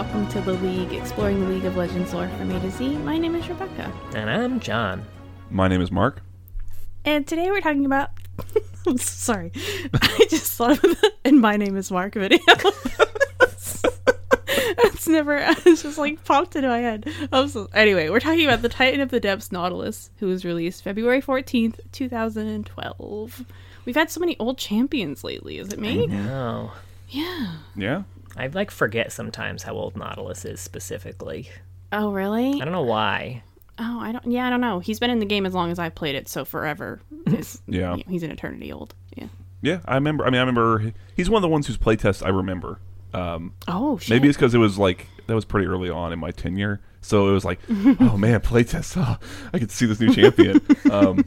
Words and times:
Airheads, 0.00 0.14
and 0.14 0.24
welcome 0.24 0.28
to 0.28 0.40
the 0.40 0.52
League, 0.54 0.92
exploring 0.92 1.40
the 1.40 1.46
League 1.46 1.64
of 1.64 1.76
Legends 1.76 2.12
lore 2.14 2.28
from 2.30 2.50
A 2.50 2.60
to 2.60 2.70
Z. 2.70 2.96
My 2.98 3.18
name 3.18 3.34
is 3.34 3.48
Rebecca, 3.48 3.92
And 4.14 4.30
I'm 4.30 4.60
John. 4.60 5.04
My 5.50 5.68
name 5.68 5.80
is 5.80 5.90
Mark. 5.90 6.22
and 7.04 7.26
today 7.26 7.50
we're 7.50 7.60
talking 7.60 7.84
about. 7.86 8.10
I'm 8.86 8.96
sorry, 8.98 9.52
I 9.92 10.26
just 10.30 10.52
thought 10.56 10.72
of 10.72 10.80
the 10.82 11.12
"and 11.24 11.40
my 11.40 11.56
name 11.56 11.76
is 11.76 11.90
Mark" 11.90 12.14
video. 12.14 12.38
It's 14.82 15.08
never. 15.08 15.36
It's 15.38 15.82
just 15.82 15.98
like 15.98 16.24
popped 16.24 16.54
into 16.56 16.68
my 16.68 16.78
head. 16.78 17.06
I'm 17.32 17.48
so, 17.48 17.68
anyway, 17.74 18.08
we're 18.10 18.20
talking 18.20 18.44
about 18.44 18.60
the 18.62 18.68
Titan 18.68 19.00
of 19.00 19.08
the 19.10 19.18
Depths 19.20 19.50
Nautilus, 19.50 20.10
who 20.18 20.26
was 20.26 20.44
released 20.44 20.82
February 20.84 21.22
14th, 21.22 21.80
2012. 21.92 23.44
We've 23.86 23.94
had 23.94 24.10
so 24.10 24.20
many 24.20 24.36
old 24.38 24.58
champions 24.58 25.24
lately. 25.24 25.58
Is 25.58 25.72
it 25.72 25.78
me? 25.80 26.06
No. 26.06 26.72
Yeah. 27.08 27.56
Yeah. 27.76 28.02
I 28.40 28.46
like 28.48 28.70
forget 28.70 29.12
sometimes 29.12 29.62
how 29.62 29.74
old 29.74 29.96
Nautilus 29.96 30.44
is 30.44 30.60
specifically. 30.60 31.50
Oh, 31.92 32.10
really? 32.12 32.54
I 32.60 32.64
don't 32.64 32.72
know 32.72 32.82
why. 32.82 33.42
Oh, 33.78 33.98
I 34.00 34.12
don't. 34.12 34.24
Yeah, 34.30 34.46
I 34.46 34.50
don't 34.50 34.60
know. 34.60 34.78
He's 34.78 34.98
been 34.98 35.10
in 35.10 35.18
the 35.18 35.26
game 35.26 35.44
as 35.46 35.54
long 35.54 35.70
as 35.70 35.78
I've 35.78 35.94
played 35.94 36.14
it, 36.14 36.28
so 36.28 36.44
forever. 36.44 37.00
Is, 37.26 37.60
Yeah. 37.66 37.96
he's 38.08 38.22
an 38.22 38.30
eternity 38.30 38.72
old. 38.72 38.94
Yeah. 39.16 39.26
Yeah. 39.62 39.80
I 39.86 39.94
remember. 39.94 40.24
I 40.24 40.30
mean, 40.30 40.36
I 40.38 40.40
remember. 40.42 40.92
He's 41.16 41.28
one 41.28 41.38
of 41.38 41.42
the 41.42 41.48
ones 41.48 41.66
whose 41.66 41.78
playtest 41.78 42.24
I 42.24 42.28
remember. 42.30 42.78
Um, 43.12 43.54
Oh, 43.68 43.98
shit. 43.98 44.10
maybe 44.10 44.28
it's 44.28 44.36
because 44.36 44.54
it 44.54 44.58
was 44.58 44.78
like 44.78 45.06
that 45.26 45.34
was 45.34 45.44
pretty 45.44 45.66
early 45.66 45.90
on 45.90 46.12
in 46.12 46.18
my 46.18 46.30
tenure, 46.30 46.80
so 47.00 47.28
it 47.28 47.32
was 47.32 47.44
like, 47.44 47.58
oh 47.70 48.16
man, 48.16 48.40
playtest. 48.40 48.94
Oh, 48.96 49.18
I 49.52 49.58
could 49.58 49.70
see 49.70 49.86
this 49.86 49.98
new 49.98 50.14
champion. 50.14 50.60
um, 50.92 51.24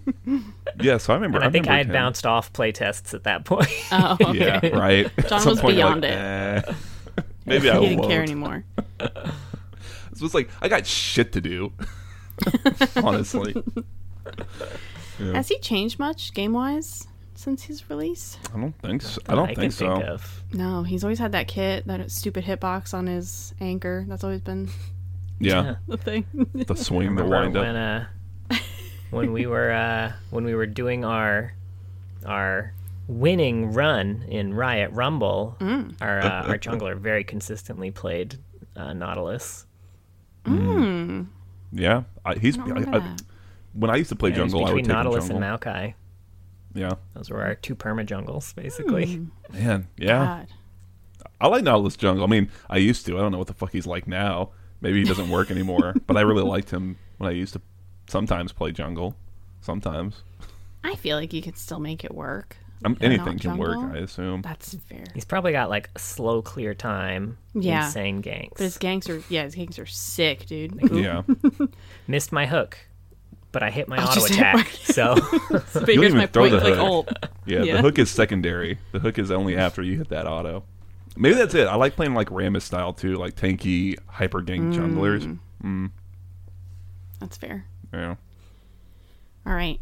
yeah. 0.80 0.98
So 0.98 1.12
I 1.14 1.16
remember. 1.18 1.40
And 1.40 1.48
I, 1.48 1.50
think 1.52 1.68
I 1.68 1.78
had 1.78 1.88
him. 1.88 1.94
bounced 1.94 2.26
off 2.26 2.54
playtests 2.54 3.14
at 3.14 3.24
that 3.24 3.44
point. 3.46 3.68
Oh, 3.92 4.18
okay. 4.22 4.60
Yeah. 4.70 4.78
Right. 4.78 5.12
John 5.28 5.46
was 5.46 5.60
point, 5.60 5.76
beyond 5.76 6.02
like, 6.04 6.12
it. 6.12 6.16
"Eh, 6.18 6.74
maybe 7.46 7.70
I 7.72 7.80
didn't 7.80 8.00
won't. 8.00 8.10
care 8.12 8.22
anymore. 8.24 8.64
So 10.16 10.26
it's 10.26 10.36
like 10.36 10.50
I 10.62 10.68
got 10.68 10.86
shit 10.86 11.32
to 11.34 11.42
do. 11.42 11.74
Honestly, 12.98 13.56
Yeah. 15.20 15.34
Has 15.34 15.48
he 15.48 15.58
changed 15.58 15.98
much 15.98 16.36
game 16.36 16.54
wise 16.54 17.08
since 17.34 17.64
his 17.64 17.90
release? 17.90 18.38
I 18.54 18.60
don't 18.60 18.78
think 18.80 19.02
so. 19.02 19.20
I 19.28 19.34
don't 19.34 19.48
can 19.48 19.56
think 19.56 19.74
so. 19.74 19.96
think. 20.00 20.22
No, 20.54 20.84
he's 20.84 21.04
always 21.04 21.18
had 21.18 21.32
that 21.32 21.48
kit, 21.48 21.88
that 21.88 22.12
stupid 22.12 22.46
hitbox 22.46 22.94
on 22.94 23.08
his 23.08 23.56
anchor. 23.60 24.06
That's 24.08 24.24
always 24.24 24.42
been 24.42 24.70
Yeah. 25.40 25.76
the 25.88 25.98
thing. 25.98 26.26
The 26.54 26.76
swing, 26.76 27.16
the 27.16 27.24
Remember 27.24 27.42
wind 27.42 27.56
when 27.56 27.76
up. 27.76 28.08
uh, 28.52 28.56
when 29.10 29.34
we 29.34 29.48
were 29.48 29.72
uh, 29.72 30.12
when 30.30 30.44
we 30.46 30.54
were 30.54 30.68
doing 30.68 31.04
our 31.06 31.54
our 32.24 32.72
winning 33.20 33.72
run 33.74 34.26
in 34.28 34.54
Riot 34.54 34.92
Rumble, 34.92 35.56
Mm. 35.60 35.96
our 36.02 36.20
uh, 36.20 36.48
our 36.48 36.58
jungler 36.58 36.98
very 36.98 37.24
consistently 37.24 37.92
played 37.92 38.38
uh, 38.76 38.94
Nautilus. 38.94 39.66
Mm. 40.46 41.28
Yeah. 41.72 42.04
I, 42.26 42.36
he's. 42.36 42.58
I 42.58 42.62
I, 42.62 42.66
remember 42.66 42.98
I, 42.98 43.00
that. 43.00 43.22
when 43.74 43.90
I 43.92 43.96
used 43.96 44.10
to 44.10 44.16
play 44.16 44.30
Yeah, 44.32 44.38
it 44.40 44.44
was 44.44 44.52
jungle, 44.54 44.68
I 44.68 44.74
would 44.74 44.82
between 44.84 44.86
take 44.86 44.92
him 44.92 44.98
Nautilus 44.98 45.28
jungle. 45.28 45.44
and 45.44 45.62
Maokai. 45.62 45.94
Yeah. 46.74 46.94
Those 47.14 47.30
were 47.30 47.42
our 47.42 47.56
two 47.56 47.76
perma 47.76 48.06
jungles, 48.06 48.52
basically. 48.54 49.28
Man, 49.52 49.88
yeah. 49.98 50.26
God. 50.26 50.48
I 51.40 51.48
like 51.48 51.64
Nautilus 51.64 51.96
Jungle. 51.98 52.24
I 52.24 52.28
mean, 52.28 52.50
I 52.70 52.78
used 52.78 53.06
to. 53.06 53.18
I 53.18 53.22
don't 53.22 53.32
know 53.32 53.38
what 53.38 53.48
the 53.48 53.54
fuck 53.54 53.72
he's 53.72 53.86
like 53.86 54.08
now. 54.08 54.50
Maybe 54.82 55.00
he 55.00 55.06
doesn't 55.06 55.30
work 55.30 55.52
anymore. 55.52 55.94
but 56.08 56.18
I 56.18 56.22
really 56.22 56.44
liked 56.44 56.70
him 56.72 56.98
when 57.18 57.30
I 57.30 57.34
used 57.34 57.54
to 57.54 57.62
sometimes 58.08 58.52
play 58.54 58.72
jungle. 58.72 59.16
Sometimes. 59.62 60.24
I 60.84 60.96
feel 60.96 61.18
like 61.18 61.32
you 61.34 61.42
could 61.42 61.58
still 61.58 61.80
make 61.80 62.04
it 62.04 62.14
work. 62.14 62.58
Um, 62.86 62.94
if 62.94 63.02
you're 63.02 63.10
anything 63.12 63.34
not 63.34 63.42
can 63.42 63.58
work. 63.58 63.78
I 63.78 63.98
assume. 64.00 64.42
That's 64.42 64.74
fair. 64.76 65.04
He's 65.14 65.26
probably 65.26 65.52
got 65.52 65.70
like 65.70 65.90
slow 65.98 66.42
clear 66.42 66.74
time, 66.74 67.38
Yeah. 67.54 67.86
insane 67.86 68.22
ganks. 68.22 68.52
But 68.58 68.62
his 68.64 68.78
ganks 68.78 69.10
are 69.10 69.24
yeah, 69.30 69.44
his 69.44 69.56
ganks 69.56 69.80
are 69.80 69.86
sick, 69.86 70.46
dude. 70.46 70.80
Yeah. 70.92 71.24
Missed 72.08 72.32
my 72.32 72.46
hook, 72.46 72.78
but 73.52 73.64
I 73.64 73.70
hit 73.72 73.88
my 73.88 73.98
Oh, 73.98 74.08
auto 74.08 74.26
attack. 74.26 74.56
my- 74.56 74.64
so 74.84 75.16
But 75.16 75.22
You 75.52 75.60
don't 75.74 75.88
here's 75.88 76.00
even 76.06 76.18
my 76.18 76.26
throw 76.28 76.44
point 76.44 76.54
the 76.54 76.60
click 76.60 76.74
hook. 76.76 76.84
ult. 76.84 77.10
Yeah, 77.46 77.64
Yeah. 77.64 77.76
the 77.78 77.82
hook 77.82 78.00
is 78.00 78.10
secondary. 78.12 78.78
The 78.92 79.00
hook 79.00 79.18
is 79.20 79.32
only 79.32 79.56
after 79.58 79.82
you 79.82 79.98
hit 79.98 80.10
that 80.10 80.28
auto. 80.28 80.64
Maybe 81.16 81.36
that's 81.36 81.54
it. 81.54 81.68
I 81.68 81.76
like 81.76 81.96
playing 81.96 82.16
like 82.16 82.30
Rammus 82.30 82.64
style 82.64 82.92
too, 82.94 83.16
like 83.16 83.36
tanky, 83.36 83.96
hyper 84.08 84.42
gank 84.42 84.74
junglers. 84.74 85.38
Mm, 85.64 85.92
That's 87.20 87.38
fair. 87.38 87.66
yeah. 87.94 88.16
All 89.46 89.54
right. 89.54 89.80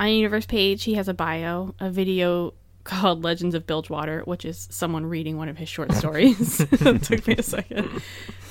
On 0.00 0.08
universe 0.08 0.46
page, 0.46 0.82
he 0.84 0.94
has 0.94 1.08
a 1.08 1.14
bio, 1.14 1.74
a 1.78 1.90
video 1.90 2.54
called 2.84 3.22
Legends 3.22 3.54
of 3.54 3.66
Bilgewater, 3.66 4.22
which 4.24 4.44
is 4.44 4.66
someone 4.70 5.04
reading 5.06 5.36
one 5.36 5.48
of 5.48 5.58
his 5.58 5.68
short 5.68 5.92
stories. 5.92 6.56
took 7.02 7.26
me 7.26 7.36
a 7.36 7.42
second. 7.42 7.88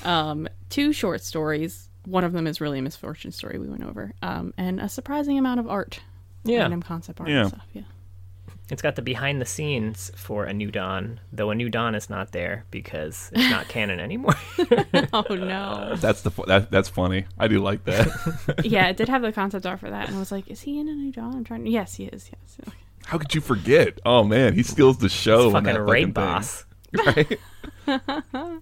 Um, 0.04 0.48
two 0.68 0.92
short 0.92 1.22
stories. 1.22 1.88
One 2.06 2.24
of 2.24 2.32
them 2.32 2.46
is 2.46 2.60
really 2.60 2.78
a 2.78 2.82
misfortune 2.82 3.32
story 3.32 3.58
we 3.58 3.68
went 3.68 3.84
over, 3.84 4.12
um, 4.22 4.54
and 4.56 4.80
a 4.80 4.88
surprising 4.88 5.36
amount 5.38 5.60
of 5.60 5.68
art. 5.68 6.00
Yeah. 6.44 6.60
Random 6.60 6.80
concept 6.82 7.20
art 7.20 7.28
Yeah. 7.28 7.40
and 7.40 7.48
stuff. 7.48 7.66
Yeah. 7.74 7.82
It's 8.72 8.82
got 8.82 8.96
the 8.96 9.02
behind 9.02 9.40
the 9.40 9.46
scenes 9.46 10.10
for 10.16 10.44
a 10.44 10.52
new 10.52 10.70
dawn, 10.70 11.20
though 11.32 11.50
a 11.50 11.54
new 11.54 11.68
dawn 11.68 11.94
is 11.94 12.08
not 12.08 12.32
there 12.32 12.64
because 12.70 13.30
it's 13.32 13.50
not 13.50 13.68
canon 13.68 14.00
anymore. 14.00 14.34
Oh 15.12 15.34
no. 15.34 15.96
That's 15.96 16.22
the 16.22 16.30
fu- 16.30 16.44
that, 16.46 16.70
that's 16.70 16.88
funny. 16.88 17.26
I 17.38 17.48
do 17.48 17.60
like 17.60 17.84
that. 17.84 18.60
yeah, 18.64 18.88
it 18.88 18.96
did 18.96 19.08
have 19.08 19.22
the 19.22 19.32
concept 19.32 19.66
art 19.66 19.80
for 19.80 19.90
that, 19.90 20.06
and 20.06 20.16
I 20.16 20.18
was 20.18 20.30
like, 20.30 20.48
"Is 20.48 20.60
he 20.60 20.78
in 20.78 20.88
a 20.88 20.92
new 20.92 21.10
Dawn?" 21.10 21.34
I'm 21.34 21.44
trying. 21.44 21.64
To... 21.64 21.70
Yes, 21.70 21.94
he 21.94 22.04
is. 22.04 22.30
Yes. 22.30 22.74
How 23.06 23.18
could 23.18 23.34
you 23.34 23.40
forget? 23.40 23.98
Oh 24.04 24.24
man, 24.24 24.54
he 24.54 24.62
steals 24.62 24.98
the 24.98 25.08
show. 25.08 25.46
in 25.46 25.52
fucking 25.52 25.74
that 25.74 25.80
raid 25.82 26.14
fucking 26.14 26.64
thing. 27.04 27.38
boss. 27.38 27.38
Right? 27.86 28.60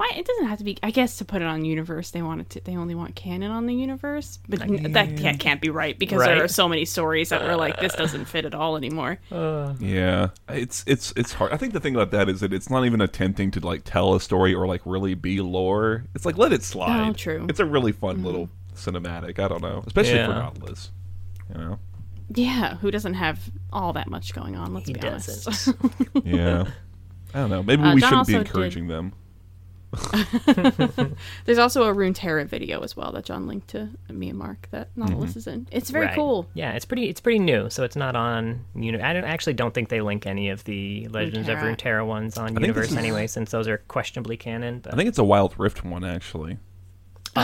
Why 0.00 0.12
it 0.16 0.24
doesn't 0.24 0.46
have 0.46 0.56
to 0.56 0.64
be? 0.64 0.78
I 0.82 0.90
guess 0.92 1.18
to 1.18 1.26
put 1.26 1.42
it 1.42 1.44
on 1.44 1.62
universe, 1.62 2.10
they 2.10 2.22
want 2.22 2.40
it 2.40 2.48
to. 2.50 2.60
They 2.64 2.74
only 2.74 2.94
want 2.94 3.14
canon 3.16 3.50
on 3.50 3.66
the 3.66 3.74
universe, 3.74 4.38
but 4.48 4.62
n- 4.62 4.92
that 4.92 5.18
can't, 5.18 5.38
can't 5.38 5.60
be 5.60 5.68
right 5.68 5.98
because 5.98 6.20
there 6.24 6.42
are 6.42 6.48
so 6.48 6.66
many 6.70 6.86
stories 6.86 7.28
that 7.28 7.42
were 7.44 7.54
like, 7.54 7.78
"This 7.80 7.92
doesn't 7.94 8.24
fit 8.32 8.46
at 8.46 8.54
all 8.54 8.78
anymore." 8.78 9.18
Yeah, 9.30 10.28
it's 10.48 10.84
it's 10.86 11.12
it's 11.16 11.34
hard. 11.34 11.52
I 11.52 11.58
think 11.58 11.74
the 11.74 11.80
thing 11.80 11.96
about 11.96 12.12
that 12.12 12.30
is 12.30 12.40
that 12.40 12.54
it's 12.54 12.70
not 12.70 12.86
even 12.86 13.02
attempting 13.02 13.50
to 13.50 13.60
like 13.60 13.82
tell 13.84 14.14
a 14.14 14.20
story 14.22 14.54
or 14.54 14.66
like 14.66 14.80
really 14.86 15.12
be 15.12 15.42
lore. 15.42 16.04
It's 16.14 16.24
like 16.24 16.38
let 16.38 16.54
it 16.54 16.62
slide. 16.62 17.08
Oh, 17.10 17.12
true. 17.12 17.44
It's 17.50 17.60
a 17.60 17.66
really 17.66 17.92
fun 17.92 18.22
little 18.24 18.48
cinematic. 18.74 19.38
I 19.38 19.48
don't 19.48 19.60
know, 19.60 19.84
especially 19.86 20.12
for 20.14 20.18
Yeah. 20.18 20.26
Nautilus. 20.28 20.92
You 21.52 21.60
know. 21.60 21.78
Yeah, 22.34 22.76
who 22.76 22.90
doesn't 22.90 23.14
have 23.14 23.38
all 23.70 23.92
that 23.92 24.08
much 24.08 24.32
going 24.32 24.56
on? 24.56 24.72
Let's 24.72 24.86
He 24.86 24.94
be 24.94 25.00
honest. 25.06 25.44
doesn't. 25.44 25.76
Yeah. 26.24 26.64
I 27.34 27.38
don't 27.40 27.50
know. 27.50 27.62
Maybe 27.62 27.82
Uh, 27.82 27.94
we 27.96 28.00
John 28.00 28.10
shouldn't 28.10 28.26
be 28.28 28.34
also 28.34 28.44
did- 28.44 28.46
encouraging 28.46 28.86
them. 28.88 29.12
There's 31.44 31.58
also 31.58 31.84
a 31.84 31.94
Runeterra 31.94 32.46
video 32.46 32.80
as 32.80 32.96
well 32.96 33.10
that 33.12 33.24
John 33.24 33.48
linked 33.48 33.68
to 33.68 33.88
me 34.08 34.28
and 34.28 34.38
Mark 34.38 34.68
that 34.70 34.88
Nautilus 34.96 35.30
mm-hmm. 35.30 35.38
is 35.38 35.46
in. 35.46 35.68
It's 35.72 35.90
very 35.90 36.06
Right. 36.06 36.14
cool. 36.14 36.48
Yeah, 36.54 36.72
it's 36.72 36.84
pretty. 36.84 37.08
It's 37.08 37.20
pretty 37.20 37.40
new, 37.40 37.70
so 37.70 37.82
it's 37.82 37.96
not 37.96 38.14
on. 38.14 38.64
Uni- 38.74 39.00
I 39.00 39.12
don't, 39.12 39.24
actually 39.24 39.54
don't 39.54 39.74
think 39.74 39.88
they 39.88 40.00
link 40.00 40.26
any 40.26 40.50
of 40.50 40.62
the 40.64 41.08
Legends 41.08 41.48
of 41.48 41.58
Runeterra. 41.58 41.76
Runeterra 41.76 42.06
ones 42.06 42.38
on 42.38 42.48
think 42.48 42.60
Universe 42.60 42.92
is- 42.92 42.96
anyway, 42.96 43.26
since 43.26 43.50
those 43.50 43.66
are 43.66 43.78
questionably 43.88 44.36
canon. 44.36 44.78
But 44.78 44.94
I 44.94 44.96
think 44.96 45.08
it's 45.08 45.18
a 45.18 45.24
Wild 45.24 45.58
Rift 45.58 45.84
one 45.84 46.04
actually. 46.04 46.58
Oh, 47.36 47.42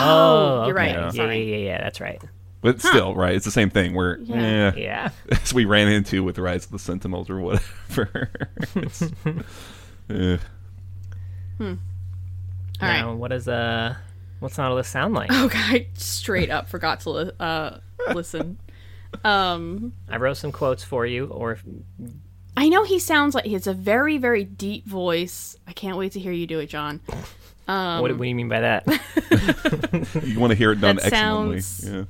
oh 0.62 0.66
you're 0.66 0.78
okay. 0.78 0.96
right. 0.96 1.14
Yeah, 1.14 1.24
yeah, 1.24 1.32
yeah, 1.32 1.56
yeah. 1.56 1.78
That's 1.82 2.00
right. 2.00 2.22
But 2.60 2.80
still, 2.80 3.14
right? 3.14 3.34
It's 3.34 3.44
the 3.44 3.50
same 3.50 3.70
thing. 3.70 3.94
Where 3.94 4.18
Yeah. 4.22 4.36
Eh, 4.36 4.40
yeah, 4.40 4.72
Yeah. 4.76 5.10
as 5.42 5.52
we 5.54 5.64
ran 5.64 5.88
into 5.88 6.22
with 6.24 6.36
the 6.36 6.42
Rise 6.42 6.64
of 6.64 6.70
the 6.72 6.78
Sentinels 6.78 7.28
or 7.28 7.40
whatever. 7.40 8.30
It's- 8.76 9.02
eh. 10.10 10.38
Hmm. 11.58 11.74
All 12.80 12.88
right. 12.88 13.00
now, 13.00 13.14
what 13.14 13.32
is 13.32 13.48
uh, 13.48 13.94
what's 14.40 14.58
Nautilus 14.58 14.88
sound 14.88 15.14
like? 15.14 15.30
Oh 15.32 15.48
god, 15.52 15.56
I 15.74 15.86
straight 15.94 16.50
up 16.50 16.68
forgot 16.68 17.00
to 17.00 17.10
li- 17.10 17.30
uh, 17.40 17.78
listen. 18.14 18.58
Um, 19.24 19.92
I 20.10 20.16
wrote 20.18 20.36
some 20.36 20.52
quotes 20.52 20.84
for 20.84 21.06
you, 21.06 21.26
or 21.26 21.52
if, 21.52 21.64
I 22.56 22.68
know 22.68 22.84
he 22.84 22.98
sounds 22.98 23.34
like 23.34 23.44
he 23.46 23.54
has 23.54 23.66
a 23.66 23.72
very, 23.72 24.18
very 24.18 24.44
deep 24.44 24.86
voice. 24.86 25.56
I 25.66 25.72
can't 25.72 25.96
wait 25.96 26.12
to 26.12 26.20
hear 26.20 26.32
you 26.32 26.46
do 26.46 26.58
it, 26.58 26.66
John. 26.66 27.00
Um, 27.68 28.02
what, 28.02 28.10
what 28.12 28.18
do 28.18 28.28
you 28.28 28.34
mean 28.34 28.48
by 28.48 28.60
that? 28.60 28.86
you 30.24 30.38
want 30.38 30.50
to 30.50 30.54
hear 30.54 30.72
it 30.72 30.80
done 30.80 30.96
That 30.96 31.06
excellently. 31.06 31.60
sounds- 31.60 32.06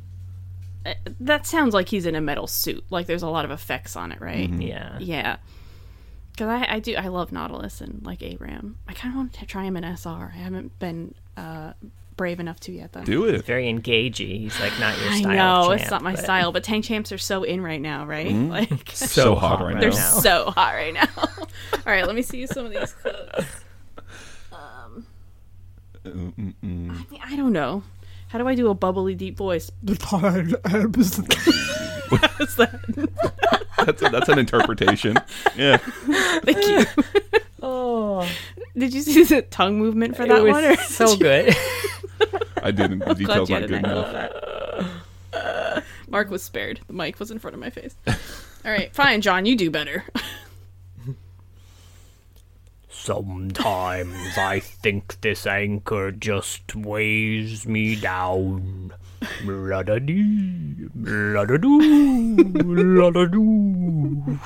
Yeah. 0.84 0.94
that 1.20 1.46
sounds 1.46 1.74
like 1.74 1.88
he's 1.88 2.06
in 2.06 2.14
a 2.14 2.20
metal 2.20 2.46
suit. 2.46 2.84
Like 2.90 3.06
there's 3.06 3.22
a 3.22 3.28
lot 3.28 3.44
of 3.44 3.50
effects 3.50 3.96
on 3.96 4.12
it, 4.12 4.20
right? 4.20 4.48
yeah. 4.50 4.98
Yeah. 5.00 5.36
Because 6.36 6.48
I, 6.48 6.74
I 6.74 6.78
do, 6.80 6.94
I 6.96 7.08
love 7.08 7.32
Nautilus 7.32 7.80
and 7.80 8.04
like 8.04 8.20
ARAM. 8.22 8.76
I 8.86 8.92
kind 8.92 9.14
of 9.14 9.16
want 9.16 9.32
to 9.34 9.46
try 9.46 9.64
him 9.64 9.74
in 9.76 9.84
SR. 9.84 10.32
I 10.34 10.36
haven't 10.38 10.78
been 10.78 11.14
uh, 11.34 11.72
brave 12.18 12.40
enough 12.40 12.60
to 12.60 12.72
yet, 12.72 12.92
though. 12.92 13.04
Do 13.04 13.24
it. 13.24 13.42
Very 13.46 13.64
engagey. 13.72 14.38
He's 14.40 14.60
like 14.60 14.78
not 14.78 14.98
your 15.00 15.12
I 15.12 15.20
style. 15.20 15.62
know 15.62 15.68
champ, 15.70 15.80
it's 15.80 15.90
not 15.90 16.02
my 16.02 16.12
but- 16.14 16.22
style, 16.22 16.52
but 16.52 16.62
tank 16.62 16.84
champs 16.84 17.10
are 17.10 17.16
so 17.16 17.42
in 17.42 17.62
right 17.62 17.80
now, 17.80 18.04
right? 18.04 18.30
Like 18.30 18.90
So, 18.94 19.34
hot 19.34 19.60
right 19.62 19.74
now. 19.76 19.80
they're 19.80 19.92
so 19.92 20.50
hot 20.50 20.74
right 20.74 20.92
now. 20.92 21.08
All 21.16 21.28
right, 21.86 22.06
let 22.06 22.14
me 22.14 22.20
see 22.22 22.46
some 22.46 22.66
of 22.66 22.72
these 22.72 22.92
clips. 22.92 23.44
Um, 24.52 25.06
I, 26.04 26.08
mean, 26.62 27.20
I 27.24 27.34
don't 27.34 27.52
know. 27.52 27.82
How 28.36 28.42
do 28.42 28.48
I 28.48 28.54
do 28.54 28.68
a 28.68 28.74
bubbly 28.74 29.14
deep 29.14 29.38
voice? 29.38 29.70
What's 29.82 30.04
that? 30.10 30.68
That's 33.78 34.02
a, 34.02 34.08
that's 34.10 34.28
an 34.28 34.38
interpretation. 34.38 35.16
Yeah. 35.56 35.78
Thank 35.78 36.68
you. 36.68 36.84
Oh. 37.62 38.28
Did 38.76 38.92
you 38.92 39.00
see 39.00 39.24
the 39.24 39.40
tongue 39.40 39.78
movement 39.78 40.18
for 40.18 40.26
that 40.26 40.36
it 40.36 40.42
was 40.42 40.52
one? 40.52 40.64
Or 40.64 40.76
so 40.82 41.16
good. 41.16 41.56
I 42.62 42.72
didn't. 42.72 42.98
The 42.98 43.14
details 43.14 43.48
you 43.48 43.54
aren't 43.54 43.70
had 43.70 43.82
good 43.82 43.90
enough. 43.90 44.30
echo. 45.32 45.82
Mark 46.10 46.28
was 46.28 46.42
spared. 46.42 46.80
The 46.88 46.92
mic 46.92 47.18
was 47.18 47.30
in 47.30 47.38
front 47.38 47.54
of 47.54 47.60
my 47.60 47.70
face. 47.70 47.96
All 48.06 48.70
right, 48.70 48.94
fine, 48.94 49.22
John. 49.22 49.46
You 49.46 49.56
do 49.56 49.70
better. 49.70 50.04
Sometimes 53.06 54.36
I 54.36 54.58
think 54.58 55.20
this 55.20 55.46
anchor 55.46 56.10
just 56.10 56.74
weighs 56.74 57.64
me 57.64 57.94
down. 57.94 58.94
La-da-dee, 59.44 60.88
la-da-doo, 60.96 62.36
la-da-doo. 62.64 64.40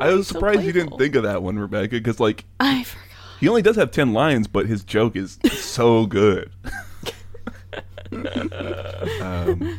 I 0.00 0.08
was 0.08 0.26
so 0.26 0.32
surprised 0.32 0.62
you 0.62 0.72
didn't 0.72 0.96
think 0.96 1.14
of 1.16 1.24
that 1.24 1.42
one, 1.42 1.58
Rebecca, 1.58 1.96
because 1.96 2.18
like 2.18 2.46
I 2.60 2.84
forgot. 2.84 3.06
he 3.40 3.48
only 3.48 3.60
does 3.60 3.76
have 3.76 3.90
ten 3.90 4.14
lines, 4.14 4.46
but 4.46 4.64
his 4.64 4.82
joke 4.82 5.14
is 5.14 5.38
so 5.52 6.06
good. 6.06 6.50
um, 9.20 9.78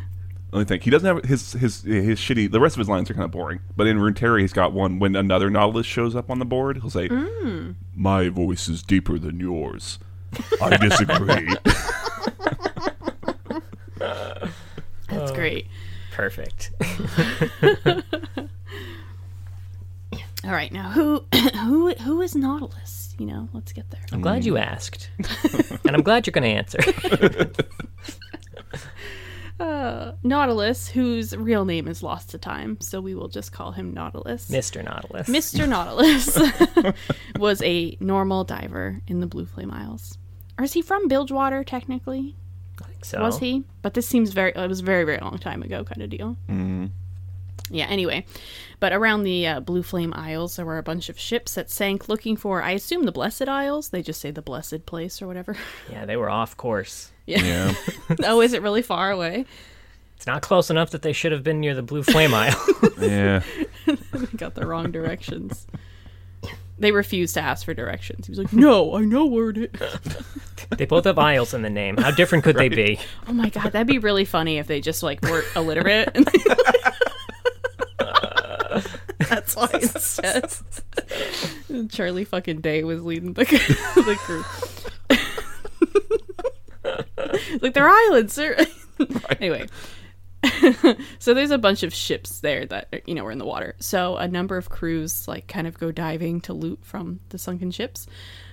let 0.52 0.60
me 0.60 0.66
think. 0.66 0.84
He 0.84 0.90
doesn't 0.90 1.08
have 1.16 1.24
his 1.26 1.54
his 1.54 1.82
his 1.84 2.20
shitty. 2.20 2.52
The 2.52 2.60
rest 2.60 2.76
of 2.76 2.80
his 2.80 2.90
lines 2.90 3.10
are 3.10 3.14
kind 3.14 3.24
of 3.26 3.32
boring. 3.32 3.60
But 3.76 3.88
in 3.88 3.98
Runeterra, 3.98 4.40
he's 4.42 4.54
got 4.54 4.74
one. 4.74 5.00
When 5.00 5.16
another 5.16 5.50
Nautilus 5.50 5.86
shows 5.86 6.16
up 6.16 6.30
on 6.30 6.40
the 6.40 6.46
board, 6.46 6.78
he'll 6.78 6.90
say, 6.90 7.08
Mm. 7.10 7.76
"My 7.96 8.30
voice 8.30 8.68
is 8.68 8.84
deeper 8.84 9.18
than 9.18 9.40
yours. 9.40 10.00
I 10.62 10.78
disagree." 10.78 11.50
That's 15.10 15.32
great. 15.32 15.68
Perfect. 16.12 16.72
All 20.44 20.52
right, 20.52 20.72
now 20.72 20.90
who 20.90 21.24
who 21.34 21.94
who 21.94 22.22
is 22.22 22.36
Nautilus? 22.36 23.14
You 23.20 23.28
know, 23.28 23.48
let's 23.54 23.72
get 23.74 23.90
there. 23.92 24.02
I'm 24.12 24.22
glad 24.22 24.44
you 24.46 24.58
asked. 24.58 25.10
and 25.86 25.96
I'm 25.96 26.02
glad 26.02 26.26
you're 26.26 26.32
going 26.32 26.44
to 26.44 26.50
answer. 26.50 26.80
Uh, 29.62 30.14
Nautilus, 30.24 30.88
whose 30.88 31.36
real 31.36 31.66
name 31.66 31.88
is 31.88 32.02
lost 32.02 32.32
to 32.32 32.38
time, 32.38 32.80
so 32.82 33.00
we 33.00 33.16
will 33.16 33.28
just 33.28 33.52
call 33.52 33.72
him 33.72 33.94
Nautilus. 33.94 34.50
Mr. 34.50 34.84
Nautilus. 34.84 35.28
Mr. 35.30 35.68
Nautilus 35.70 36.38
was 37.40 37.62
a 37.62 37.98
normal 38.00 38.44
diver 38.44 39.02
in 39.08 39.20
the 39.20 39.28
Blue 39.28 39.46
Flame 39.46 39.72
Isles. 39.72 40.18
Or 40.58 40.64
is 40.64 40.74
he 40.74 40.82
from 40.82 41.08
Bilgewater, 41.08 41.64
technically? 41.64 42.36
I 42.82 42.86
think 42.88 43.06
so. 43.06 43.22
Was 43.22 43.40
he? 43.40 43.64
But 43.82 43.94
this 43.94 44.08
seems 44.08 44.32
very, 44.32 44.52
it 44.56 44.68
was 44.68 44.80
a 44.80 44.84
very, 44.84 45.04
very 45.04 45.20
long 45.20 45.38
time 45.38 45.62
ago 45.62 45.84
kind 45.84 46.02
of 46.02 46.10
deal. 46.10 46.36
Mm. 46.50 46.90
Yeah, 47.70 47.86
anyway. 47.86 48.26
But 48.80 48.92
around 48.94 49.24
the 49.24 49.48
uh, 49.48 49.60
Blue 49.62 49.84
Flame 49.84 50.14
Isles, 50.16 50.56
there 50.58 50.66
were 50.66 50.78
a 50.78 50.84
bunch 50.84 51.08
of 51.10 51.18
ships 51.18 51.54
that 51.54 51.70
sank 51.70 52.10
looking 52.10 52.36
for, 52.36 52.62
I 52.62 52.72
assume, 52.72 53.04
the 53.04 53.12
Blessed 53.12 53.48
Isles. 53.48 53.90
They 53.90 54.02
just 54.02 54.20
say 54.20 54.32
the 54.32 54.42
Blessed 54.42 54.86
Place 54.86 55.22
or 55.22 55.28
whatever. 55.28 55.56
Yeah, 55.90 56.06
they 56.06 56.18
were 56.18 56.30
off 56.30 56.58
course. 56.58 57.12
Yeah, 57.26 57.74
oh, 58.26 58.42
is 58.42 58.54
it 58.54 58.62
really 58.62 58.82
far 58.82 59.12
away? 59.12 59.46
It's 60.16 60.28
not 60.28 60.44
close 60.44 60.70
enough 60.70 60.92
that 60.92 61.02
they 61.02 61.14
should 61.14 61.32
have 61.32 61.44
been 61.44 61.60
near 61.60 61.74
the 61.74 61.82
Blue 61.82 62.04
Flame 62.04 62.34
Isle. 62.34 62.68
yeah. 63.00 63.42
They 64.14 64.38
got 64.38 64.54
the 64.54 64.68
wrong 64.68 64.92
directions. 64.92 65.66
They 66.78 66.92
refused 66.92 67.34
to 67.34 67.42
ask 67.42 67.66
for 67.66 67.74
directions. 67.74 68.28
He 68.28 68.32
was 68.32 68.38
like, 68.38 68.54
"No, 68.54 68.96
I 68.96 69.02
know 69.02 69.26
where 69.26 69.50
it 69.50 69.58
is." 69.58 69.70
they 70.78 70.86
both 70.86 71.06
have 71.06 71.18
aisles 71.18 71.56
in 71.56 71.64
the 71.64 71.70
name. 71.70 71.98
How 71.98 72.12
different 72.12 72.44
could 72.44 72.56
they 72.56 72.70
be? 72.70 73.00
Oh 73.28 73.34
my 73.34 73.50
god, 73.50 73.72
that'd 73.72 73.88
be 73.88 73.98
really 73.98 74.24
funny 74.26 74.60
if 74.60 74.68
they 74.68 74.80
just 74.80 75.02
like 75.02 75.22
were 75.24 75.44
illiterate. 75.56 76.16
That's 79.18 79.56
why 79.56 79.70
instead 79.74 80.52
Charlie 81.90 82.26
fucking 82.26 82.62
Day 82.62 82.84
was 82.84 83.02
leading 83.04 83.34
the, 83.34 83.44
the 83.46 84.16
crew. 84.20 84.44
like 87.62 87.74
they're 87.74 87.90
islands. 87.90 88.36
They're... 88.42 88.58
Anyway, 89.40 89.68
so 91.20 91.34
there's 91.34 91.52
a 91.52 91.58
bunch 91.58 91.84
of 91.84 91.94
ships 91.94 92.40
there 92.40 92.66
that 92.66 93.02
you 93.06 93.16
know 93.16 93.24
were 93.24 93.32
in 93.32 93.38
the 93.38 93.46
water. 93.46 93.76
So 93.80 94.18
a 94.18 94.28
number 94.28 94.58
of 94.58 94.70
crews 94.70 95.28
like 95.28 95.48
kind 95.48 95.68
of 95.68 95.78
go 95.78 95.92
diving 95.92 96.42
to 96.42 96.54
loot 96.54 96.80
from 96.84 97.20
the 97.30 97.38
sunken 97.38 97.72
ships. 97.72 98.08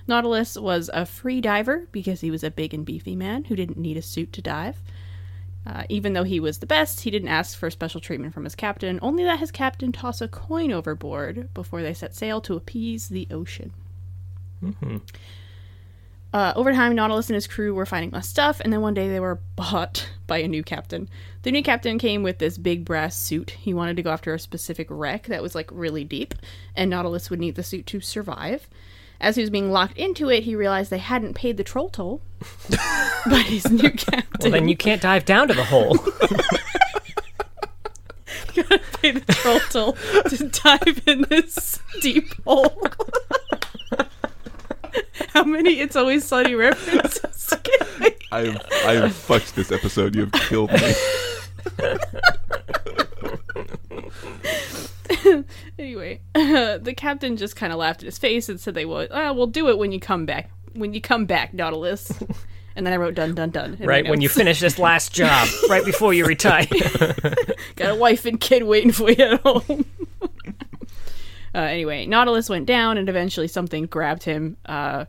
Nautilus 0.07 0.57
was 0.57 0.91
a 0.93 1.05
free 1.07 1.41
diver 1.41 1.87
because 1.93 2.21
he 2.21 2.31
was 2.31 2.43
a 2.43 2.51
big 2.51 2.73
and 2.73 2.85
beefy 2.85 3.15
man 3.17 3.45
who 3.45 3.57
didn't 3.57 3.79
need 3.79 3.97
a 3.97 4.03
suit 4.03 4.33
to 4.35 4.43
dive. 4.43 4.83
Uh, 5.67 5.83
even 5.91 6.15
though 6.15 6.25
he 6.25 6.41
was 6.41 6.59
the 6.59 6.67
best, 6.67 7.01
he 7.01 7.11
didn't 7.11 7.29
ask 7.29 7.59
for 7.59 7.71
special 7.71 8.01
treatment 8.01 8.33
from 8.33 8.45
his 8.45 8.55
captain, 8.55 8.99
only 9.03 9.25
that 9.25 9.39
his 9.39 9.51
captain 9.51 9.93
toss 9.93 10.23
a 10.23 10.29
coin 10.29 10.73
overboard 10.73 11.53
before 11.53 11.83
they 11.83 11.93
set 11.93 12.15
sail 12.15 12.41
to 12.41 12.57
appease 12.57 13.09
the 13.09 13.29
ocean. 13.31 13.73
Uh, 16.33 16.53
over 16.57 16.73
time, 16.73 16.95
Nautilus 16.95 17.29
and 17.29 17.35
his 17.35 17.47
crew 17.47 17.75
were 17.75 17.87
finding 17.87 18.11
less 18.11 18.29
stuff, 18.29 18.61
and 18.61 18.73
then 18.73 18.83
one 18.83 18.95
day 18.95 19.09
they 19.09 19.21
were 19.21 19.41
bought 19.57 20.09
by 20.27 20.39
a 20.39 20.49
new 20.49 20.63
captain. 20.63 21.09
The 21.43 21.53
new 21.53 21.63
captain 21.63 21.99
came 21.99 22.23
with 22.23 22.39
this 22.39 22.59
big 22.59 22.85
brass 22.85 23.17
suit. 23.17 23.51
He 23.51 23.73
wanted 23.73 23.97
to 23.97 24.03
go 24.03 24.11
after 24.11 24.35
a 24.35 24.39
specific 24.39 24.89
wreck 24.91 25.27
that 25.27 25.43
was 25.43 25.55
like 25.55 25.71
really 25.73 26.05
deep, 26.05 26.35
and 26.75 26.91
Nautilus 26.91 27.31
would 27.31 27.41
need 27.41 27.55
the 27.55 27.63
suit 27.63 27.87
to 27.87 28.01
survive. 28.01 28.69
As 29.21 29.35
he 29.35 29.43
was 29.43 29.51
being 29.51 29.73
locked 29.73 29.99
into 29.99 30.29
it, 30.31 30.45
he 30.45 30.55
realized 30.55 30.91
they 30.91 30.99
hadn't 30.99 31.35
paid 31.35 31.57
the 31.57 31.65
troll 31.65 31.89
toll. 31.89 32.23
but 33.27 33.47
his 33.47 33.69
new 33.71 33.91
captain 33.91 34.25
Well, 34.41 34.53
then 34.53 34.69
you 34.69 34.77
can't 34.77 35.03
dive 35.03 35.25
down 35.25 35.49
to 35.49 35.55
the 35.55 35.65
hole. 35.65 35.97
gotta 38.55 38.81
pay 39.01 39.11
the 39.13 39.33
troll 39.33 39.61
toll 39.71 39.93
to 40.29 40.49
dive 40.49 41.03
in 41.07 41.23
this 41.29 41.81
deep 42.01 42.33
hole. 42.45 42.83
How 45.29 45.45
many 45.45 45.81
It's 45.81 45.97
Always 45.97 46.25
Sunny 46.25 46.55
references? 46.55 47.53
I 48.31 48.41
have 48.45 48.67
I 48.85 48.93
have 48.95 49.15
fucked 49.15 49.57
this 49.57 49.73
episode. 49.73 50.15
You 50.15 50.27
have 50.27 50.33
killed 50.33 50.71
me. 50.71 50.95
anyway, 55.79 56.21
the 56.35 56.95
captain 56.97 57.37
just 57.37 57.57
kind 57.57 57.73
of 57.73 57.79
laughed 57.79 58.03
in 58.03 58.07
his 58.07 58.19
face 58.19 58.49
and 58.49 58.61
said 58.61 58.75
they 58.75 58.85
would. 58.85 59.09
Oh, 59.11 59.17
ah, 59.17 59.33
we'll 59.33 59.47
do 59.47 59.69
it 59.69 59.79
when 59.79 59.93
you 59.93 60.01
come 60.01 60.27
back. 60.27 60.51
When 60.75 60.93
you 60.93 61.01
come 61.01 61.25
back, 61.25 61.55
Nautilus. 61.55 62.13
And 62.77 62.87
then 62.87 62.93
I 62.95 62.97
wrote 62.97 63.15
dun 63.15 63.35
dun 63.35 63.51
dun. 63.51 63.75
in 63.75 63.81
my 63.81 63.87
right 63.87 64.09
when 64.09 64.21
you 64.21 64.29
finish 64.29 64.61
this 64.61 64.79
last 64.79 65.13
job, 65.13 65.49
right 65.69 65.85
before 65.85 66.15
you 66.15 66.25
retire. 66.27 66.67
Got 67.75 67.91
a 67.91 67.97
wife 67.97 68.25
and 68.25 68.41
kid 68.41 68.63
waiting 68.63 68.93
for 68.93 69.11
you 69.11 69.25
at 69.25 69.41
home. 69.41 69.85
Uh, 71.59 71.63
anyway, 71.63 72.07
Nautilus 72.07 72.49
went 72.49 72.67
down, 72.67 72.99
and 72.99 73.09
eventually 73.09 73.49
something 73.49 73.87
grabbed 73.87 74.23
him. 74.23 74.57
Uh, 74.65 75.07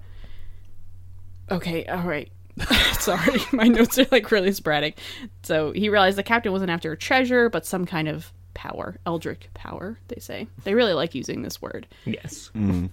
okay, 1.51 1.85
all 1.85 2.01
right. 2.01 2.31
Sorry, 2.93 3.39
my 3.53 3.67
notes 3.67 3.99
are 3.99 4.07
like 4.11 4.31
really 4.31 4.51
sporadic. 4.51 4.97
So 5.43 5.71
he 5.73 5.89
realized 5.89 6.17
the 6.17 6.23
captain 6.23 6.51
wasn't 6.51 6.71
after 6.71 6.91
a 6.91 6.97
treasure, 6.97 7.51
but 7.51 7.67
some 7.67 7.85
kind 7.85 8.07
of 8.07 8.33
power, 8.55 8.97
eldritch 9.05 9.47
power. 9.53 9.99
They 10.07 10.19
say 10.19 10.47
they 10.63 10.73
really 10.73 10.93
like 10.93 11.13
using 11.13 11.43
this 11.43 11.61
word, 11.61 11.85
yes. 12.05 12.49
and 12.55 12.89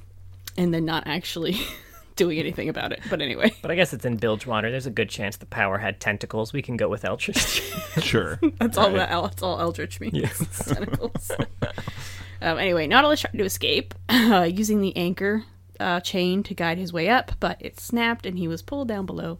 then 0.58 0.84
not 0.84 1.04
actually 1.06 1.56
doing 2.16 2.38
anything 2.38 2.68
about 2.68 2.92
it. 2.92 3.00
But 3.08 3.22
anyway, 3.22 3.54
But 3.62 3.70
I 3.70 3.74
guess 3.74 3.94
it's 3.94 4.04
in 4.04 4.16
Bilgewater. 4.16 4.70
There's 4.70 4.86
a 4.86 4.90
good 4.90 5.08
chance 5.08 5.38
the 5.38 5.46
power 5.46 5.78
had 5.78 5.98
tentacles. 5.98 6.52
We 6.52 6.60
can 6.60 6.76
go 6.76 6.90
with 6.90 7.06
Eldritch. 7.06 7.62
Sure. 8.02 8.38
That's 8.58 8.76
all 8.76 8.90
that 8.90 9.08
that's 9.08 9.42
all 9.42 9.58
Eldritch 9.58 9.98
means. 9.98 10.66
Tentacles. 10.66 11.30
Um, 12.40 12.58
anyway, 12.58 12.86
Nautilus 12.86 13.20
tried 13.20 13.38
to 13.38 13.44
escape 13.44 13.94
uh, 14.08 14.48
using 14.50 14.80
the 14.80 14.96
anchor 14.96 15.44
uh, 15.80 16.00
chain 16.00 16.42
to 16.44 16.54
guide 16.54 16.78
his 16.78 16.92
way 16.92 17.08
up, 17.08 17.32
but 17.40 17.56
it 17.60 17.80
snapped 17.80 18.26
and 18.26 18.38
he 18.38 18.48
was 18.48 18.62
pulled 18.62 18.88
down 18.88 19.06
below. 19.06 19.38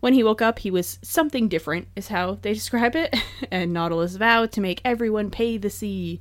When 0.00 0.14
he 0.14 0.22
woke 0.22 0.40
up, 0.40 0.60
he 0.60 0.70
was 0.70 0.98
something 1.02 1.48
different, 1.48 1.88
is 1.96 2.08
how 2.08 2.38
they 2.42 2.54
describe 2.54 2.94
it, 2.94 3.16
and 3.50 3.72
Nautilus 3.72 4.16
vowed 4.16 4.52
to 4.52 4.60
make 4.60 4.80
everyone 4.84 5.30
pay 5.30 5.58
the 5.58 5.70
sea. 5.70 6.20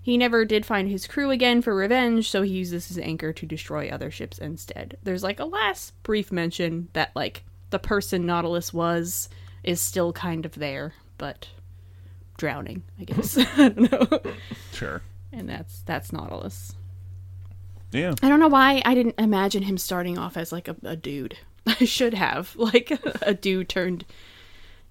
He 0.00 0.16
never 0.16 0.44
did 0.44 0.64
find 0.64 0.88
his 0.88 1.08
crew 1.08 1.30
again 1.32 1.62
for 1.62 1.74
revenge, 1.74 2.30
so 2.30 2.42
he 2.42 2.52
uses 2.52 2.86
his 2.86 2.98
anchor 2.98 3.32
to 3.32 3.46
destroy 3.46 3.88
other 3.88 4.10
ships 4.12 4.38
instead. 4.38 4.96
There's 5.02 5.24
like 5.24 5.40
a 5.40 5.44
last 5.44 6.00
brief 6.04 6.30
mention 6.30 6.88
that 6.92 7.10
like 7.16 7.42
the 7.70 7.80
person 7.80 8.24
Nautilus 8.24 8.72
was 8.72 9.28
is 9.64 9.80
still 9.80 10.12
kind 10.12 10.46
of 10.46 10.54
there, 10.54 10.94
but 11.18 11.48
drowning, 12.36 12.84
I 13.00 13.04
guess. 13.04 13.36
I 13.58 13.68
don't 13.70 13.90
know. 13.90 14.20
Sure. 14.72 15.02
And 15.36 15.48
that's 15.48 15.80
that's 15.82 16.12
Nautilus. 16.12 16.74
Yeah. 17.92 18.14
I 18.22 18.28
don't 18.28 18.40
know 18.40 18.48
why 18.48 18.82
I 18.84 18.94
didn't 18.94 19.14
imagine 19.18 19.62
him 19.62 19.78
starting 19.78 20.18
off 20.18 20.36
as 20.36 20.50
like 20.50 20.66
a, 20.66 20.76
a 20.82 20.96
dude. 20.96 21.36
I 21.66 21.84
should 21.84 22.14
have 22.14 22.54
like 22.56 22.90
a 23.22 23.34
dude 23.34 23.68
turned 23.68 24.04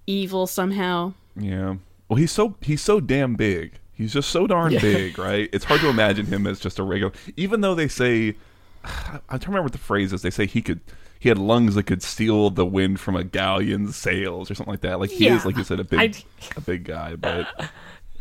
evil 0.06 0.46
somehow. 0.46 1.14
Yeah. 1.36 1.76
Well, 2.08 2.16
he's 2.16 2.32
so 2.32 2.56
he's 2.60 2.82
so 2.82 3.00
damn 3.00 3.34
big. 3.34 3.72
He's 3.92 4.12
just 4.12 4.28
so 4.30 4.46
darn 4.46 4.72
big, 4.72 5.18
right? 5.28 5.48
It's 5.52 5.64
hard 5.64 5.80
to 5.80 5.88
imagine 5.88 6.26
him 6.26 6.46
as 6.46 6.60
just 6.60 6.78
a 6.78 6.82
regular. 6.82 7.12
Even 7.36 7.60
though 7.62 7.74
they 7.74 7.88
say, 7.88 8.36
I 8.84 9.18
don't 9.30 9.46
remember 9.48 9.62
what 9.64 9.72
the 9.72 9.78
phrase 9.78 10.12
is. 10.12 10.22
They 10.22 10.30
say 10.30 10.46
he 10.46 10.62
could. 10.62 10.80
He 11.18 11.30
had 11.30 11.38
lungs 11.38 11.74
that 11.74 11.84
could 11.84 12.02
steal 12.02 12.50
the 12.50 12.66
wind 12.66 13.00
from 13.00 13.16
a 13.16 13.24
galleon's 13.24 13.96
sails 13.96 14.50
or 14.50 14.54
something 14.54 14.70
like 14.72 14.82
that. 14.82 15.00
Like 15.00 15.10
he 15.10 15.24
Yeah. 15.24 15.36
is, 15.36 15.46
like 15.46 15.56
you 15.56 15.64
said, 15.64 15.80
a 15.80 15.84
big, 15.84 15.98
I'd- 15.98 16.24
a 16.56 16.60
big 16.60 16.84
guy. 16.84 17.16
But 17.16 17.48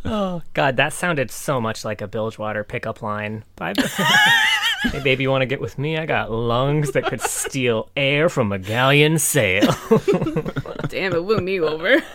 Oh 0.05 0.41
God, 0.53 0.77
that 0.77 0.93
sounded 0.93 1.31
so 1.31 1.59
much 1.59 1.83
like 1.83 2.01
a 2.01 2.07
Bilgewater 2.07 2.63
pickup 2.63 3.01
line. 3.01 3.43
Bye. 3.55 3.73
hey 4.83 4.99
baby, 5.01 5.23
you 5.23 5.31
want 5.31 5.41
to 5.41 5.47
get 5.47 5.59
with 5.59 5.79
me? 5.79 5.97
I 5.97 6.05
got 6.05 6.31
lungs 6.31 6.91
that 6.91 7.05
could 7.05 7.21
steal 7.21 7.89
air 7.97 8.29
from 8.29 8.51
a 8.51 8.59
galleon 8.59 9.17
sail. 9.17 9.73
Damn 10.89 11.13
it, 11.13 11.25
woo 11.25 11.37
me 11.37 11.59
over. 11.59 12.01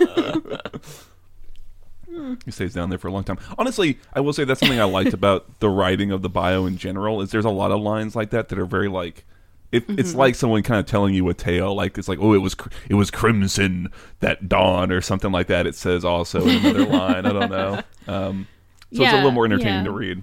He 2.44 2.50
stays 2.50 2.74
down 2.74 2.90
there 2.90 2.98
for 2.98 3.08
a 3.08 3.12
long 3.12 3.24
time. 3.24 3.38
Honestly, 3.56 3.98
I 4.12 4.20
will 4.20 4.32
say 4.32 4.44
that's 4.44 4.60
something 4.60 4.80
I 4.80 4.84
liked 4.84 5.14
about 5.14 5.60
the 5.60 5.70
writing 5.70 6.10
of 6.10 6.22
the 6.22 6.28
bio 6.28 6.66
in 6.66 6.76
general. 6.76 7.22
Is 7.22 7.30
there's 7.30 7.44
a 7.44 7.50
lot 7.50 7.70
of 7.70 7.80
lines 7.80 8.16
like 8.16 8.30
that 8.30 8.48
that 8.48 8.58
are 8.58 8.66
very 8.66 8.88
like. 8.88 9.24
It, 9.72 9.84
It's 9.88 10.14
like 10.14 10.34
someone 10.34 10.62
kind 10.62 10.80
of 10.80 10.86
telling 10.86 11.14
you 11.14 11.28
a 11.28 11.34
tale, 11.34 11.74
like 11.74 11.96
it's 11.96 12.08
like, 12.08 12.18
oh, 12.20 12.34
it 12.34 12.38
was 12.38 12.54
cr- 12.56 12.70
it 12.88 12.94
was 12.94 13.10
crimson 13.10 13.92
that 14.18 14.48
dawn 14.48 14.90
or 14.90 15.00
something 15.00 15.30
like 15.30 15.46
that. 15.46 15.66
It 15.66 15.76
says 15.76 16.04
also 16.04 16.42
in 16.42 16.64
another 16.64 16.86
line. 16.86 17.26
I 17.26 17.32
don't 17.32 17.50
know. 17.50 17.82
Um, 18.08 18.48
so 18.92 19.04
it's 19.04 19.12
a 19.12 19.16
little 19.16 19.30
more 19.30 19.44
entertaining 19.44 19.80
yeah. 19.80 19.84
to 19.84 19.90
read. 19.92 20.22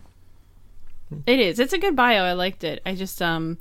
It 1.26 1.40
is. 1.40 1.58
It's 1.58 1.72
a 1.72 1.78
good 1.78 1.96
bio. 1.96 2.24
I 2.24 2.34
liked 2.34 2.66
it. 2.66 2.82
I 2.86 2.96
just 2.96 3.22
um 3.22 3.60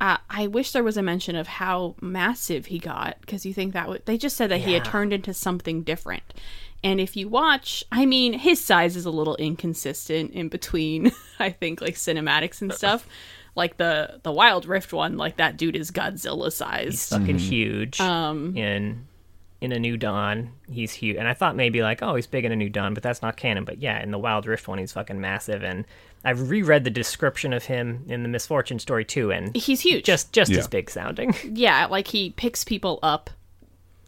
uh, 0.00 0.16
I 0.28 0.48
wish 0.48 0.72
there 0.72 0.82
was 0.82 0.96
a 0.96 1.02
mention 1.02 1.36
of 1.36 1.46
how 1.46 1.94
massive 2.00 2.66
he 2.66 2.78
got 2.78 3.20
because 3.20 3.46
you 3.46 3.54
think 3.54 3.74
that 3.74 3.88
would 3.88 4.04
they 4.06 4.18
just 4.18 4.36
said 4.36 4.50
that 4.50 4.58
he 4.58 4.72
had 4.72 4.84
turned 4.84 5.12
into 5.12 5.32
something 5.32 5.82
different. 5.82 6.34
And 6.82 7.00
if 7.00 7.16
you 7.16 7.28
watch, 7.28 7.84
I 7.90 8.04
mean, 8.04 8.34
his 8.34 8.62
size 8.62 8.96
is 8.96 9.06
a 9.06 9.10
little 9.10 9.36
inconsistent 9.36 10.32
in 10.32 10.48
between, 10.48 11.12
I 11.38 11.50
think 11.50 11.80
like 11.80 11.94
cinematics 11.94 12.60
and 12.60 12.72
stuff. 12.72 13.06
Like 13.54 13.76
the 13.76 14.20
the 14.22 14.32
Wild 14.32 14.66
Rift 14.66 14.92
one, 14.92 15.16
like 15.16 15.36
that 15.36 15.56
dude 15.56 15.76
is 15.76 15.90
Godzilla 15.90 16.44
He's 16.46 16.54
size. 16.54 17.08
fucking 17.08 17.38
huge. 17.38 18.00
Um 18.00 18.56
in 18.56 19.06
in 19.60 19.72
a 19.72 19.78
new 19.78 19.96
dawn, 19.96 20.50
he's 20.70 20.92
huge. 20.92 21.16
And 21.16 21.26
I 21.26 21.32
thought 21.32 21.56
maybe 21.56 21.80
like, 21.82 22.02
oh, 22.02 22.16
he's 22.16 22.26
big 22.26 22.44
in 22.44 22.52
a 22.52 22.56
new 22.56 22.68
dawn, 22.68 22.92
but 22.92 23.02
that's 23.02 23.22
not 23.22 23.36
canon. 23.38 23.64
But 23.64 23.78
yeah, 23.78 24.02
in 24.02 24.10
the 24.10 24.18
Wild 24.18 24.46
Rift 24.46 24.68
one, 24.68 24.76
he's 24.78 24.92
fucking 24.92 25.18
massive. 25.20 25.62
And 25.64 25.86
I've 26.22 26.50
reread 26.50 26.84
the 26.84 26.90
description 26.90 27.54
of 27.54 27.64
him 27.64 28.04
in 28.08 28.22
the 28.24 28.28
Misfortune 28.28 28.78
story 28.78 29.04
too, 29.06 29.30
and 29.32 29.56
he's 29.56 29.80
huge. 29.80 30.04
just 30.04 30.32
just 30.32 30.50
Yeah. 30.50 30.58
as 30.58 30.68
big 30.68 30.90
sounding. 30.90 31.34
yeah, 31.54 31.86
like 31.86 32.08
he 32.08 32.30
picks 32.30 32.62
people 32.64 32.98
up 33.02 33.30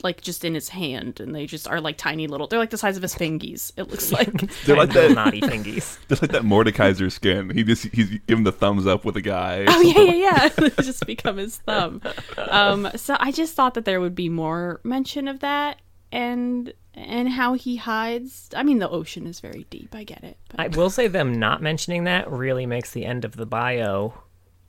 like 0.03 0.21
just 0.21 0.45
in 0.45 0.55
his 0.55 0.69
hand 0.71 1.21
and 1.21 1.35
they 1.35 1.47
just 1.47 1.67
are 1.69 1.81
like 1.81 1.97
tiny 1.97 2.27
little 2.27 2.47
they're 2.47 2.59
like 2.59 2.71
the 2.71 2.79
size 2.79 2.97
of 2.97 3.03
his 3.03 3.15
fingies, 3.15 3.73
it 3.77 3.89
looks 3.89 4.13
like. 4.13 4.33
They're 4.65 4.77
like 4.77 4.93
Little 4.93 5.09
that. 5.09 5.15
naughty 5.15 5.41
fingies. 5.41 5.99
They're 6.09 6.19
like 6.21 6.33
that 6.33 6.43
Mordekaiser 6.43 7.11
skin. 7.11 7.51
He 7.51 7.63
just 7.65 7.85
he's 7.95 8.19
giving 8.27 8.45
the 8.45 8.53
thumbs 8.53 8.87
up 8.87 9.05
with 9.05 9.17
a 9.17 9.23
guy. 9.23 9.65
Oh 9.69 9.81
yeah, 9.81 10.01
yeah, 10.03 10.49
yeah. 10.59 10.69
Just 10.83 11.07
become 11.07 11.37
his 11.39 11.59
thumb. 11.59 12.03
Um, 12.37 12.89
so 12.97 13.17
I 13.19 13.33
just 13.33 13.55
thought 13.55 13.75
that 13.75 13.85
there 13.85 14.01
would 14.01 14.15
be 14.15 14.29
more 14.29 14.81
mention 14.85 15.29
of 15.29 15.41
that 15.41 15.81
and 16.13 16.73
and 16.95 17.29
how 17.29 17.55
he 17.55 17.77
hides. 17.77 18.49
I 18.55 18.63
mean, 18.63 18.79
the 18.79 18.89
ocean 18.89 19.27
is 19.27 19.41
very 19.41 19.67
deep. 19.71 19.95
I 19.95 20.05
get 20.05 20.23
it. 20.25 20.37
But 20.51 20.61
I 20.61 20.69
will 20.69 20.91
say 20.91 21.09
them 21.09 21.39
not 21.39 21.61
mentioning 21.63 22.05
that 22.05 22.31
really 22.31 22.67
makes 22.67 22.93
the 22.93 23.05
end 23.05 23.25
of 23.25 23.37
the 23.37 23.47
bio 23.47 24.15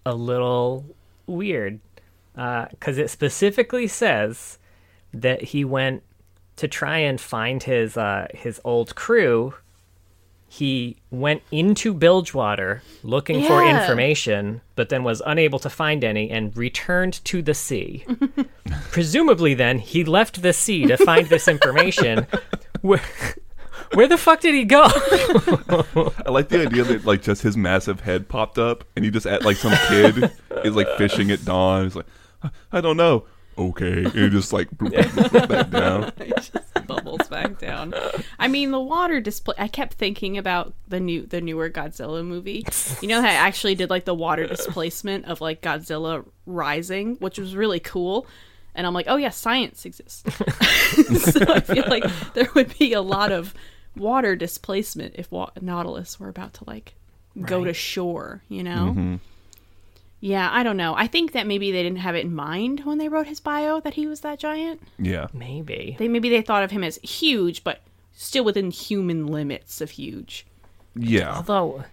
a 0.05 0.13
little 0.15 0.85
weird 1.25 1.79
because 2.35 2.97
it 2.97 3.09
specifically 3.09 3.87
says 3.87 4.57
that 5.21 5.41
he 5.41 5.65
went 5.65 6.03
to 6.57 6.67
try 6.67 6.97
and 6.97 7.19
find 7.19 7.63
his 7.63 7.97
uh, 7.97 8.27
his 8.33 8.59
old 8.63 8.95
crew. 8.95 9.53
He 10.49 10.95
went 11.11 11.43
into 11.51 11.93
Bilgewater 11.93 12.81
looking 13.03 13.43
for 13.43 13.65
information, 13.65 14.61
but 14.75 14.87
then 14.87 15.03
was 15.03 15.21
unable 15.25 15.59
to 15.59 15.69
find 15.69 16.05
any 16.05 16.29
and 16.31 16.55
returned 16.55 17.23
to 17.25 17.41
the 17.41 17.53
sea. 17.53 18.05
Presumably, 18.91 19.53
then 19.53 19.79
he 19.79 20.05
left 20.05 20.41
the 20.41 20.53
sea 20.53 20.85
to 20.85 20.95
find 20.95 21.27
this 21.27 21.49
information. 21.49 22.27
Where, 22.81 23.01
where 23.93 24.07
the 24.07 24.17
fuck 24.17 24.39
did 24.39 24.53
he 24.53 24.63
go? 24.63 24.83
I 24.85 26.29
like 26.29 26.49
the 26.49 26.61
idea 26.67 26.83
that 26.83 27.05
like 27.05 27.23
just 27.23 27.41
his 27.41 27.57
massive 27.57 28.01
head 28.01 28.29
popped 28.29 28.57
up, 28.57 28.83
and 28.95 29.03
he 29.03 29.11
just 29.11 29.25
at 29.25 29.43
like 29.43 29.57
some 29.57 29.73
kid 29.87 30.31
is 30.63 30.75
like 30.75 30.87
fishing 30.97 31.31
at 31.31 31.43
dawn. 31.43 31.83
He's 31.83 31.95
like, 31.95 32.05
I 32.71 32.81
don't 32.81 32.97
know. 32.97 33.25
Okay, 33.57 34.03
and 34.03 34.13
he 34.13 34.29
just 34.29 34.53
like 34.53 34.69
bloop, 34.71 34.91
bloop, 34.91 35.03
bloop, 35.03 35.29
bloop, 35.29 35.47
back 35.49 35.69
down. 35.71 36.03
it 36.17 36.35
just 36.35 36.51
bubbles 36.87 37.27
back 37.27 37.57
down. 37.57 37.93
I 38.37 38.47
mean, 38.47 38.71
the 38.71 38.79
water 38.79 39.19
display. 39.19 39.55
I 39.57 39.67
kept 39.67 39.95
thinking 39.95 40.37
about 40.37 40.73
the 40.87 40.99
new, 40.99 41.25
the 41.25 41.41
newer 41.41 41.69
Godzilla 41.69 42.25
movie. 42.25 42.65
You 43.01 43.07
know, 43.07 43.21
how 43.21 43.27
I 43.27 43.33
actually 43.33 43.75
did 43.75 43.89
like 43.89 44.05
the 44.05 44.13
water 44.13 44.45
displacement 44.47 45.25
of 45.25 45.41
like 45.41 45.61
Godzilla 45.61 46.25
rising, 46.45 47.15
which 47.15 47.39
was 47.39 47.55
really 47.55 47.79
cool. 47.79 48.27
And 48.75 48.85
I'm 48.85 48.93
like, 48.93 49.07
oh 49.09 49.15
yeah, 49.15 49.29
science 49.29 49.85
exists. 49.85 50.23
so 51.31 51.41
I 51.51 51.59
feel 51.61 51.85
like 51.87 52.03
there 52.33 52.49
would 52.53 52.77
be 52.77 52.93
a 52.93 53.01
lot 53.01 53.31
of 53.31 53.53
water 53.95 54.35
displacement 54.35 55.15
if 55.17 55.31
wa- 55.31 55.49
Nautilus 55.59 56.19
were 56.19 56.29
about 56.29 56.53
to 56.55 56.63
like 56.67 56.93
go 57.41 57.63
to 57.63 57.73
shore. 57.73 58.43
You 58.49 58.63
know. 58.63 58.93
Mm-hmm. 58.95 59.15
Yeah, 60.19 60.49
I 60.51 60.63
don't 60.63 60.77
know. 60.77 60.95
I 60.95 61.05
think 61.07 61.33
that 61.33 61.45
maybe 61.45 61.71
they 61.71 61.83
didn't 61.83 61.99
have 61.99 62.15
it 62.15 62.25
in 62.25 62.33
mind 62.33 62.81
when 62.85 62.97
they 62.97 63.07
wrote 63.07 63.27
his 63.27 63.39
bio 63.39 63.79
that 63.81 63.93
he 63.93 64.07
was 64.07 64.21
that 64.21 64.39
giant. 64.39 64.81
Yeah, 64.97 65.27
Maybe. 65.33 65.95
They 65.99 66.07
maybe 66.07 66.29
they 66.29 66.41
thought 66.41 66.63
of 66.63 66.71
him 66.71 66.83
as 66.83 66.97
huge, 67.03 67.63
but 67.63 67.81
still 68.13 68.43
within 68.43 68.71
human 68.71 69.27
limits 69.27 69.79
of 69.79 69.91
huge. 69.91 70.45
yeah, 70.95 71.35
Although, 71.35 71.83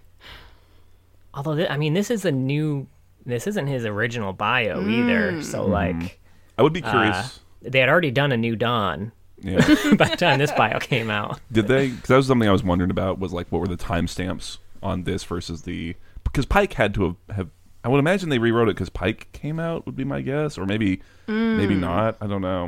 although 1.33 1.55
thi- 1.55 1.67
I 1.69 1.77
mean, 1.77 1.93
this 1.93 2.09
is 2.09 2.25
a 2.25 2.31
new. 2.31 2.87
This 3.27 3.47
isn't 3.47 3.67
his 3.67 3.85
original 3.85 4.33
bio 4.33 4.87
either. 4.87 5.41
So 5.41 5.65
like, 5.65 6.19
I 6.57 6.63
would 6.63 6.73
be 6.73 6.83
uh, 6.83 6.91
curious. 6.91 7.39
they 7.61 7.79
had 7.79 7.89
already 7.89 8.11
done 8.11 8.31
a 8.31 8.37
new 8.37 8.55
Dawn 8.55 9.11
yeah, 9.41 9.57
by 9.97 10.09
the 10.09 10.15
time 10.15 10.37
this 10.39 10.51
bio 10.51 10.77
came 10.79 11.09
out. 11.09 11.39
did 11.51 11.67
they? 11.67 11.89
Because 11.89 12.07
that 12.07 12.15
was 12.17 12.27
something 12.27 12.47
I 12.47 12.51
was 12.51 12.63
wondering 12.63 12.91
about. 12.91 13.19
Was 13.19 13.33
like, 13.33 13.51
what 13.51 13.61
were 13.61 13.67
the 13.67 13.77
timestamps 13.77 14.57
on 14.83 15.03
this 15.03 15.23
versus 15.23 15.63
the? 15.63 15.95
Because 16.23 16.45
Pyke 16.45 16.73
had 16.73 16.93
to 16.95 17.03
have. 17.03 17.35
have 17.37 17.49
I 17.85 17.87
would 17.87 17.99
imagine 17.99 18.29
they 18.29 18.39
rewrote 18.39 18.67
it 18.67 18.75
because 18.75 18.89
Pyke 18.89 19.31
came 19.31 19.59
out. 19.59 19.85
Would 19.85 19.95
be 19.95 20.03
my 20.03 20.21
guess, 20.21 20.57
or 20.57 20.65
maybe, 20.65 21.03
maybe 21.27 21.75
mm. 21.75 21.81
not. 21.81 22.17
I 22.19 22.25
don't 22.25 22.41
know. 22.41 22.67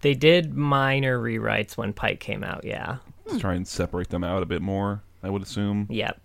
They 0.00 0.14
did 0.14 0.54
minor 0.54 1.20
rewrites 1.20 1.76
when 1.76 1.92
Pyke 1.92 2.20
came 2.20 2.42
out. 2.42 2.64
Yeah. 2.64 2.96
To 3.28 3.38
try 3.38 3.52
and 3.52 3.68
separate 3.68 4.08
them 4.08 4.24
out 4.24 4.42
a 4.42 4.46
bit 4.46 4.62
more. 4.62 5.02
I 5.22 5.28
would 5.28 5.42
assume. 5.42 5.86
Yep. 5.90 6.18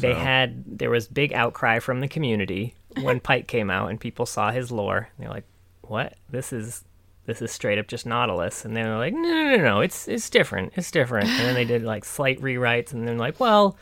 They 0.00 0.14
had 0.14 0.78
there 0.78 0.90
was 0.90 1.06
big 1.06 1.32
outcry 1.32 1.78
from 1.78 2.00
the 2.00 2.08
community 2.08 2.74
when 3.02 3.20
Pyke 3.20 3.46
came 3.46 3.70
out 3.70 3.88
and 3.88 4.00
people 4.00 4.26
saw 4.26 4.50
his 4.50 4.72
lore. 4.72 5.08
They're 5.20 5.28
like, 5.28 5.46
"What? 5.82 6.14
This 6.28 6.52
is 6.52 6.84
this 7.26 7.40
is 7.40 7.52
straight 7.52 7.78
up 7.78 7.86
just 7.86 8.04
Nautilus." 8.04 8.64
And 8.64 8.76
they 8.76 8.82
were 8.82 8.96
like, 8.96 9.14
"No, 9.14 9.20
no, 9.20 9.56
no, 9.56 9.62
no. 9.62 9.80
It's 9.80 10.08
it's 10.08 10.28
different. 10.28 10.72
It's 10.74 10.90
different." 10.90 11.28
And 11.28 11.38
then 11.38 11.54
they 11.54 11.64
did 11.64 11.84
like 11.84 12.04
slight 12.04 12.40
rewrites 12.40 12.92
and 12.92 13.06
then 13.06 13.16
like, 13.16 13.38
"Well, 13.38 13.76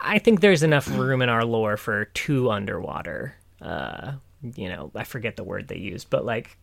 I 0.00 0.18
think 0.18 0.40
there's 0.40 0.62
enough 0.62 0.88
room 0.96 1.22
in 1.22 1.28
our 1.28 1.44
lore 1.44 1.76
for 1.76 2.06
two 2.06 2.50
underwater 2.50 3.34
uh 3.60 4.12
you 4.56 4.68
know, 4.68 4.90
I 4.94 5.04
forget 5.04 5.36
the 5.36 5.44
word 5.44 5.68
they 5.68 5.78
used, 5.78 6.10
but 6.10 6.26
like 6.26 6.58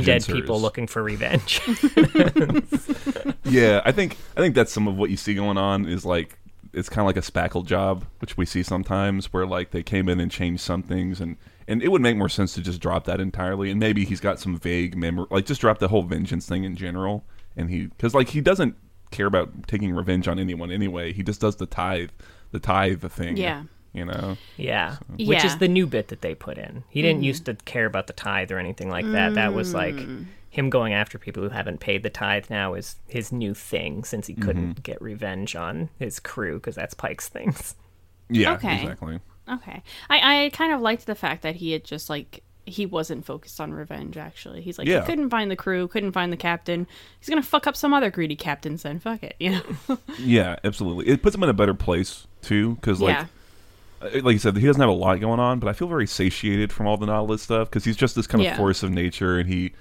undead 0.00 0.32
people 0.32 0.60
looking 0.60 0.86
for 0.86 1.02
revenge. 1.02 1.60
Yeah, 3.44 3.82
I 3.84 3.92
think 3.92 4.16
I 4.36 4.40
think 4.40 4.54
that's 4.54 4.72
some 4.72 4.88
of 4.88 4.96
what 4.96 5.10
you 5.10 5.16
see 5.16 5.34
going 5.34 5.58
on 5.58 5.86
is 5.86 6.04
like 6.04 6.38
it's 6.72 6.88
kind 6.88 7.00
of 7.00 7.06
like 7.06 7.16
a 7.16 7.30
spackle 7.30 7.64
job, 7.64 8.04
which 8.20 8.36
we 8.36 8.46
see 8.46 8.62
sometimes, 8.62 9.32
where 9.32 9.46
like 9.46 9.70
they 9.70 9.82
came 9.82 10.08
in 10.08 10.18
and 10.18 10.30
changed 10.30 10.62
some 10.62 10.82
things, 10.82 11.20
and 11.20 11.36
and 11.68 11.82
it 11.82 11.88
would 11.88 12.02
make 12.02 12.16
more 12.16 12.28
sense 12.28 12.54
to 12.54 12.62
just 12.62 12.80
drop 12.80 13.04
that 13.04 13.20
entirely, 13.20 13.70
and 13.70 13.78
maybe 13.78 14.04
he's 14.04 14.20
got 14.20 14.40
some 14.40 14.58
vague 14.58 14.96
memory, 14.96 15.26
like 15.30 15.46
just 15.46 15.60
drop 15.60 15.78
the 15.78 15.88
whole 15.88 16.02
vengeance 16.02 16.46
thing 16.46 16.64
in 16.64 16.74
general, 16.74 17.24
and 17.56 17.70
he 17.70 17.86
because 17.86 18.14
like 18.14 18.30
he 18.30 18.40
doesn't 18.40 18.76
care 19.10 19.26
about 19.26 19.68
taking 19.68 19.94
revenge 19.94 20.26
on 20.26 20.38
anyone 20.38 20.70
anyway, 20.70 21.12
he 21.12 21.22
just 21.22 21.40
does 21.40 21.56
the 21.56 21.66
tithe, 21.66 22.10
the 22.54 22.60
tithe 22.60 23.02
thing, 23.10 23.36
Yeah. 23.36 23.64
you 23.92 24.04
know, 24.04 24.36
Yeah. 24.56 24.96
Which 25.16 25.26
Yeah. 25.28 25.36
Mm-hmm. 25.38 25.46
is 25.46 25.58
the 25.58 25.68
new 25.68 25.86
bit 25.86 26.08
that 26.08 26.22
they 26.22 26.34
put 26.34 26.56
in. 26.56 26.84
He 26.88 27.02
didn't 27.02 27.22
used 27.24 27.44
to 27.46 27.54
care 27.64 27.84
about 27.86 28.06
the 28.06 28.12
tithe 28.12 28.50
or 28.52 28.58
anything 28.58 28.88
like 28.88 29.10
that. 29.12 29.34
That 29.34 29.52
was 29.52 29.74
like 29.74 29.94
Mm. 29.96 30.26
him 30.50 30.70
going 30.70 30.92
after 30.94 31.18
people 31.18 31.42
who 31.42 31.48
haven't 31.48 31.80
paid 31.80 32.02
the 32.04 32.10
tithe 32.10 32.46
now 32.48 32.74
is 32.74 32.96
his 33.08 33.32
new 33.32 33.54
thing 33.54 34.04
since 34.04 34.26
he 34.28 34.34
couldn't 34.34 34.74
Mm-hmm. 34.74 34.82
get 34.82 35.02
revenge 35.02 35.56
on 35.56 35.90
his 35.98 36.20
crew 36.20 36.54
because 36.54 36.76
that's 36.76 36.94
Pyke's 36.94 37.28
things. 37.28 37.74
yeah, 38.30 38.54
Okay. 38.54 38.82
exactly. 38.82 39.20
Okay. 39.48 39.82
I, 40.08 40.44
I 40.46 40.50
kind 40.50 40.72
of 40.72 40.80
liked 40.80 41.06
the 41.06 41.14
fact 41.16 41.42
that 41.42 41.56
he 41.56 41.72
had 41.72 41.84
just 41.84 42.08
like 42.08 42.42
he 42.66 42.86
wasn't 42.86 43.26
focused 43.26 43.60
on 43.60 43.74
revenge 43.74 44.16
actually. 44.16 44.62
He's 44.62 44.78
like 44.78 44.88
Yeah. 44.88 45.00
he 45.00 45.06
couldn't 45.06 45.28
find 45.28 45.50
the 45.50 45.56
crew, 45.56 45.86
couldn't 45.86 46.12
find 46.12 46.32
the 46.32 46.36
captain. 46.38 46.86
He's 47.20 47.28
gonna 47.28 47.42
fuck 47.42 47.66
up 47.66 47.76
some 47.76 47.92
other 47.92 48.10
greedy 48.10 48.36
captains 48.36 48.84
then 48.84 49.00
fuck 49.00 49.22
it, 49.22 49.34
you 49.38 49.50
know? 49.50 49.98
Yeah, 50.18 50.56
absolutely. 50.64 51.08
It 51.08 51.20
puts 51.22 51.36
him 51.36 51.42
in 51.42 51.50
a 51.50 51.52
better 51.52 51.74
place 51.74 52.26
too, 52.44 52.74
because 52.76 53.00
like. 53.00 53.16
yeah. 53.16 54.20
like 54.22 54.34
you 54.34 54.38
said, 54.38 54.56
he 54.56 54.66
doesn't 54.66 54.80
have 54.80 54.90
a 54.90 54.92
lot 54.92 55.18
going 55.20 55.40
on, 55.40 55.58
but 55.58 55.68
I 55.68 55.72
feel 55.72 55.88
very 55.88 56.06
satiated 56.06 56.72
from 56.72 56.86
all 56.86 56.96
the 56.96 57.06
Nautilus 57.06 57.42
stuff 57.42 57.70
because 57.70 57.84
he's 57.84 57.96
just 57.96 58.14
this 58.14 58.26
kind 58.26 58.40
of 58.42 58.44
Yeah. 58.46 58.56
force 58.56 58.82
of 58.82 58.90
nature, 58.90 59.38
and 59.38 59.48
he, 59.48 59.72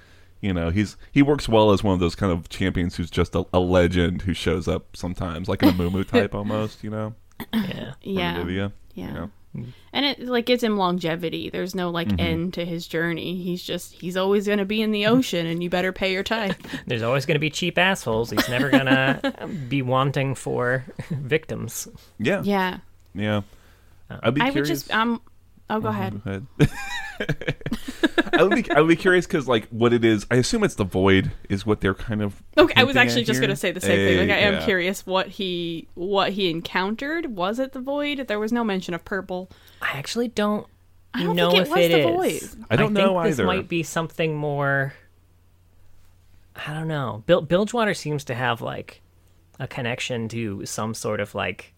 you 0.41 0.53
know, 0.53 0.69
he's 0.69 0.95
he 1.11 1.21
works 1.21 1.49
well 1.49 1.71
as 1.71 1.83
one 1.83 1.93
of 1.93 1.99
those 1.99 2.15
kind 2.15 2.31
of 2.31 2.47
champions 2.49 2.95
who's 2.95 3.09
just 3.11 3.35
a, 3.35 3.45
a 3.53 3.59
legend 3.59 4.21
who 4.23 4.33
shows 4.33 4.67
up 4.67 4.95
sometimes, 4.95 5.49
like 5.49 5.61
an 5.61 5.69
Amumu 5.69 6.07
type 6.09 6.33
almost, 6.33 6.83
you 6.83 6.89
know, 6.89 7.13
Yeah. 7.53 7.93
Yeah. 8.01 8.35
Olivia, 8.37 8.71
Yeah. 8.93 9.07
you 9.07 9.13
know? 9.13 9.31
And 9.53 9.73
and 9.91 10.05
it 10.05 10.19
like 10.21 10.45
gives 10.45 10.63
him 10.63 10.77
longevity. 10.77 11.49
There's 11.49 11.75
no 11.75 11.89
like 11.91 12.19
end 12.19 12.55
to 12.55 12.65
his 12.65 12.87
journey. 12.87 13.41
He's 13.41 13.61
just 13.63 13.93
he's 13.93 14.17
always 14.17 14.47
gonna 14.47 14.65
be 14.65 14.81
in 14.81 14.91
the 14.91 15.05
ocean, 15.05 15.45
and 15.45 15.61
you 15.61 15.69
better 15.69 15.91
pay 15.91 16.11
your 16.11 16.23
tithe. 16.23 16.55
There's 16.87 17.03
always 17.03 17.25
going 17.25 17.35
to 17.35 17.39
be 17.39 17.49
cheap 17.51 17.77
assholes. 17.77 18.31
He's 18.31 18.49
never 18.49 18.69
going 18.69 18.85
to 18.87 19.49
be 19.69 19.81
wanting 19.81 20.35
for 20.35 20.83
victims. 21.09 21.87
Yeah, 22.17 22.41
yeah. 22.43 22.79
yeah, 23.13 23.41
I'd 24.09 24.33
be 24.33 24.41
I 24.41 24.51
curious. 24.51 24.69
would 24.69 24.75
just 24.75 24.91
um. 24.93 25.21
Oh, 25.69 25.79
go 25.79 25.87
ahead. 25.89 26.13
Mm-hmm, 26.13 26.29
go 26.29 26.65
ahead. 27.19 27.55
I 28.33 28.43
would 28.43 28.55
be 28.63 28.71
I 28.71 28.79
would 28.81 28.87
be 28.87 28.95
curious 28.95 29.25
because 29.25 29.47
like 29.47 29.67
what 29.69 29.93
it 29.93 30.03
is. 30.03 30.25
I 30.31 30.35
assume 30.35 30.63
it's 30.63 30.75
the 30.75 30.83
void 30.83 31.31
is 31.49 31.65
what 31.65 31.81
they're 31.81 31.93
kind 31.93 32.21
of. 32.21 32.41
Okay, 32.57 32.73
I 32.75 32.83
was 32.83 32.95
actually 32.95 33.23
just 33.23 33.39
here. 33.39 33.47
gonna 33.47 33.55
say 33.55 33.71
the 33.71 33.79
same 33.81 33.95
thing. 33.97 34.17
Like 34.27 34.29
I 34.37 34.41
Hey, 34.41 34.55
am 34.55 34.63
curious 34.63 35.05
what 35.05 35.27
he 35.27 35.87
what 35.93 36.33
he 36.33 36.49
encountered. 36.49 37.35
Was 37.37 37.59
it 37.59 37.71
the 37.73 37.79
void? 37.79 38.25
There 38.27 38.39
was 38.39 38.51
no 38.51 38.63
mention 38.63 38.93
of 38.93 39.05
purple. 39.05 39.49
I 39.81 39.91
actually 39.97 40.27
don't, 40.29 40.67
I 41.13 41.23
don't 41.23 41.35
know 41.35 41.51
think 41.51 41.61
it 41.61 41.67
if 41.67 41.69
was 41.69 41.79
it 41.85 41.91
the 41.91 41.99
is. 41.99 42.05
void. 42.55 42.65
I 42.69 42.75
don't 42.75 42.93
think 42.93 43.05
know 43.07 43.17
either. 43.17 43.29
this 43.35 43.45
might 43.45 43.67
be 43.69 43.83
something 43.83 44.35
more. 44.35 44.93
I 46.55 46.73
don't 46.73 46.87
know. 46.87 47.23
Bil- 47.25 47.41
Bilgewater 47.41 47.93
seems 47.93 48.23
to 48.25 48.35
have 48.35 48.61
like 48.61 49.01
a 49.59 49.67
connection 49.67 50.27
to 50.29 50.65
some 50.65 50.93
sort 50.93 51.19
of 51.19 51.33
like 51.35 51.73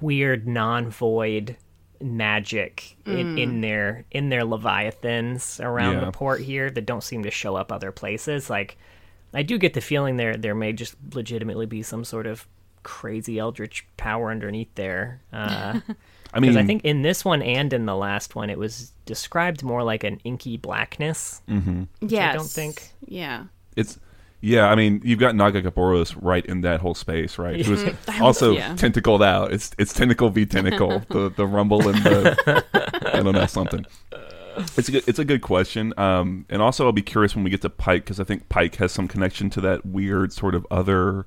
weird 0.00 0.46
non-void 0.46 1.56
magic 2.00 2.96
in, 3.06 3.36
Mm. 3.36 3.40
in 3.42 3.60
their 3.60 4.04
in 4.10 4.28
their 4.28 4.44
leviathans 4.44 5.60
around 5.60 5.94
Yeah. 5.94 6.04
the 6.06 6.12
port 6.12 6.40
here 6.40 6.70
that 6.70 6.86
don't 6.86 7.02
seem 7.02 7.22
to 7.24 7.30
show 7.30 7.56
up 7.56 7.72
other 7.72 7.92
places. 7.92 8.48
Like 8.50 8.76
I 9.34 9.42
do 9.42 9.58
get 9.58 9.74
the 9.74 9.80
feeling 9.80 10.16
there 10.16 10.36
there 10.36 10.54
may 10.54 10.72
just 10.72 10.94
legitimately 11.12 11.66
be 11.66 11.82
some 11.82 12.04
sort 12.04 12.26
of 12.26 12.46
crazy 12.82 13.38
eldritch 13.38 13.84
power 13.96 14.30
underneath 14.30 14.74
there. 14.74 15.20
Uh, 15.32 15.80
I 16.34 16.40
mean, 16.40 16.52
because 16.52 16.56
I 16.56 16.64
think 16.66 16.84
in 16.84 17.02
this 17.02 17.24
one 17.24 17.42
and 17.42 17.72
in 17.72 17.86
the 17.86 17.96
last 17.96 18.34
one, 18.34 18.50
it 18.50 18.58
was 18.58 18.92
described 19.06 19.62
more 19.62 19.82
like 19.82 20.04
an 20.04 20.20
inky 20.24 20.56
blackness. 20.58 21.42
Yes. 22.00 22.34
I 22.34 22.36
don't 22.36 22.48
think- 22.50 22.82
Yeah. 23.06 23.44
it's 23.76 23.98
yeah. 24.40 24.68
I 24.68 24.74
mean, 24.74 25.00
you've 25.04 25.18
got 25.18 25.34
Nagakabouros 25.34 26.16
right 26.20 26.44
in 26.46 26.60
that 26.62 26.80
whole 26.80 26.94
space, 26.94 27.38
right? 27.38 27.64
Who 27.64 27.72
is 27.72 27.84
was- 28.06 28.20
also 28.20 28.52
yeah. 28.52 28.74
tentacled 28.74 29.22
out. 29.22 29.52
It's 29.52 29.72
it's 29.78 29.92
tentacle 29.92 30.30
v 30.30 30.46
tentacle. 30.46 31.02
the 31.10 31.30
the 31.30 31.46
rumble 31.46 31.88
and 31.88 32.02
the 32.02 32.64
I 33.12 33.22
don't 33.22 33.34
know 33.34 33.46
something. 33.46 33.86
It's 34.76 34.88
a 34.88 34.92
good, 34.92 35.04
it's 35.06 35.18
a 35.18 35.24
good 35.24 35.42
question. 35.42 35.94
Um, 35.96 36.44
and 36.48 36.60
also 36.60 36.86
I'll 36.86 36.92
be 36.92 37.02
curious 37.02 37.34
when 37.34 37.44
we 37.44 37.50
get 37.50 37.62
to 37.62 37.70
Pyke 37.70 38.04
because 38.04 38.18
I 38.18 38.24
think 38.24 38.48
Pyke 38.48 38.76
has 38.76 38.90
some 38.92 39.06
connection 39.06 39.50
to 39.50 39.60
that 39.60 39.86
weird 39.86 40.32
sort 40.32 40.54
of 40.54 40.66
other 40.70 41.26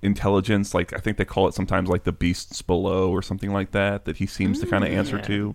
intelligence. 0.00 0.74
Like 0.74 0.92
I 0.92 0.98
think 0.98 1.16
they 1.18 1.24
call 1.24 1.48
it 1.48 1.54
sometimes 1.54 1.88
like 1.88 2.04
the 2.04 2.12
beasts 2.12 2.62
below 2.62 3.10
or 3.10 3.22
something 3.22 3.52
like 3.52 3.72
that. 3.72 4.04
That 4.04 4.16
he 4.16 4.26
seems 4.26 4.60
to 4.60 4.66
kind 4.66 4.84
of 4.84 4.90
answer 4.90 5.16
yeah. 5.16 5.22
to. 5.22 5.54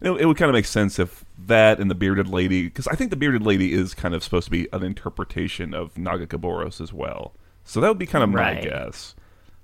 It, 0.00 0.10
it 0.10 0.26
would 0.26 0.36
kind 0.36 0.48
of 0.48 0.54
make 0.54 0.64
sense 0.64 0.98
if 0.98 1.24
that 1.46 1.80
and 1.80 1.90
the 1.90 1.94
bearded 1.94 2.28
lady, 2.28 2.64
because 2.64 2.86
I 2.88 2.94
think 2.94 3.10
the 3.10 3.16
bearded 3.16 3.42
lady 3.42 3.72
is 3.72 3.94
kind 3.94 4.14
of 4.14 4.22
supposed 4.22 4.46
to 4.46 4.50
be 4.50 4.68
an 4.72 4.82
interpretation 4.82 5.74
of 5.74 5.94
Nagakabouros 5.94 6.80
as 6.80 6.92
well. 6.92 7.34
So 7.64 7.80
that 7.80 7.88
would 7.88 7.98
be 7.98 8.06
kind 8.06 8.24
of 8.24 8.30
my 8.30 8.54
guess, 8.60 9.14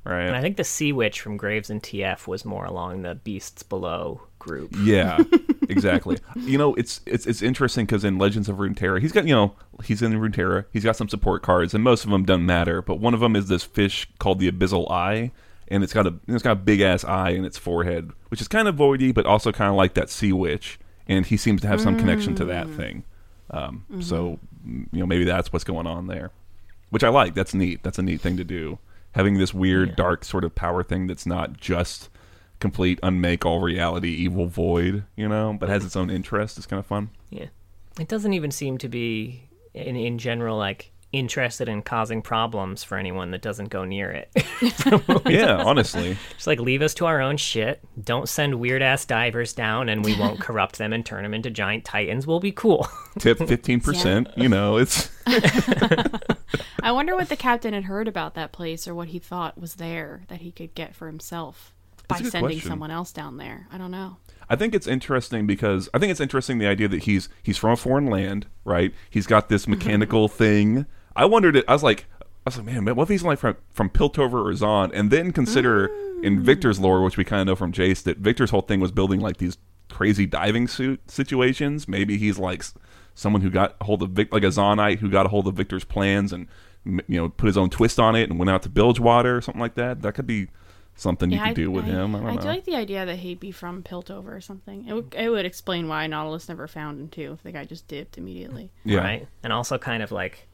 Right. 0.05 0.27
And 0.27 0.37
I 0.37 0.43
think 0.43 0.59
the 0.59 0.65
Sea 0.65 0.93
Witch 0.93 1.23
from 1.23 1.39
Graves 1.39 1.71
and 1.71 1.83
TF 1.83 2.27
was 2.27 2.45
more 2.45 2.67
along 2.67 3.03
the 3.03 3.15
Beasts 3.15 3.63
Below 3.63 4.21
group. 4.39 4.75
Yeah, 4.83 5.19
exactly. 5.71 6.19
You 6.37 6.59
know, 6.59 6.75
it's 6.75 7.01
it's 7.07 7.27
it's 7.27 7.41
interesting 7.41 7.87
because 7.87 8.05
in 8.05 8.19
Legends 8.19 8.51
of 8.51 8.57
Runeterra, 8.57 9.01
he's 9.01 9.13
got 9.13 9.27
you 9.27 9.35
know 9.35 9.55
he's 9.83 10.03
in 10.03 10.13
Runeterra, 10.13 10.67
he's 10.71 10.85
got 10.85 10.97
some 10.97 11.09
support 11.09 11.43
cards, 11.43 11.73
and 11.73 11.83
most 11.83 12.05
of 12.05 12.11
them 12.11 12.27
don't 12.27 12.45
matter. 12.45 12.83
But 12.83 12.97
one 12.97 13.15
of 13.15 13.21
them 13.21 13.35
is 13.35 13.49
this 13.49 13.65
fish 13.65 14.07
called 14.19 14.41
the 14.41 14.53
Abyssal 14.53 14.91
Eye, 14.91 15.33
and 15.69 15.83
it's 15.83 15.93
got 15.93 16.07
a 16.07 16.15
it's 16.29 16.43
got 16.43 16.53
a 16.53 16.57
big 16.57 16.81
ass 16.81 17.05
eye 17.05 17.31
in 17.31 17.45
its 17.45 17.59
forehead, 17.59 18.11
which 18.29 18.41
is 18.41 18.49
kind 18.49 18.69
of 18.69 18.77
voidy, 18.77 19.13
but 19.15 19.27
also 19.27 19.53
kind 19.53 19.71
of 19.71 19.77
like 19.77 19.95
that 19.95 20.11
sea 20.11 20.33
witch, 20.33 20.79
and 21.09 21.25
he 21.27 21.37
seems 21.37 21.61
to 21.63 21.69
have 21.69 21.81
some 21.81 21.97
connection 21.99 22.35
to 22.37 22.45
that 22.47 22.69
thing. 22.71 23.05
Um, 23.51 23.85
So 24.01 24.39
mm, 24.67 24.87
you 24.93 25.01
know 25.01 25.07
maybe 25.07 25.25
that's 25.25 25.53
what's 25.53 25.65
going 25.65 25.87
on 25.87 26.07
there, 26.07 26.31
which 26.91 27.05
I 27.05 27.09
like. 27.09 27.35
That's 27.35 27.55
neat. 27.55 27.83
That's 27.83 27.99
a 27.99 28.03
neat 28.03 28.21
thing 28.21 28.37
to 28.37 28.45
do. 28.45 28.79
Having 29.13 29.39
this 29.39 29.55
weird, 29.55 29.91
Yeah. 29.91 29.95
dark 29.97 30.25
sort 30.25 30.45
of 30.45 30.55
power 30.55 30.83
thing 30.83 31.07
that's 31.07 31.25
not 31.27 31.57
just 31.61 32.09
complete 32.61 32.99
unmake 33.03 33.45
all 33.45 33.61
reality 33.61 34.09
evil 34.11 34.47
void, 34.47 35.05
you 35.17 35.29
know, 35.29 35.57
but 35.59 35.69
has 35.69 35.85
its 35.85 35.95
own 35.97 36.11
interest. 36.11 36.57
It's 36.57 36.67
kind 36.67 36.81
of 36.81 36.87
fun. 36.87 37.11
Yeah. 37.31 37.47
It 38.01 38.09
doesn't 38.09 38.33
even 38.33 38.51
seem 38.51 38.79
to 38.79 38.89
be, 38.89 39.49
in, 39.75 39.95
in 39.97 40.19
general, 40.19 40.57
like 40.57 40.91
interested 41.15 41.69
in 41.69 41.83
causing 41.83 42.23
problems 42.23 42.85
for 42.85 42.99
anyone 42.99 43.31
that 43.31 43.43
doesn't 43.43 43.71
go 43.71 43.85
near 43.85 44.11
it. 44.11 44.31
Yeah, 45.27 45.57
honestly. 45.65 46.17
Just 46.35 46.47
like 46.47 46.61
leave 46.61 46.83
us 46.83 46.95
to 46.95 47.07
our 47.07 47.21
own 47.21 47.37
shit. 47.37 47.81
Don't 48.03 48.29
send 48.29 48.55
weird 48.61 48.83
ass 48.83 49.05
divers 49.05 49.53
down, 49.53 49.89
and 49.89 50.05
we 50.05 50.19
won't 50.19 50.41
corrupt 50.47 50.79
them 50.79 50.93
and 50.93 51.05
turn 51.05 51.23
them 51.23 51.35
into 51.35 51.51
giant 51.51 51.85
titans. 51.85 52.27
We'll 52.27 52.41
be 52.41 52.53
cool. 52.53 52.87
Tip 53.19 53.39
15%, 53.39 54.37
you 54.37 54.49
know, 54.49 54.77
it's 54.77 55.11
I 56.83 56.93
wonder 56.93 57.15
what 57.15 57.29
the 57.29 57.37
captain 57.37 57.75
had 57.75 57.85
heard 57.85 58.09
about 58.09 58.35
that 58.35 58.53
place 58.53 58.87
or 58.87 58.95
what 58.95 59.09
he 59.09 59.19
thought 59.19 59.59
was 59.59 59.75
there 59.75 60.23
that 60.29 60.41
he 60.41 60.53
could 60.53 60.75
get 60.75 60.95
for 60.95 61.07
himself 61.07 61.73
by 62.09 62.17
That's 62.17 62.21
a 62.21 62.25
good 62.25 62.33
sending 62.33 62.49
question. 62.51 62.69
someone 62.69 62.91
else 62.91 63.13
down 63.13 63.37
there. 63.39 63.67
I 63.73 63.79
don't 63.79 63.91
know. 63.91 64.19
I 64.49 64.57
think 64.57 64.75
it's 64.75 64.87
interesting 64.87 65.47
because 65.47 65.89
I 65.95 65.99
think 65.99 66.11
it's 66.11 66.21
interesting 66.21 66.59
the 66.59 66.67
idea 66.67 66.89
that 66.89 67.05
he's 67.05 67.29
he's 67.43 67.57
from 67.57 67.71
a 67.71 67.77
foreign 67.77 68.07
land, 68.07 68.47
right? 68.65 68.93
He's 69.09 69.27
got 69.27 69.49
this 69.49 69.67
mechanical 69.67 70.29
thing. 70.29 70.87
I 71.17 71.25
wondered 71.25 71.57
it 71.57 71.65
I 71.69 71.73
was 71.73 71.83
like 71.83 72.07
I 72.47 72.51
was 72.51 72.59
like, 72.59 72.67
man, 72.67 72.85
what 72.95 73.05
if 73.05 73.09
he's 73.09 73.23
like 73.23 73.39
from 73.39 73.57
from 73.71 73.89
Piltover 73.89 74.35
or 74.35 74.53
Zaun? 74.53 74.91
And 74.93 75.11
then 75.11 75.33
consider 75.33 75.87
in 76.23 76.41
mm. 76.41 76.43
Viktor's 76.43 76.79
lore, 76.79 77.03
which 77.03 77.17
we 77.17 77.25
kind 77.25 77.41
of 77.41 77.47
know 77.47 77.57
from 77.57 77.73
Jace, 77.73 78.03
that 78.03 78.19
Viktor's 78.19 78.51
whole 78.51 78.61
thing 78.61 78.81
was 78.81 78.93
building 78.93 79.21
like 79.21 79.39
these 79.39 79.57
crazy 79.91 80.27
diving 80.27 80.69
suit 80.69 81.11
situations. 81.11 81.89
Maybe 81.89 82.19
he's 82.19 82.39
like 82.39 82.65
someone 83.15 83.41
who 83.41 83.51
got 83.51 83.77
a 83.81 83.85
hold 83.85 84.03
of 84.03 84.11
Vic, 84.11 84.33
like 84.33 84.43
a 84.43 84.49
Zaunite 84.49 84.99
who 84.99 85.09
got 85.09 85.25
a 85.25 85.31
hold 85.31 85.47
of 85.47 85.55
Viktor's 85.55 85.85
plans 85.85 86.33
and 86.33 86.49
you 86.85 87.03
know 87.09 87.31
put 87.31 87.47
his 87.47 87.57
own 87.57 87.71
twist 87.71 87.99
on 87.99 88.15
it 88.15 88.29
and 88.29 88.39
went 88.39 88.51
out 88.51 88.63
to 88.63 88.69
Bilgewater 88.69 89.37
or 89.37 89.41
something 89.41 89.61
like 89.61 89.75
that. 89.77 90.03
That 90.03 90.15
could 90.15 90.27
be 90.27 90.49
something 90.97 91.31
you 91.31 91.39
could 91.39 91.49
I- 91.49 91.55
do 91.55 91.71
with 91.71 91.85
I, 91.85 91.89
him. 91.89 92.15
I 92.15 92.19
don't 92.19 92.29
I 92.29 92.35
know. 92.35 92.41
do 92.43 92.49
like 92.49 92.65
the 92.65 92.77
idea 92.77 93.07
that 93.07 93.17
he'd 93.17 93.41
be 93.41 93.53
from 93.53 93.83
Piltover 93.83 94.37
or 94.37 94.41
something. 94.43 94.87
It 94.87 94.93
would, 94.93 95.15
it 95.17 95.31
would 95.31 95.47
explain 95.47 95.89
why 95.89 96.07
Nautilus 96.07 96.49
never 96.49 96.69
found 96.69 97.01
him 97.01 97.09
too. 97.09 97.33
If 97.33 97.43
the 97.43 97.53
guy 97.53 97.65
just 97.65 97.89
dipped 97.89 98.19
immediately. 98.19 98.71
yeah. 98.85 98.99
Right. 98.99 99.29
And 99.43 99.53
also 99.53 99.79
kind 99.79 100.03
of 100.03 100.13
like 100.13 100.47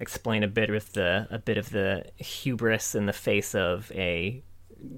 explain 0.00 0.42
a 0.42 0.48
bit 0.48 0.70
with 0.70 0.92
the 0.92 1.26
a 1.30 1.38
bit 1.38 1.56
of 1.58 1.70
the 1.70 2.04
hubris 2.16 2.94
in 2.94 3.06
the 3.06 3.12
face 3.12 3.54
of 3.54 3.90
a 3.94 4.42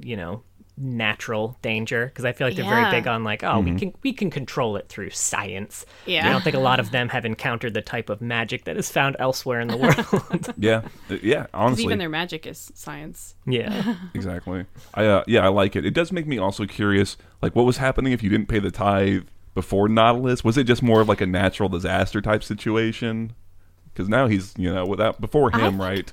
you 0.00 0.16
know 0.16 0.42
natural 0.78 1.56
danger 1.62 2.04
because 2.06 2.26
I 2.26 2.32
feel 2.32 2.46
like 2.46 2.54
they're 2.56 2.64
Yeah. 2.66 2.90
very 2.90 3.00
big 3.00 3.06
on 3.08 3.24
like 3.24 3.42
oh 3.42 3.46
Mm-hmm. 3.62 3.72
we 3.74 3.78
can 3.80 3.94
we 4.02 4.12
can 4.12 4.30
control 4.30 4.76
it 4.76 4.88
through 4.90 5.08
science. 5.10 5.86
Yeah. 6.04 6.26
I 6.28 6.30
don't 6.30 6.44
think 6.44 6.54
a 6.54 6.58
lot 6.60 6.80
of 6.80 6.90
them 6.96 7.08
have 7.08 7.24
encountered 7.24 7.72
the 7.72 7.80
type 7.80 8.10
of 8.10 8.20
magic 8.20 8.64
that 8.64 8.76
is 8.76 8.90
found 8.90 9.16
elsewhere 9.18 9.60
in 9.60 9.68
the 9.68 9.76
world. 9.78 10.54
Yeah, 10.58 10.82
yeah. 11.22 11.46
Honestly, 11.54 11.84
even 11.84 11.98
their 11.98 12.10
magic 12.10 12.46
is 12.46 12.70
science. 12.74 13.36
yeah. 13.46 13.96
exactly. 14.14 14.66
I 14.92 15.06
uh, 15.06 15.24
yeah, 15.26 15.44
I 15.44 15.48
like 15.48 15.76
it. 15.76 15.86
It 15.86 15.94
does 15.94 16.12
make 16.12 16.26
me 16.26 16.36
also 16.38 16.66
curious, 16.66 17.16
like 17.40 17.56
what 17.56 17.64
was 17.64 17.78
happening 17.78 18.12
if 18.12 18.22
you 18.22 18.28
didn't 18.28 18.48
pay 18.48 18.58
the 18.58 18.70
tithe 18.70 19.24
before 19.54 19.88
Nautilus? 19.88 20.44
Was 20.44 20.58
it 20.58 20.64
just 20.64 20.82
more 20.82 21.00
of 21.00 21.08
like 21.08 21.22
a 21.22 21.26
natural 21.26 21.70
disaster 21.70 22.20
type 22.20 22.44
situation? 22.44 23.32
Because 23.96 24.10
now 24.10 24.26
he's 24.26 24.52
you 24.58 24.72
know 24.72 24.84
without 24.84 25.20
before 25.20 25.50
I 25.54 25.60
him, 25.60 25.72
think- 25.72 25.82
right? 25.82 26.12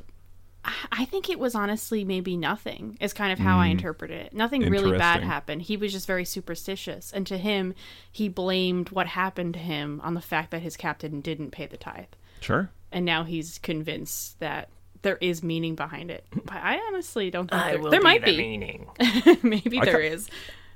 I 0.93 1.03
think 1.03 1.29
it 1.29 1.39
was 1.39 1.55
honestly 1.55 2.05
maybe 2.05 2.37
nothing. 2.37 2.97
Is 3.01 3.11
kind 3.11 3.33
of 3.33 3.39
how 3.39 3.59
I 3.59 3.67
mm. 3.67 3.71
interpret 3.71 4.11
it. 4.11 4.33
Nothing 4.33 4.69
really 4.69 4.97
bad 4.97 5.21
happened. 5.21 5.63
He 5.63 5.75
was 5.75 5.91
just 5.91 6.07
very 6.07 6.23
superstitious, 6.23 7.11
and 7.11 7.27
to 7.27 7.37
him, 7.37 7.73
he 8.09 8.29
blamed 8.29 8.89
what 8.89 9.07
happened 9.07 9.55
to 9.55 9.59
him 9.59 9.99
on 10.05 10.13
the 10.13 10.21
fact 10.21 10.51
that 10.51 10.61
his 10.61 10.77
captain 10.77 11.19
didn't 11.19 11.51
pay 11.51 11.65
the 11.65 11.75
tithe, 11.75 12.05
Sure. 12.39 12.69
and 12.93 13.03
now 13.03 13.25
he's 13.25 13.57
convinced 13.57 14.39
that 14.39 14.69
there 15.01 15.17
is 15.19 15.43
meaning 15.43 15.75
behind 15.75 16.09
it. 16.09 16.23
But 16.45 16.55
I 16.55 16.79
honestly 16.87 17.29
don't 17.29 17.49
think 17.49 17.61
I 17.61 17.71
there, 17.71 17.79
will 17.81 17.91
there 17.91 17.99
be 17.99 18.03
might 18.05 18.23
the 18.23 18.31
be. 18.31 18.37
meaning. 18.37 18.87
maybe 19.43 19.81
I 19.81 19.83
there 19.83 19.99
ca- 19.99 20.13
is. 20.13 20.29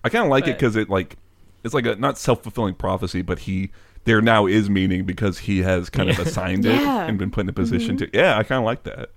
I 0.04 0.10
kind 0.10 0.26
of 0.26 0.30
like 0.30 0.48
it 0.48 0.58
because 0.58 0.76
it 0.76 0.90
like 0.90 1.16
it's 1.64 1.74
like 1.74 1.86
a 1.86 1.96
not 1.96 2.18
self 2.18 2.44
fulfilling 2.44 2.76
prophecy, 2.76 3.22
but 3.22 3.40
he 3.40 3.72
there 4.08 4.22
now 4.22 4.48
is 4.48 4.70
meaning 4.70 5.06
because 5.06 5.38
he 5.38 5.60
has 5.62 5.90
kind 5.90 6.10
of 6.10 6.18
assigned 6.18 6.66
it 6.66 6.74
Yeah. 6.74 6.80
Mm-hmm. 6.82 7.10
and 7.10 7.18
been 7.20 7.30
put 7.32 7.42
in 7.42 7.50
a 7.50 7.54
position 7.54 7.98
to. 7.98 8.10
Yeah, 8.14 8.38
I 8.38 8.44
kind 8.44 8.58
of 8.60 8.66
like 8.66 8.84
that. 8.84 9.10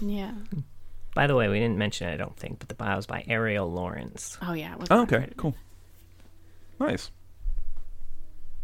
Yeah. 0.00 0.32
By 1.14 1.26
the 1.26 1.34
way, 1.34 1.48
we 1.48 1.58
didn't 1.58 1.76
mention 1.78 2.08
it, 2.08 2.14
I 2.14 2.16
don't 2.16 2.36
think, 2.36 2.58
but 2.60 2.68
the 2.68 2.74
bio 2.74 2.96
is 2.96 3.06
by 3.06 3.24
Ariel 3.26 3.70
Lawrence. 3.70 4.38
Oh 4.40 4.52
yeah. 4.52 4.72
it 4.72 4.78
was 4.78 4.88
Oh, 4.90 4.96
not 4.96 5.02
okay, 5.04 5.16
credited. 5.16 5.36
cool, 5.36 5.54
nice. 6.80 7.10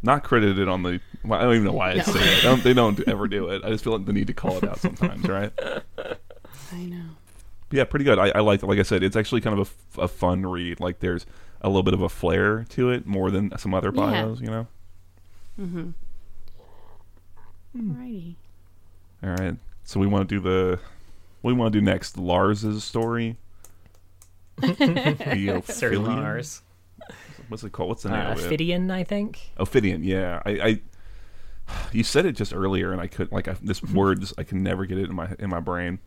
Not 0.02 0.22
credited 0.22 0.68
on 0.68 0.82
the. 0.84 1.00
Well, 1.24 1.38
I 1.40 1.42
don't 1.42 1.54
even 1.54 1.64
know 1.64 1.72
why 1.72 1.90
I 1.90 1.94
No. 1.94 2.02
say 2.04 2.20
it. 2.20 2.38
I 2.38 2.42
don't, 2.42 2.62
they 2.62 2.72
don't 2.72 3.00
ever 3.08 3.26
do 3.26 3.48
it. 3.48 3.64
I 3.64 3.70
just 3.70 3.82
feel 3.84 3.92
like 3.94 4.06
the 4.06 4.12
need 4.12 4.28
to 4.28 4.32
call 4.32 4.56
it 4.58 4.64
out 4.64 4.78
sometimes, 4.78 5.26
right? 5.28 5.52
I 6.72 6.84
know. 6.84 7.02
Yeah, 7.72 7.84
pretty 7.84 8.04
good. 8.04 8.18
I, 8.18 8.28
I 8.30 8.40
like. 8.40 8.62
Like 8.62 8.78
I 8.78 8.82
said, 8.82 9.02
it's 9.02 9.16
actually 9.16 9.40
kind 9.40 9.58
of 9.58 9.66
a 9.66 9.70
f- 9.70 9.98
a, 10.04 10.08
fun 10.08 10.46
read. 10.46 10.78
Like 10.80 11.00
there's 11.00 11.26
a 11.60 11.68
little 11.68 11.82
bit 11.82 11.94
of 11.94 12.00
a 12.02 12.08
flair 12.08 12.64
to 12.70 12.90
it 12.90 13.06
more 13.06 13.30
than 13.32 13.52
some 13.58 13.74
other 13.74 13.92
Yeah. 13.92 14.00
bios. 14.22 14.40
You 14.40 14.46
know. 14.46 14.66
Mm-hmm. 15.58 15.90
Hmm. 17.72 17.92
Alrighty. 17.92 18.34
All 19.22 19.30
right. 19.30 19.56
So 19.84 20.00
we 20.00 20.06
want 20.06 20.28
to 20.28 20.34
do 20.36 20.40
the. 20.40 20.78
What 21.40 21.52
we 21.52 21.58
want 21.58 21.72
to 21.72 21.78
do 21.80 21.84
next? 21.84 22.16
Lars's 22.18 22.82
story. 22.84 23.36
Sir 24.60 24.74
Theophilian? 24.74 26.04
Lars. 26.06 26.62
what's 27.48 27.62
it 27.62 27.72
called? 27.72 27.88
What's 27.90 28.02
the 28.02 28.10
name 28.10 28.26
Uh, 28.26 28.32
of 28.32 28.38
it? 28.40 28.44
Ophidian, 28.46 28.90
I 28.90 29.04
think. 29.04 29.50
Ophidian. 29.56 30.02
Yeah, 30.04 30.42
I, 30.44 30.50
I. 30.50 30.80
You 31.92 32.02
said 32.02 32.24
it 32.26 32.32
just 32.32 32.54
earlier, 32.54 32.92
and 32.92 33.00
I 33.00 33.06
couldn't 33.06 33.32
like 33.32 33.46
I, 33.48 33.56
this 33.62 33.82
words. 33.94 34.32
I 34.38 34.42
can 34.42 34.62
never 34.62 34.84
get 34.86 34.98
it 34.98 35.08
in 35.08 35.14
my 35.14 35.28
in 35.38 35.50
my 35.50 35.60
brain. 35.60 35.98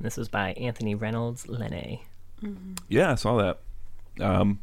This 0.00 0.16
was 0.16 0.28
by 0.28 0.52
Anthony 0.52 0.94
Reynolds 0.94 1.48
Lene. 1.48 1.98
Yeah, 2.88 3.12
I 3.12 3.14
saw 3.16 3.36
that. 3.38 3.58
Um, 4.24 4.60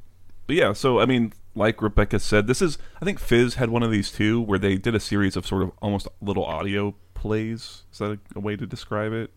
but 0.48 0.56
yeah, 0.56 0.72
so 0.74 1.00
I 1.00 1.06
mean, 1.06 1.34
like 1.56 1.82
Rebecca 1.82 2.20
said, 2.20 2.48
this 2.48 2.62
is 2.62 2.78
I 3.02 3.06
think 3.06 3.20
Fizz 3.20 3.56
had 3.56 3.70
one 3.70 3.84
of 3.84 3.92
these 3.92 4.12
too, 4.12 4.42
where 4.42 4.60
they 4.60 4.76
did 4.76 4.94
a 4.96 5.00
series 5.00 5.36
of 5.36 5.48
sort 5.48 5.64
of 5.64 5.72
almost 5.82 6.08
little 6.22 6.46
audio 6.46 6.96
plays. 7.14 7.84
Is 7.92 8.00
that 8.00 8.12
a, 8.12 8.20
a 8.36 8.40
way 8.40 8.56
to 8.56 8.68
describe 8.68 9.14
it? 9.14 9.32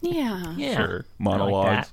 Yeah. 0.00 0.54
Yeah. 0.56 0.76
Sure, 0.76 1.04
monologues. 1.18 1.92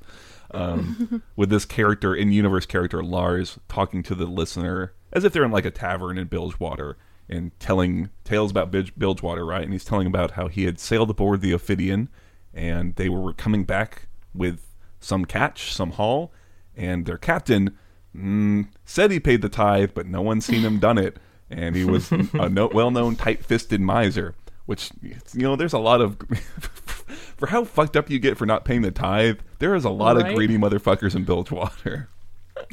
um, 0.52 1.24
with 1.36 1.50
this 1.50 1.66
character 1.66 2.14
in 2.16 2.32
universe 2.32 2.66
character 2.66 3.04
Lars 3.04 3.58
talking 3.68 4.04
to 4.04 4.16
the 4.16 4.26
listener 4.26 4.94
as 5.12 5.24
if 5.24 5.34
they're 5.34 5.46
in 5.46 5.52
like 5.52 5.66
a 5.66 5.72
tavern 5.72 6.18
in 6.18 6.28
Bilgewater 6.28 6.98
and 7.28 7.58
telling 7.60 8.10
tales 8.24 8.52
about 8.52 8.72
Bilgewater, 8.98 9.46
right? 9.46 9.64
And 9.64 9.74
he's 9.74 9.86
telling 9.86 10.06
about 10.06 10.32
how 10.32 10.48
he 10.48 10.66
had 10.66 10.80
sailed 10.80 11.10
aboard 11.10 11.42
the 11.42 11.52
Ophidian 11.54 12.10
and 12.54 12.96
they 12.96 13.10
were 13.10 13.34
coming 13.34 13.64
back 13.64 14.08
with 14.34 14.62
some 15.00 15.26
catch, 15.26 15.74
some 15.74 15.92
haul, 15.92 16.32
and 16.76 17.06
their 17.06 17.18
captain 17.18 17.78
mm, 18.16 18.68
said 18.86 19.12
he 19.12 19.20
paid 19.20 19.42
the 19.42 19.50
tithe, 19.50 19.92
but 19.94 20.08
no 20.08 20.22
one's 20.22 20.46
seen 20.46 20.62
him 20.62 20.80
done 20.80 20.98
it, 20.98 21.18
and 21.50 21.76
he 21.76 21.84
was 21.86 22.12
a 22.34 22.50
no, 22.50 22.68
well-known 22.74 23.16
tight-fisted 23.16 23.82
miser. 23.82 24.36
Which 24.66 24.90
you 25.02 25.16
know, 25.44 25.56
there's 25.56 25.74
a 25.74 25.80
lot 25.80 26.02
of 26.02 26.18
for 27.38 27.48
how 27.48 27.66
fucked 27.66 27.96
up 27.96 28.10
you 28.10 28.18
get 28.18 28.36
for 28.38 28.48
not 28.48 28.66
paying 28.66 28.82
the 28.82 28.90
tithe. 28.92 29.40
There 29.60 29.76
is 29.76 29.86
a 29.86 29.92
lot 29.92 30.16
Right. 30.16 30.30
of 30.30 30.36
greedy 30.36 30.58
motherfuckers 30.58 31.16
in 31.16 31.24
Bilgewater. 31.24 32.10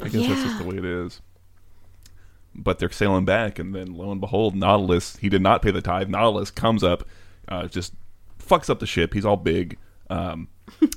I 0.02 0.08
guess 0.08 0.26
that's 0.26 0.42
just 0.42 0.58
the 0.58 0.64
way 0.64 0.76
it 0.78 0.84
is. 0.86 1.20
But 2.54 2.78
they're 2.78 2.90
sailing 2.90 3.24
back, 3.24 3.58
and 3.58 3.74
then 3.74 3.94
lo 3.94 4.10
and 4.10 4.20
behold, 4.20 4.54
Nautilus, 4.54 5.16
he 5.16 5.28
did 5.28 5.42
not 5.42 5.62
pay 5.62 5.70
the 5.70 5.80
tithe. 5.82 6.08
Nautilus 6.08 6.50
comes 6.50 6.82
up, 6.84 7.04
uh, 7.48 7.66
just 7.66 7.94
fucks 8.38 8.68
up 8.70 8.78
the 8.78 8.86
ship. 8.86 9.14
He's 9.14 9.24
all 9.24 9.36
big. 9.38 9.78
Um, 10.10 10.48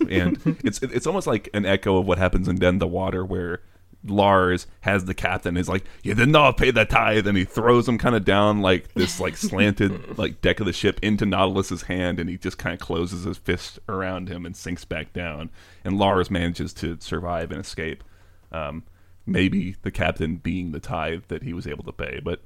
and 0.10 0.39
it's 0.63 0.81
it's 0.81 1.08
almost 1.08 1.27
like 1.27 1.49
an 1.53 1.65
echo 1.65 1.97
of 1.97 2.05
what 2.08 2.17
happens 2.17 2.47
in 2.47 2.58
Dead 2.58 2.69
in 2.69 2.79
the 2.79 2.88
Water, 2.88 3.25
where 3.25 3.62
Lars 4.06 4.68
has 4.82 5.06
the 5.06 5.13
captain 5.13 5.56
He's 5.56 5.70
like, 5.70 5.86
"You 6.04 6.13
did 6.13 6.30
not 6.30 6.58
pay 6.58 6.72
the 6.72 6.86
tithe," 6.86 7.28
and 7.28 7.38
he 7.38 7.44
throws 7.44 7.88
him 7.88 7.98
kind 7.98 8.15
of 8.15 8.24
down 8.26 8.62
like 8.62 8.94
this 8.94 9.20
like 9.20 9.38
slanted 9.38 10.18
like 10.18 10.41
deck 10.41 10.60
of 10.60 10.65
the 10.65 10.74
ship 10.74 11.00
into 11.02 11.26
Nautilus's 11.26 11.84
hand, 11.84 12.20
and 12.20 12.30
he 12.30 12.38
just 12.38 12.58
kind 12.58 12.74
of 12.74 12.80
closes 12.80 13.24
his 13.24 13.38
fist 13.38 13.80
around 13.89 14.30
him 14.30 14.46
and 14.46 14.56
sinks 14.56 14.86
back 14.86 15.13
down. 15.13 15.50
And 15.84 15.98
Lars 15.98 16.30
manages 16.30 16.74
to 16.76 16.98
survive 17.00 17.52
and 17.52 17.60
escape. 17.60 18.04
Um, 18.52 18.84
maybe 19.26 19.76
the 19.82 19.91
captain 19.91 20.38
being 20.38 20.72
the 20.72 20.80
tithe 20.80 21.24
that 21.28 21.44
he 21.44 21.54
was 21.54 21.68
able 21.68 21.84
to 21.84 21.94
pay, 21.94 22.20
but. 22.24 22.41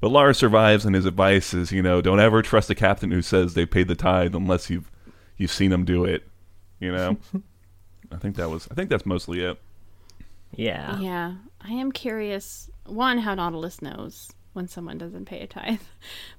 But 0.00 0.10
Lars 0.10 0.36
survives, 0.36 0.84
and 0.84 0.94
his 0.94 1.06
advice 1.06 1.54
is, 1.54 1.72
you 1.72 1.80
know, 1.80 2.02
don't 2.02 2.20
ever 2.20 2.42
trust 2.42 2.68
a 2.68 2.74
captain 2.74 3.10
who 3.10 3.22
says 3.22 3.54
they 3.54 3.64
paid 3.64 3.88
the 3.88 3.94
tithe 3.94 4.34
unless 4.34 4.68
you've 4.68 4.90
you've 5.38 5.52
seen 5.52 5.72
him 5.72 5.86
do 5.86 6.04
it. 6.04 6.28
You 6.78 6.92
know, 6.92 7.16
I 8.12 8.16
think 8.16 8.36
that 8.36 8.50
was. 8.50 8.68
I 8.70 8.74
think 8.74 8.90
that's 8.90 9.06
mostly 9.06 9.40
it. 9.42 9.58
Yeah. 10.56 10.98
Yeah. 10.98 11.34
I 11.60 11.72
am 11.72 11.92
curious, 11.92 12.70
one, 12.86 13.18
how 13.18 13.34
Nautilus 13.34 13.80
knows 13.80 14.32
when 14.54 14.68
someone 14.68 14.98
doesn't 14.98 15.26
pay 15.26 15.40
a 15.40 15.46
tithe. 15.46 15.80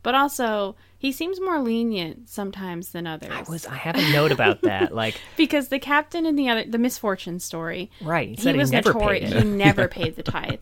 But 0.04 0.14
also, 0.14 0.76
he 1.00 1.12
seems 1.12 1.42
more 1.42 1.60
lenient 1.60 2.30
sometimes 2.30 2.92
than 2.92 3.08
others. 3.08 3.32
I 3.32 3.42
was. 3.50 3.66
I 3.66 3.76
have 3.76 3.96
a 3.96 4.12
note 4.12 4.32
about 4.32 4.62
that. 4.62 4.94
Like, 4.96 5.20
because 5.36 5.70
the 5.70 5.80
captain 5.80 6.28
in 6.28 6.36
the 6.36 6.48
other 6.48 6.64
the 6.64 6.78
misfortune 6.78 7.40
story, 7.40 7.90
right? 8.02 8.40
He 8.40 8.52
he, 8.52 8.56
was 8.56 8.72
never 8.72 8.94
notorious. 8.94 9.34
He 9.34 9.44
never 9.44 9.88
paid 10.00 10.16
the 10.16 10.24
tithe. 10.24 10.62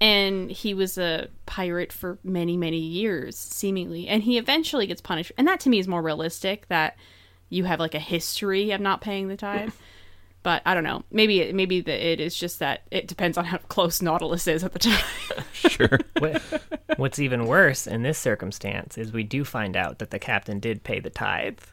And 0.00 0.50
he 0.50 0.74
was 0.74 0.96
a 0.96 1.28
pirate 1.46 1.92
for 1.92 2.18
many, 2.22 2.56
many 2.56 2.78
years, 2.78 3.36
seemingly. 3.36 4.06
And 4.06 4.22
he 4.22 4.38
eventually 4.38 4.86
gets 4.86 5.00
punished. 5.00 5.32
And 5.36 5.48
that 5.48 5.60
to 5.60 5.68
me 5.68 5.78
is 5.80 5.88
more 5.88 6.02
realistic 6.02 6.68
that 6.68 6.96
you 7.48 7.64
have 7.64 7.80
like 7.80 7.94
a 7.94 8.00
history 8.00 8.70
of 8.70 8.80
not 8.80 9.00
paying 9.00 9.28
the 9.28 9.36
tithe. 9.36 9.72
But 10.44 10.62
I 10.64 10.74
don't 10.74 10.84
know. 10.84 11.02
Maybe 11.10 11.52
maybe 11.52 11.80
the, 11.80 11.92
it 12.12 12.20
is 12.20 12.36
just 12.36 12.60
that 12.60 12.82
it 12.92 13.08
depends 13.08 13.36
on 13.36 13.44
how 13.46 13.56
close 13.68 14.00
Nautilus 14.00 14.46
is 14.46 14.62
at 14.62 14.72
the 14.72 14.78
time. 14.78 15.02
Sure. 15.54 15.98
What- 16.18 16.42
What's 16.96 17.18
even 17.18 17.46
worse 17.46 17.86
in 17.88 18.02
this 18.02 18.18
circumstance 18.18 18.96
is 18.98 19.10
we 19.12 19.24
do 19.24 19.42
find 19.44 19.76
out 19.76 19.98
that 19.98 20.10
the 20.10 20.18
captain 20.20 20.60
did 20.60 20.84
pay 20.84 21.00
the 21.00 21.10
tithe. 21.10 21.56
This 21.58 21.66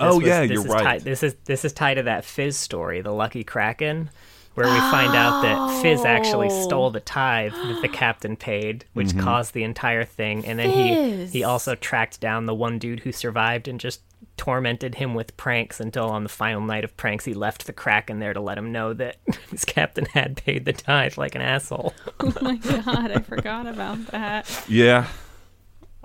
oh 0.00 0.16
was- 0.18 0.26
yeah, 0.26 0.40
this 0.42 0.50
you're 0.50 0.60
is 0.60 0.66
right. 0.66 0.82
Tied, 0.82 1.00
this 1.02 1.22
is 1.22 1.36
this 1.46 1.64
is 1.64 1.72
tied 1.72 1.94
to 1.94 2.02
that 2.02 2.24
Fizz 2.26 2.56
story, 2.58 3.00
the 3.00 3.12
Lucky 3.12 3.44
Kraken, 3.44 4.10
where 4.56 4.66
we 4.72 4.78
find 4.90 5.14
out 5.14 5.42
that 5.42 5.82
Fizz 5.82 6.04
actually 6.04 6.48
Oh. 6.50 6.62
stole 6.64 6.90
the 6.90 6.98
tithe 7.00 7.52
that 7.52 7.78
the 7.82 7.88
captain 7.88 8.36
paid, 8.36 8.84
which 8.94 9.08
Mm-hmm. 9.08 9.20
caused 9.20 9.54
the 9.54 9.62
entire 9.62 10.04
thing. 10.04 10.44
And 10.44 10.58
then 10.58 10.70
he 10.70 10.94
Fizz. 10.94 11.32
he 11.32 11.44
also 11.44 11.74
tracked 11.76 12.20
down 12.20 12.46
the 12.46 12.54
one 12.54 12.78
dude 12.78 13.00
who 13.00 13.12
survived 13.12 13.68
and 13.68 13.78
just 13.78 14.00
tormented 14.38 14.96
him 14.96 15.14
with 15.14 15.36
pranks 15.36 15.78
until 15.80 16.08
on 16.10 16.22
the 16.22 16.28
final 16.28 16.60
night 16.60 16.84
of 16.84 16.94
pranks 16.96 17.24
he 17.24 17.32
left 17.34 17.66
the 17.66 17.72
crack 17.72 18.10
in 18.10 18.18
there 18.18 18.34
to 18.34 18.40
let 18.40 18.58
him 18.58 18.70
know 18.72 18.92
that 18.94 19.16
his 19.50 19.64
captain 19.64 20.04
had 20.06 20.36
paid 20.36 20.64
the 20.64 20.72
tithe 20.72 21.16
like 21.16 21.34
an 21.34 21.40
asshole. 21.42 21.94
oh 22.20 22.32
my 22.42 22.56
god, 22.56 23.10
I 23.12 23.20
forgot 23.20 23.66
about 23.66 24.06
that. 24.08 24.64
Yeah. 24.68 25.06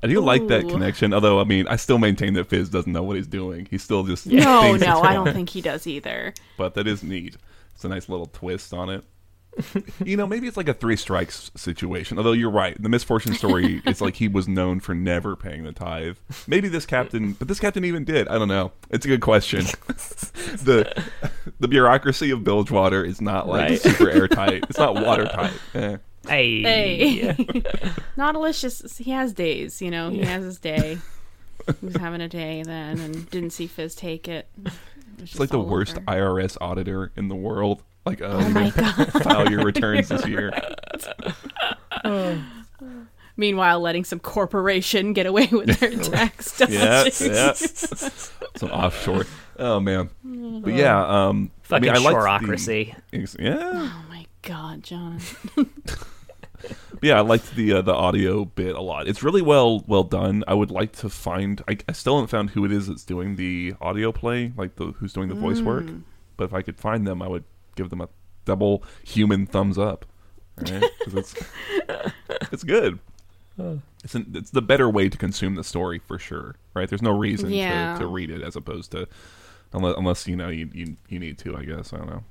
I 0.03 0.07
do 0.07 0.19
like 0.19 0.47
that 0.47 0.67
connection, 0.67 1.13
although 1.13 1.39
I 1.39 1.43
mean, 1.43 1.67
I 1.67 1.75
still 1.75 1.99
maintain 1.99 2.33
that 2.33 2.47
Fizz 2.47 2.69
doesn't 2.69 2.91
know 2.91 3.03
what 3.03 3.15
he's 3.17 3.27
doing. 3.27 3.67
He's 3.69 3.83
still 3.83 4.03
just 4.03 4.25
No, 4.25 4.75
no, 4.75 5.01
I 5.01 5.13
don't 5.13 5.31
think 5.31 5.49
he 5.49 5.61
does 5.61 5.85
either. 5.85 6.33
But 6.57 6.73
that 6.73 6.87
is 6.87 7.03
neat. 7.03 7.37
It's 7.81 7.85
a 7.85 7.89
nice 7.89 8.07
little 8.09 8.27
twist 8.27 8.75
on 8.75 8.91
it. 8.91 9.03
you 10.05 10.15
know, 10.15 10.27
maybe 10.27 10.47
it's 10.47 10.55
like 10.55 10.67
a 10.69 10.73
three 10.75 10.95
strikes 10.95 11.49
situation. 11.55 12.19
Although 12.19 12.33
you're 12.33 12.51
right, 12.51 12.79
the 12.79 12.89
misfortune 12.89 13.33
story, 13.33 13.81
it's 13.87 14.01
like 14.01 14.17
he 14.17 14.27
was 14.27 14.47
known 14.47 14.79
for 14.79 14.93
never 14.93 15.35
paying 15.35 15.63
the 15.63 15.71
tithe. 15.71 16.17
Maybe 16.45 16.67
this 16.67 16.85
captain, 16.85 17.33
but 17.33 17.47
this 17.47 17.59
captain 17.59 17.83
even 17.83 18.03
did. 18.03 18.27
I 18.27 18.37
don't 18.37 18.49
know. 18.49 18.71
It's 18.91 19.03
a 19.03 19.07
good 19.07 19.21
question. 19.21 19.61
the 19.87 21.03
the 21.59 21.67
bureaucracy 21.67 22.29
of 22.29 22.43
Bilgewater 22.43 23.03
is 23.03 23.19
not 23.19 23.47
like 23.47 23.69
Right. 23.71 23.79
super 23.81 24.11
airtight. 24.11 24.63
It's 24.69 24.77
not 24.77 24.93
watertight. 24.93 25.53
Eh. 25.73 25.97
Hey, 26.27 26.61
Hey. 26.61 27.35
Nautilus 28.15 28.61
just 28.61 28.99
he 28.99 29.09
has 29.09 29.33
days, 29.33 29.81
you 29.81 29.89
know. 29.89 30.11
He 30.11 30.21
has 30.21 30.43
his 30.43 30.59
day. 30.59 30.99
He 31.79 31.85
was 31.87 31.95
having 31.95 32.21
a 32.21 32.29
day 32.29 32.61
then 32.63 32.99
and 32.99 33.27
didn't 33.31 33.49
see 33.51 33.65
Fizz 33.65 33.95
take 33.95 34.27
it. 34.27 34.47
It 35.21 35.25
was 35.25 35.31
It's 35.31 35.39
like 35.39 35.49
the 35.49 35.59
worst 35.59 35.97
over. 35.97 36.05
IRS 36.07 36.57
auditor 36.59 37.11
in 37.15 37.27
the 37.27 37.35
world. 37.35 37.83
Like, 38.07 38.21
uh, 38.21 38.25
Oh 38.25 38.49
my 38.49 38.71
god. 38.71 39.11
file 39.23 39.49
your 39.51 39.63
returns 39.63 40.09
this 40.09 40.25
year. 40.33 40.51
Meanwhile, 43.37 43.79
letting 43.79 44.03
some 44.03 44.19
corporation 44.19 45.13
get 45.13 45.25
away 45.25 45.47
with 45.51 45.79
their 45.79 45.91
tax 45.97 46.59
Yeah, 46.59 47.03
dodging. 47.03 47.33
yeah. 47.33 47.53
Some 47.53 48.69
offshore. 48.71 49.25
Oh 49.57 49.79
man. 49.79 50.09
But 50.23 50.73
yeah, 50.73 51.27
um, 51.27 51.51
I 51.63 51.67
fucking 51.67 51.83
mean, 51.93 51.95
I 51.95 51.99
liked 52.03 52.15
the- 52.17 52.23
yeah, 53.39 53.57
Oh 53.73 54.03
my 54.09 54.25
god, 54.41 54.83
John. 54.83 55.19
Yeah. 57.01 57.17
I 57.17 57.21
liked 57.21 57.55
the 57.55 57.73
uh, 57.73 57.81
the 57.81 57.93
audio 57.93 58.45
bit 58.45 58.75
a 58.75 58.81
lot. 58.81 59.07
It's 59.07 59.23
really 59.23 59.41
well 59.41 59.83
well 59.87 60.03
done. 60.03 60.43
I 60.47 60.53
would 60.53 60.71
like 60.71 60.91
to 60.97 61.09
find. 61.09 61.61
I, 61.67 61.77
I 61.87 61.91
still 61.93 62.15
haven't 62.15 62.27
found 62.29 62.51
who 62.51 62.65
it 62.65 62.71
is 62.71 62.87
that's 62.87 63.03
doing 63.03 63.35
the 63.35 63.73
audio 63.81 64.11
play, 64.11 64.53
like 64.57 64.75
the 64.75 64.87
who's 64.93 65.13
doing 65.13 65.29
the 65.29 65.35
voice 65.35 65.61
work. 65.61 65.85
But 66.37 66.45
if 66.45 66.53
I 66.53 66.61
could 66.61 66.77
find 66.77 67.05
them, 67.05 67.21
I 67.21 67.27
would 67.27 67.43
give 67.75 67.89
them 67.89 68.01
a 68.01 68.09
double 68.45 68.83
human 69.03 69.45
thumbs 69.45 69.77
up. 69.77 70.05
Right? 70.57 70.83
it's 71.07 71.35
it's 72.51 72.63
good. 72.63 72.99
It's 74.03 74.15
an, 74.15 74.31
it's 74.33 74.49
the 74.49 74.61
better 74.61 74.89
way 74.89 75.07
to 75.09 75.17
consume 75.17 75.53
the 75.55 75.63
story 75.63 75.99
for 75.99 76.17
sure, 76.17 76.55
right? 76.73 76.89
There's 76.89 77.03
no 77.03 77.15
reason 77.15 77.51
Yeah. 77.51 77.93
to, 77.93 77.99
to 77.99 78.07
read 78.07 78.31
it 78.31 78.41
as 78.41 78.55
opposed 78.55 78.91
to 78.91 79.07
unless 79.73 79.95
unless 79.97 80.27
you 80.27 80.35
know 80.35 80.49
you, 80.49 80.69
you 80.73 80.97
you 81.09 81.19
need 81.19 81.37
to. 81.39 81.55
I 81.55 81.63
guess 81.63 81.93
I 81.93 81.97
don't 81.97 82.07
know. 82.09 82.23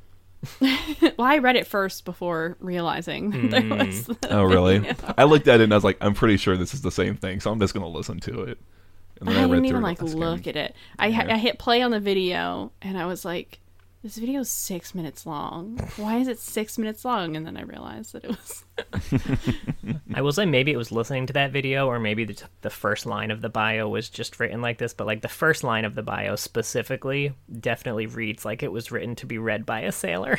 well, 0.60 1.12
I 1.18 1.38
read 1.38 1.56
it 1.56 1.66
first 1.66 2.04
before 2.04 2.56
realizing 2.60 3.30
that 3.30 3.50
there 3.50 3.60
hmm. 3.62 3.78
was. 3.86 4.06
the 4.06 4.18
Oh 4.30 4.42
really? 4.44 4.78
video. 4.80 5.14
I 5.18 5.24
looked 5.24 5.48
at 5.48 5.60
it 5.60 5.64
and 5.64 5.72
I 5.72 5.76
was 5.76 5.84
like, 5.84 5.98
I'm 6.00 6.14
pretty 6.14 6.36
sure 6.36 6.56
this 6.56 6.72
is 6.74 6.82
the 6.82 6.90
same 6.90 7.16
thing, 7.16 7.40
so 7.40 7.50
I'm 7.50 7.60
just 7.60 7.74
gonna 7.74 7.88
listen 7.88 8.20
to 8.20 8.42
it. 8.42 8.58
And 9.20 9.28
I, 9.28 9.32
then 9.34 9.42
I, 9.42 9.44
read 9.44 9.48
didn't 9.56 9.60
through 9.60 9.68
even 9.68 9.82
like 9.82 9.98
that's 9.98 10.14
look 10.14 10.42
kinda- 10.44 10.60
at 10.60 10.70
it. 10.70 10.76
I, 10.98 11.08
Yeah. 11.08 11.34
I 11.34 11.38
hit 11.38 11.58
play 11.58 11.82
on 11.82 11.90
the 11.90 12.00
video 12.00 12.72
and 12.80 12.96
I 12.98 13.06
was 13.06 13.24
like, 13.24 13.60
"This 14.02 14.16
video's 14.16 14.48
six 14.48 14.94
minutes 14.94 15.26
long. 15.26 15.78
Why 15.96 16.16
is 16.16 16.28
it 16.28 16.38
six 16.38 16.78
minutes 16.78 17.04
long?" 17.04 17.36
And 17.36 17.46
then 17.46 17.56
I 17.56 17.62
realized 17.62 18.12
that 18.12 18.24
it 18.24 18.30
was. 18.30 18.64
I 20.14 20.22
will 20.22 20.32
say 20.32 20.46
maybe 20.46 20.72
it 20.72 20.76
was 20.76 20.90
listening 20.92 21.26
to 21.26 21.32
that 21.34 21.52
video, 21.52 21.86
or 21.86 21.98
maybe 21.98 22.24
the, 22.24 22.42
the 22.62 22.70
first 22.70 23.06
line 23.06 23.30
of 23.30 23.40
the 23.40 23.48
bio 23.48 23.88
was 23.88 24.08
just 24.08 24.40
written 24.40 24.60
like 24.62 24.78
this. 24.78 24.94
But 24.94 25.06
like 25.06 25.22
the 25.22 25.28
first 25.28 25.64
line 25.64 25.84
of 25.84 25.94
the 25.94 26.02
bio 26.02 26.36
specifically 26.36 27.32
definitely 27.60 28.06
reads 28.06 28.44
like 28.44 28.62
it 28.62 28.72
was 28.72 28.90
written 28.90 29.14
to 29.16 29.26
be 29.26 29.38
read 29.38 29.66
by 29.66 29.80
a 29.80 29.92
sailor. 29.92 30.38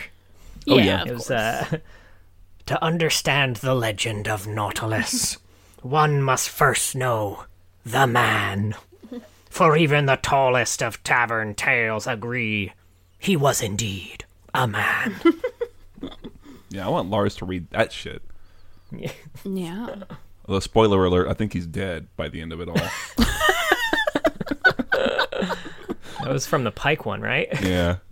Oh, 0.67 0.78
yeah. 0.78 1.02
of 1.02 1.08
It 1.08 1.13
was 1.13 1.32
uh, 1.32 1.80
to 2.65 2.84
understand 2.84 3.58
the 3.58 3.76
legend 3.76 4.28
of 4.28 4.47
Nautilus, 4.47 5.38
one 5.82 6.21
must 6.21 6.50
first 6.50 6.95
know 6.95 7.45
the 7.86 8.08
man. 8.08 8.76
For 9.50 9.76
even 9.76 10.06
the 10.06 10.15
tallest 10.15 10.82
of 10.82 11.04
tavern 11.04 11.56
tales 11.56 12.08
agree 12.08 12.71
he 13.22 13.38
was 13.38 13.62
indeed 13.62 14.26
a 14.54 14.68
man. 14.68 15.16
Yeah, 16.74 16.86
I 16.86 16.90
want 16.90 17.10
Lars 17.10 17.36
to 17.36 17.46
read 17.46 17.70
that 17.72 17.92
shit. 17.92 18.22
Yeah. 18.94 19.12
Yeah. 19.44 19.96
Although, 20.48 20.62
spoiler 20.62 21.04
alert, 21.04 21.28
I 21.28 21.34
think 21.34 21.52
he's 21.52 21.68
dead 21.68 22.08
by 22.16 22.30
the 22.30 22.40
end 22.42 22.54
of 22.54 22.62
it 22.62 22.70
all. 22.70 22.78
That 26.24 26.32
was 26.32 26.46
from 26.48 26.64
the 26.64 26.72
Pyke 26.72 27.06
one, 27.06 27.22
right? 27.22 27.48
yeah. 27.62 27.98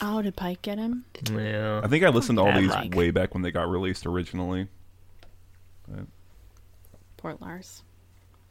Oh, 0.00 0.22
did 0.22 0.36
Pyke 0.36 0.62
get 0.62 0.78
him? 0.78 1.04
Yeah. 1.32 1.80
I 1.84 1.88
think 1.88 2.02
I 2.04 2.08
listened 2.08 2.38
to 2.38 2.42
all 2.42 2.52
Bad 2.52 2.62
these 2.62 2.70
luck. 2.70 2.94
way 2.94 3.10
back 3.10 3.34
when 3.34 3.42
they 3.42 3.50
got 3.50 3.68
released 3.68 4.06
originally. 4.06 4.68
Poor 7.18 7.36
Lars. 7.40 7.82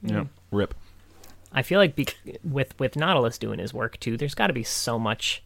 Yeah. 0.03 0.25
Rip. 0.51 0.73
I 1.51 1.61
feel 1.63 1.79
like 1.79 1.95
be- 1.95 2.07
with 2.43 2.77
with 2.79 2.95
Nautilus 2.95 3.37
doing 3.37 3.59
his 3.59 3.73
work 3.73 3.99
too, 3.99 4.17
there's 4.17 4.35
got 4.35 4.47
to 4.47 4.53
be 4.53 4.63
so 4.63 4.99
much, 4.99 5.41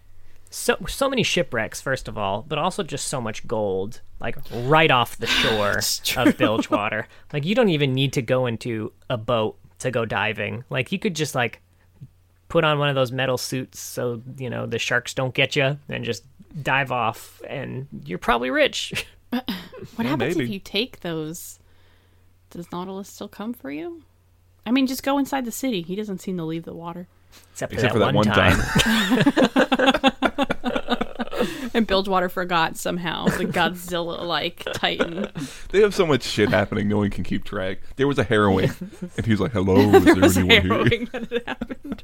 so 0.52 0.78
so 0.88 1.10
many 1.10 1.24
shipwrecks 1.24 1.82
first 1.82 2.08
of 2.08 2.18
all, 2.18 2.46
but 2.48 2.58
also 2.60 2.84
just 2.84 3.08
so 3.08 3.20
much 3.20 3.48
gold 3.48 4.02
like 4.20 4.38
right 4.54 4.92
off 4.92 5.18
the 5.18 5.26
shore 5.28 5.80
of 6.24 6.38
Bilgewater. 6.38 7.08
Like 7.34 7.46
you 7.46 7.56
don't 7.56 7.70
even 7.70 7.94
need 7.94 8.14
to 8.14 8.22
go 8.22 8.46
into 8.46 8.92
a 9.10 9.18
boat 9.18 9.58
to 9.80 9.90
go 9.90 10.06
diving. 10.06 10.64
Like 10.70 10.92
you 10.92 11.00
could 11.00 11.16
just 11.16 11.34
like 11.34 11.62
put 12.50 12.64
on 12.64 12.78
one 12.78 12.90
of 12.90 12.96
those 12.96 13.12
metal 13.12 13.38
suits 13.38 13.80
so 13.80 14.22
you 14.38 14.50
know 14.50 14.66
the 14.68 14.78
sharks 14.78 15.14
don't 15.14 15.34
get 15.34 15.56
you, 15.56 15.78
and 15.90 16.04
just 16.06 16.24
dive 16.62 16.92
off, 16.92 17.42
and 17.48 17.88
you're 18.06 18.18
probably 18.20 18.50
rich. 18.52 19.08
What 19.96 20.04
Yeah, 20.04 20.10
happens 20.10 20.36
maybe. 20.36 20.44
if 20.46 20.52
you 20.54 20.60
take 20.60 21.00
those? 21.00 21.58
Does 22.52 22.72
Nautilus 22.72 23.08
still 23.10 23.30
come 23.30 23.54
for 23.54 23.72
you? 23.72 24.04
I 24.66 24.72
mean, 24.72 24.86
just 24.86 25.02
go 25.02 25.18
inside 25.18 25.46
the 25.46 25.52
city. 25.52 25.82
He 25.82 25.96
doesn't 25.96 26.20
seem 26.20 26.36
to 26.38 26.44
leave 26.44 26.66
the 26.66 26.74
water. 26.74 27.08
Except 27.54 27.72
for, 27.72 27.76
Except 27.80 27.94
that, 27.94 27.94
for 27.94 28.00
that 28.00 28.14
one, 28.14 28.28
one 28.28 30.12
time. 30.12 30.12
And 31.74 31.88
Bilgewater 31.88 32.30
forgot 32.30 32.78
somehow 32.78 33.26
the 33.26 33.46
Godzilla-like 33.46 34.64
Titan. 34.74 35.28
They 35.70 35.82
have 35.82 35.96
so 35.96 36.06
much 36.06 36.24
shit 36.24 36.50
happening, 36.50 36.88
no 36.88 36.98
one 36.98 37.10
can 37.10 37.24
keep 37.24 37.46
track. 37.46 37.80
There 37.96 38.08
was 38.08 38.20
a 38.20 38.24
harrowing, 38.24 38.72
and 39.18 39.26
he's 39.26 39.40
like, 39.40 39.52
"Hello, 39.52 39.76
is 39.96 40.04
there 40.04 40.16
was 40.16 40.38
anyone 40.38 40.62
here?" 40.62 40.62
harrowing 40.62 41.10
that 41.12 41.32
it 41.32 41.48
happened. 41.48 42.04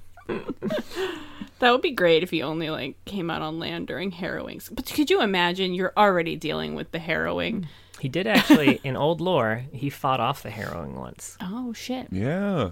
that 1.59 1.71
would 1.71 1.81
be 1.81 1.91
great 1.91 2.23
if 2.23 2.29
he 2.31 2.41
only 2.41 2.69
like 2.69 3.03
came 3.05 3.29
out 3.29 3.41
on 3.41 3.59
land 3.59 3.87
during 3.87 4.11
harrowings. 4.11 4.69
But 4.73 4.85
could 4.85 5.09
you 5.09 5.21
imagine? 5.21 5.73
You're 5.73 5.93
already 5.97 6.35
dealing 6.35 6.75
with 6.75 6.91
the 6.91 6.99
harrowing. 6.99 7.67
He 7.99 8.09
did 8.09 8.27
actually 8.27 8.79
in 8.83 8.95
old 8.95 9.21
lore. 9.21 9.65
He 9.73 9.89
fought 9.89 10.19
off 10.19 10.43
the 10.43 10.49
harrowing 10.49 10.95
once. 10.95 11.37
Oh 11.41 11.73
shit! 11.73 12.07
Yeah, 12.11 12.71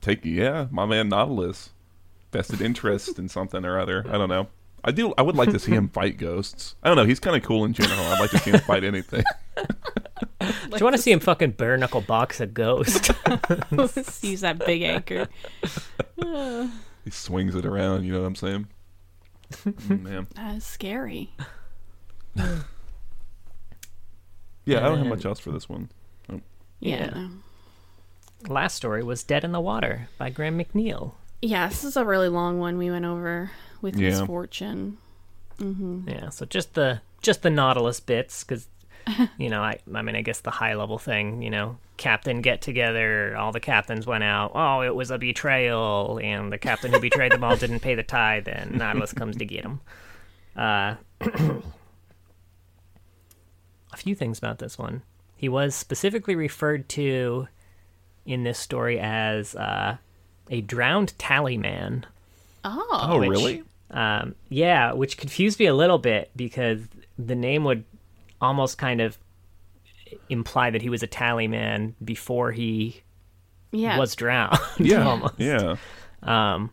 take 0.00 0.24
yeah, 0.24 0.66
my 0.70 0.84
man 0.84 1.08
Nautilus, 1.08 1.70
vested 2.32 2.60
interest 2.60 3.18
in 3.18 3.28
something 3.28 3.64
or 3.64 3.78
other. 3.78 4.04
I 4.08 4.18
don't 4.18 4.28
know. 4.28 4.48
I 4.84 4.90
do. 4.90 5.12
I 5.18 5.22
would 5.22 5.36
like 5.36 5.50
to 5.50 5.58
see 5.58 5.72
him 5.72 5.88
fight 5.92 6.16
ghosts. 6.16 6.74
I 6.82 6.88
don't 6.88 6.96
know. 6.96 7.04
He's 7.04 7.20
kind 7.20 7.36
of 7.36 7.42
cool 7.42 7.64
in 7.64 7.72
general. 7.72 8.00
I'd 8.00 8.20
like 8.20 8.30
to 8.30 8.38
see 8.38 8.50
him 8.50 8.60
fight 8.60 8.84
anything. 8.84 9.24
Do 10.40 10.76
you 10.76 10.84
want 10.84 10.96
to 10.96 11.02
see 11.02 11.12
him 11.12 11.20
fucking 11.20 11.52
bare 11.52 11.76
knuckle 11.76 12.00
box 12.00 12.40
a 12.40 12.46
ghost? 12.46 13.10
Let's 13.70 14.22
use 14.24 14.42
that 14.42 14.64
big 14.64 14.82
anchor. 14.82 15.28
he 17.04 17.10
swings 17.10 17.54
it 17.54 17.66
around. 17.66 18.04
You 18.04 18.12
know 18.12 18.20
what 18.20 18.26
I'm 18.26 18.34
saying? 18.34 18.68
Mm, 19.52 20.02
man. 20.02 20.26
That 20.36 20.56
is 20.56 20.64
scary. 20.64 21.32
Yeah, 24.64 24.84
I 24.84 24.88
don't 24.88 24.98
have 24.98 25.06
much 25.06 25.24
else 25.24 25.40
for 25.40 25.50
this 25.50 25.68
one. 25.68 25.90
Yeah. 26.28 26.38
Yeah. 27.14 27.28
Last 28.46 28.76
story 28.76 29.02
was 29.02 29.24
Dead 29.24 29.42
in 29.42 29.52
the 29.52 29.60
Water 29.60 30.08
by 30.18 30.30
Graham 30.30 30.58
McNeill. 30.58 31.14
Yeah, 31.42 31.68
this 31.68 31.82
is 31.84 31.96
a 31.96 32.04
really 32.04 32.28
long 32.28 32.58
one 32.60 32.78
we 32.78 32.90
went 32.90 33.04
over 33.04 33.50
with 33.80 33.96
Yeah. 33.96 34.10
misfortune. 34.10 34.98
Yeah, 35.60 36.28
so 36.30 36.46
just 36.46 36.74
the 36.74 37.00
just 37.20 37.42
the 37.42 37.50
Nautilus 37.50 37.98
bits 38.00 38.44
because 38.44 38.68
you 39.38 39.50
know 39.50 39.60
I 39.62 39.78
I 39.92 40.02
mean 40.02 40.14
I 40.14 40.22
guess 40.22 40.40
the 40.40 40.52
high 40.52 40.74
level 40.74 40.98
thing 40.98 41.42
you 41.42 41.50
know 41.50 41.78
captain 41.96 42.42
get 42.42 42.62
together 42.62 43.36
all 43.36 43.50
the 43.50 43.58
captains 43.58 44.06
went 44.06 44.22
out 44.22 44.52
oh 44.54 44.82
it 44.82 44.94
was 44.94 45.10
a 45.10 45.18
betrayal 45.18 46.20
and 46.22 46.52
the 46.52 46.58
captain 46.58 46.92
who 46.92 47.00
betrayed 47.00 47.32
them 47.32 47.42
all 47.42 47.56
didn't 47.56 47.80
pay 47.80 47.96
the 47.96 48.04
tithe 48.04 48.46
and 48.46 48.78
Nautilus 48.78 49.12
comes 49.12 49.36
to 49.36 49.44
get 49.44 49.64
him. 49.64 49.80
Uh, 50.56 50.94
a 51.20 51.62
few 53.96 54.14
things 54.14 54.38
about 54.38 54.58
this 54.58 54.78
one. 54.78 55.02
He 55.34 55.48
was 55.48 55.74
specifically 55.74 56.36
referred 56.36 56.88
to 56.90 57.48
in 58.26 58.44
this 58.44 58.58
story 58.58 59.00
as 59.00 59.54
uh, 59.56 59.96
a 60.50 60.60
drowned 60.60 61.18
tally 61.18 61.56
man. 61.56 62.04
Oh, 62.76 63.06
Oh, 63.12 63.18
which- 63.20 63.28
really? 63.30 63.62
Um, 63.90 64.34
yeah, 64.50 64.92
which 64.92 65.16
confused 65.16 65.58
me 65.58 65.66
a 65.66 65.74
little 65.74 65.98
bit 65.98 66.30
because 66.36 66.80
the 67.18 67.34
name 67.34 67.64
would 67.64 67.84
almost 68.40 68.76
kind 68.76 69.00
of 69.00 69.16
imply 70.28 70.70
that 70.70 70.82
he 70.82 70.90
was 70.90 71.02
a 71.02 71.06
tally 71.06 71.48
man 71.48 71.94
before 72.04 72.52
he 72.52 73.02
yeah. 73.72 73.98
was 73.98 74.14
drowned. 74.14 74.58
Yeah, 74.78 75.06
almost. 75.08 75.34
yeah. 75.38 75.76
Um, 76.22 76.70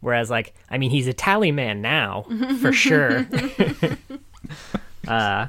whereas, 0.00 0.28
like, 0.30 0.52
I 0.68 0.76
mean, 0.78 0.90
he's 0.90 1.06
a 1.06 1.12
tally 1.14 1.50
man 1.50 1.80
now 1.80 2.26
for 2.60 2.72
sure. 2.72 3.26
uh, 5.08 5.46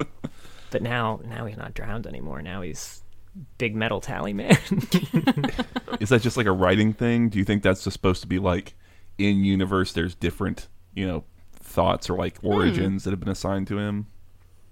but 0.70 0.82
now, 0.82 1.20
now 1.26 1.46
he's 1.46 1.58
not 1.58 1.74
drowned 1.74 2.08
anymore. 2.08 2.42
Now 2.42 2.62
he's 2.62 3.04
big 3.58 3.76
metal 3.76 4.00
tally 4.02 4.34
man. 4.34 4.58
Is 6.00 6.10
that 6.10 6.22
just 6.22 6.38
like 6.38 6.48
a 6.48 6.52
writing 6.52 6.94
thing? 6.94 7.30
Do 7.30 7.38
you 7.38 7.46
think 7.46 7.64
that's 7.64 7.84
just 7.84 7.94
supposed 7.94 8.22
to 8.22 8.28
be 8.28 8.40
like 8.40 8.76
in 9.18 9.44
universe? 9.44 9.94
There's 9.94 10.16
different, 10.16 10.68
you 10.94 11.08
know, 11.08 11.24
thoughts 11.54 12.10
or 12.10 12.18
like 12.18 12.40
hmm. 12.40 12.48
origins 12.48 13.04
that 13.04 13.12
have 13.12 13.20
been 13.20 13.30
assigned 13.30 13.68
to 13.68 13.78
him. 13.80 14.08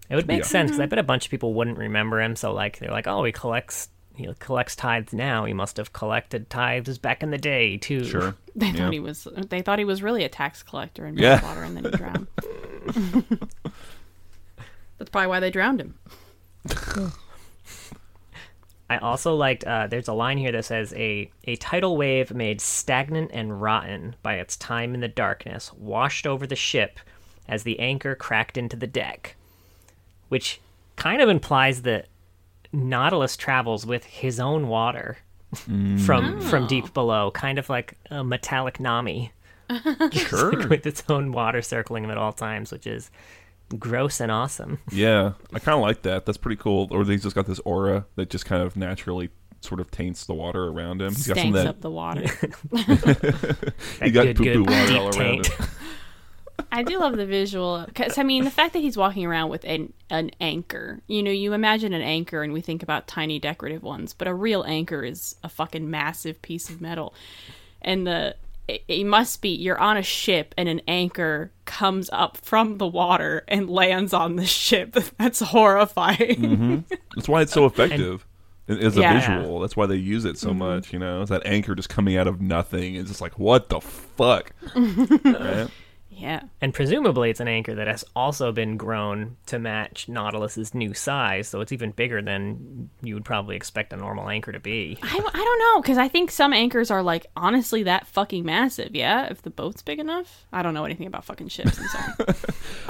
It 0.10 0.15
would 0.15 0.28
make 0.28 0.39
Yeah. 0.39 0.45
sense 0.45 0.71
'cause 0.71 0.80
I 0.80 0.84
mm-hmm. 0.84 0.89
bet 0.89 0.99
a 0.99 1.04
bunch 1.04 1.25
of 1.25 1.32
people 1.32 1.54
wouldn't 1.54 1.78
remember 1.78 2.21
him. 2.21 2.36
So 2.36 2.52
like 2.54 2.80
they're 2.80 2.91
like, 2.91 3.08
oh, 3.08 3.23
he 3.23 3.32
collects 3.32 3.89
he 4.15 4.28
collects 4.39 4.75
tithes 4.75 5.13
now. 5.13 5.45
He 5.45 5.54
must 5.54 5.78
have 5.78 5.93
collected 5.93 6.49
tithes 6.49 6.97
back 6.97 7.23
in 7.23 7.32
the 7.32 7.38
day 7.38 7.78
too. 7.78 8.04
Sure. 8.04 8.36
They 8.56 8.67
Yeah. 8.67 8.73
thought 8.73 8.93
he 8.93 8.99
was. 8.99 9.28
They 9.49 9.62
thought 9.62 9.80
he 9.80 9.86
was 9.86 10.04
really 10.04 10.25
a 10.25 10.30
tax 10.30 10.62
collector 10.63 11.06
in 11.06 11.17
Yeah. 11.17 11.41
water, 11.41 11.63
and 11.63 11.78
then 11.78 11.86
he 11.86 11.91
drowned. 11.91 12.28
That's 14.97 15.10
probably 15.12 15.28
why 15.28 15.39
they 15.39 15.49
drowned 15.49 15.80
him. 15.80 15.93
I 18.89 18.97
also 18.97 19.36
liked. 19.36 19.63
Uh, 19.63 19.88
there's 19.88 20.08
a 20.08 20.13
line 20.13 20.38
here 20.38 20.52
that 20.52 20.65
says 20.65 20.93
a 20.93 21.30
a 21.43 21.56
tidal 21.58 21.95
wave 21.95 22.34
made 22.34 22.60
stagnant 22.60 23.32
and 23.34 23.62
rotten 23.62 24.15
by 24.23 24.36
its 24.36 24.58
time 24.58 24.95
in 24.95 25.02
the 25.02 25.08
darkness 25.08 25.71
washed 25.73 26.25
over 26.25 26.47
the 26.47 26.56
ship 26.56 26.99
as 27.47 27.63
the 27.63 27.80
anchor 27.80 28.15
cracked 28.15 28.58
into 28.58 28.75
the 28.75 28.88
deck, 28.88 29.36
which 30.30 30.60
kind 30.95 31.21
of 31.21 31.30
implies 31.30 31.84
that 31.84 32.08
Nautilus 32.71 33.38
travels 33.38 33.86
with 33.86 34.06
his 34.06 34.39
own 34.39 34.67
water 34.67 35.17
from 35.54 36.41
from 36.41 36.67
deep 36.67 36.93
below, 36.93 37.32
kind 37.32 37.60
of 37.60 37.69
like 37.69 37.97
a 38.10 38.23
metallic 38.23 38.80
Nami. 38.80 39.32
Sure. 40.12 40.67
with 40.67 40.88
its 40.88 41.04
own 41.10 41.32
water 41.32 41.62
circling 41.62 42.04
him 42.04 42.10
at 42.10 42.17
all 42.17 42.34
times, 42.34 42.71
which 42.71 42.88
is 42.88 43.12
gross 43.78 44.20
and 44.20 44.32
awesome. 44.32 44.80
Yeah, 44.92 45.34
I 45.54 45.60
kind 45.60 45.76
of 45.76 45.82
like 45.82 46.02
that. 46.04 46.26
That's 46.26 46.38
pretty 46.38 46.60
cool. 46.62 46.88
Or 46.92 47.04
he's 47.06 47.24
just 47.24 47.36
got 47.36 47.46
this 47.46 47.60
aura 47.60 48.06
that 48.16 48.30
just 48.30 48.46
kind 48.46 48.64
of 48.64 48.76
naturally 48.76 49.30
sort 49.62 49.80
of 49.82 49.92
taints 49.92 50.26
the 50.26 50.34
water 50.34 50.68
around 50.68 51.02
him. 51.02 51.10
He's 51.14 51.28
got 51.28 51.38
some 51.38 51.48
of 51.50 51.54
that. 51.54 51.68
up 51.68 51.82
the 51.82 51.92
water. 51.92 52.24
He 54.02 54.12
got 54.12 54.24
good, 54.24 54.38
poo 54.38 54.44
poo 54.44 54.64
water 54.64 54.98
all 54.98 55.08
around 55.10 55.44
taint. 55.44 55.48
him. 55.48 55.68
I 56.72 56.84
do 56.84 57.00
love 57.00 57.18
the 57.18 57.26
visual 57.26 57.84
because 57.88 58.18
I 58.18 58.24
mean 58.24 58.44
the 58.44 58.52
fact 58.52 58.74
that 58.74 58.80
he's 58.80 58.98
walking 58.98 59.26
around 59.26 59.50
with 59.50 59.64
an 59.64 59.94
an 60.10 60.32
anchor. 60.40 61.02
You 61.08 61.24
know, 61.24 61.32
you 61.32 61.54
imagine 61.54 61.94
an 61.94 62.02
anchor 62.02 62.44
and 62.44 62.54
we 62.54 62.62
think 62.62 62.84
about 62.84 63.08
tiny 63.08 63.40
decorative 63.40 63.82
ones, 63.84 64.14
but 64.14 64.28
a 64.28 64.34
real 64.34 64.64
anchor 64.64 65.04
is 65.04 65.36
a 65.44 65.50
fucking 65.50 65.90
massive 65.90 66.42
piece 66.42 66.70
of 66.70 66.80
metal. 66.82 67.14
And 67.82 68.06
the 68.06 68.36
it, 68.70 68.84
it 68.88 69.04
must 69.06 69.42
be 69.42 69.50
you're 69.50 69.80
on 69.80 69.98
a 69.98 70.04
ship 70.04 70.54
and 70.58 70.70
an 70.70 70.82
anchor 70.88 71.52
comes 71.66 72.10
up 72.14 72.38
from 72.38 72.78
the 72.78 72.88
water 72.88 73.44
and 73.48 73.70
lands 73.70 74.14
on 74.14 74.36
the 74.36 74.46
ship. 74.46 74.96
That's 75.18 75.40
horrifying. 75.40 76.18
Mm-hmm. 76.18 76.78
That's 77.16 77.28
why 77.28 77.42
it's 77.42 77.54
so 77.54 77.66
effective. 77.66 78.26
As 78.68 78.96
a 78.98 79.02
Yeah. 79.02 79.20
visual, 79.20 79.60
that's 79.60 79.76
why 79.76 79.88
they 79.88 79.96
use 79.96 80.26
it 80.26 80.38
so 80.38 80.50
mm-hmm. 80.50 80.60
much. 80.60 80.94
You 80.94 81.00
know, 81.00 81.22
it's 81.24 81.32
that 81.32 81.42
anchor 81.44 81.74
just 81.74 81.90
coming 81.90 82.18
out 82.18 82.28
of 82.28 82.40
nothing. 82.40 82.94
It's 82.94 83.10
just 83.10 83.20
like, 83.20 83.40
what 83.40 83.70
the 83.70 83.82
fuck? 83.82 84.52
right? 84.76 85.68
Yeah. 86.20 86.42
And 86.60 86.74
presumably, 86.74 87.30
it's 87.30 87.40
an 87.40 87.48
anchor 87.48 87.74
that 87.76 87.88
has 87.88 88.04
also 88.16 88.52
been 88.52 88.76
grown 88.76 89.38
to 89.46 89.58
match 89.58 90.08
Nautilus's 90.10 90.74
new 90.74 90.94
size, 90.94 91.48
so 91.48 91.62
it's 91.62 91.72
even 91.72 91.92
bigger 91.92 92.22
than 92.22 92.90
you 93.02 93.14
would 93.14 93.26
probably 93.26 93.56
expect 93.56 93.94
a 93.94 93.98
normal 93.98 94.30
anchor 94.30 94.52
to 94.52 94.60
be. 94.60 94.98
I, 95.02 95.08
I 95.08 95.44
don't 95.44 95.60
know 95.60 95.82
because 95.82 95.98
I 95.98 96.08
think 96.10 96.30
some 96.32 96.52
anchors 96.52 96.92
are 96.92 97.02
like 97.02 97.28
honestly 97.36 97.84
that 97.84 98.06
fucking 98.08 98.46
massive. 98.46 98.96
Yeah, 98.96 99.28
if 99.28 99.42
the 99.42 99.50
boat's 99.50 99.82
big 99.82 100.00
enough. 100.00 100.46
I 100.52 100.62
don't 100.62 100.74
know 100.74 100.86
anything 100.86 101.08
about 101.08 101.24
fucking 101.24 101.48
ships. 101.48 101.80
I'm 101.80 101.88
sorry. 101.88 102.36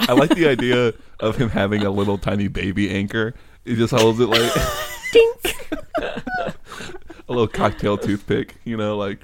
I 0.00 0.12
like 0.12 0.30
the 0.30 0.48
idea 0.48 0.92
of 1.20 1.36
him 1.36 1.50
having 1.50 1.84
a 1.84 1.90
little 1.90 2.18
tiny 2.18 2.48
baby 2.48 2.90
anchor. 2.90 3.34
He 3.64 3.76
just 3.76 3.92
holds 3.92 4.18
it 4.18 4.26
like 4.26 4.52
Dink! 5.12 5.56
a 6.02 6.54
little 7.28 7.48
cocktail 7.48 7.96
toothpick. 7.96 8.56
You 8.64 8.76
know, 8.76 8.96
like 8.96 9.20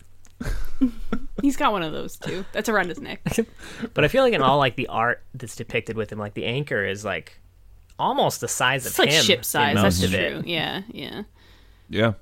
He's 1.43 1.57
got 1.57 1.73
one 1.73 1.83
of 1.83 1.93
those 1.93 2.17
too. 2.17 2.45
That's 2.53 2.69
around 2.69 2.89
his 2.89 3.01
neck. 3.01 3.21
But 3.95 4.05
I 4.05 4.09
feel 4.09 4.23
like 4.23 4.33
in 4.35 4.43
all 4.43 4.59
like 4.59 4.77
the 4.77 4.87
art 4.89 5.23
that's 5.35 5.55
depicted 5.57 5.97
with 5.97 6.11
him, 6.11 6.19
like 6.19 6.35
the 6.35 6.45
anchor 6.47 6.85
is 6.85 7.05
like 7.05 7.39
almost 7.99 8.41
the 8.41 8.49
size 8.49 8.85
of 8.87 8.91
It's 8.91 8.99
like 8.99 9.11
him. 9.11 9.23
ship 9.23 9.45
size. 9.45 9.75
That's 9.77 10.01
true. 10.01 10.19
it. 10.19 10.47
Yeah, 10.47 10.83
yeah. 10.89 11.23
Yeah, 11.89 12.13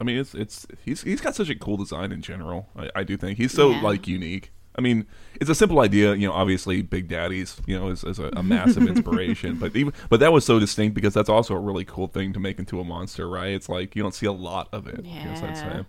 I 0.00 0.04
mean 0.04 0.18
it's 0.18 0.34
it's 0.34 0.66
he's 0.84 1.02
he's 1.02 1.20
got 1.20 1.34
such 1.34 1.48
a 1.48 1.54
cool 1.54 1.76
design 1.76 2.12
in 2.12 2.22
general. 2.22 2.68
I, 2.76 2.90
I 2.96 3.04
do 3.04 3.16
think 3.16 3.38
he's 3.38 3.52
so 3.52 3.70
Yeah. 3.70 3.82
like 3.82 4.06
unique. 4.06 4.52
I 4.76 4.80
mean, 4.80 5.06
it's 5.40 5.50
a 5.50 5.56
simple 5.56 5.80
idea, 5.80 6.14
you 6.14 6.28
know. 6.28 6.32
Obviously, 6.34 6.82
Big 6.82 7.08
Daddies, 7.08 7.60
you 7.66 7.76
know, 7.76 7.88
is, 7.88 8.04
is 8.04 8.20
a, 8.20 8.30
a 8.36 8.44
massive 8.44 8.82
inspiration. 8.86 9.56
But 9.56 9.74
even 9.74 9.92
but 10.08 10.20
that 10.20 10.32
was 10.32 10.44
so 10.44 10.60
distinct 10.60 10.94
because 10.94 11.14
that's 11.14 11.28
also 11.28 11.54
a 11.56 11.58
really 11.58 11.84
cool 11.84 12.06
thing 12.06 12.32
to 12.34 12.38
make 12.38 12.60
into 12.60 12.78
a 12.78 12.84
monster, 12.84 13.28
right? 13.28 13.50
It's 13.50 13.68
like 13.68 13.96
you 13.96 14.02
don't 14.04 14.14
see 14.14 14.26
a 14.26 14.32
lot 14.32 14.68
of 14.72 14.86
it. 14.86 15.00
I 15.00 15.24
guess 15.24 15.42
I'd 15.42 15.48
Yeah. 15.56 15.72
say. 15.80 15.84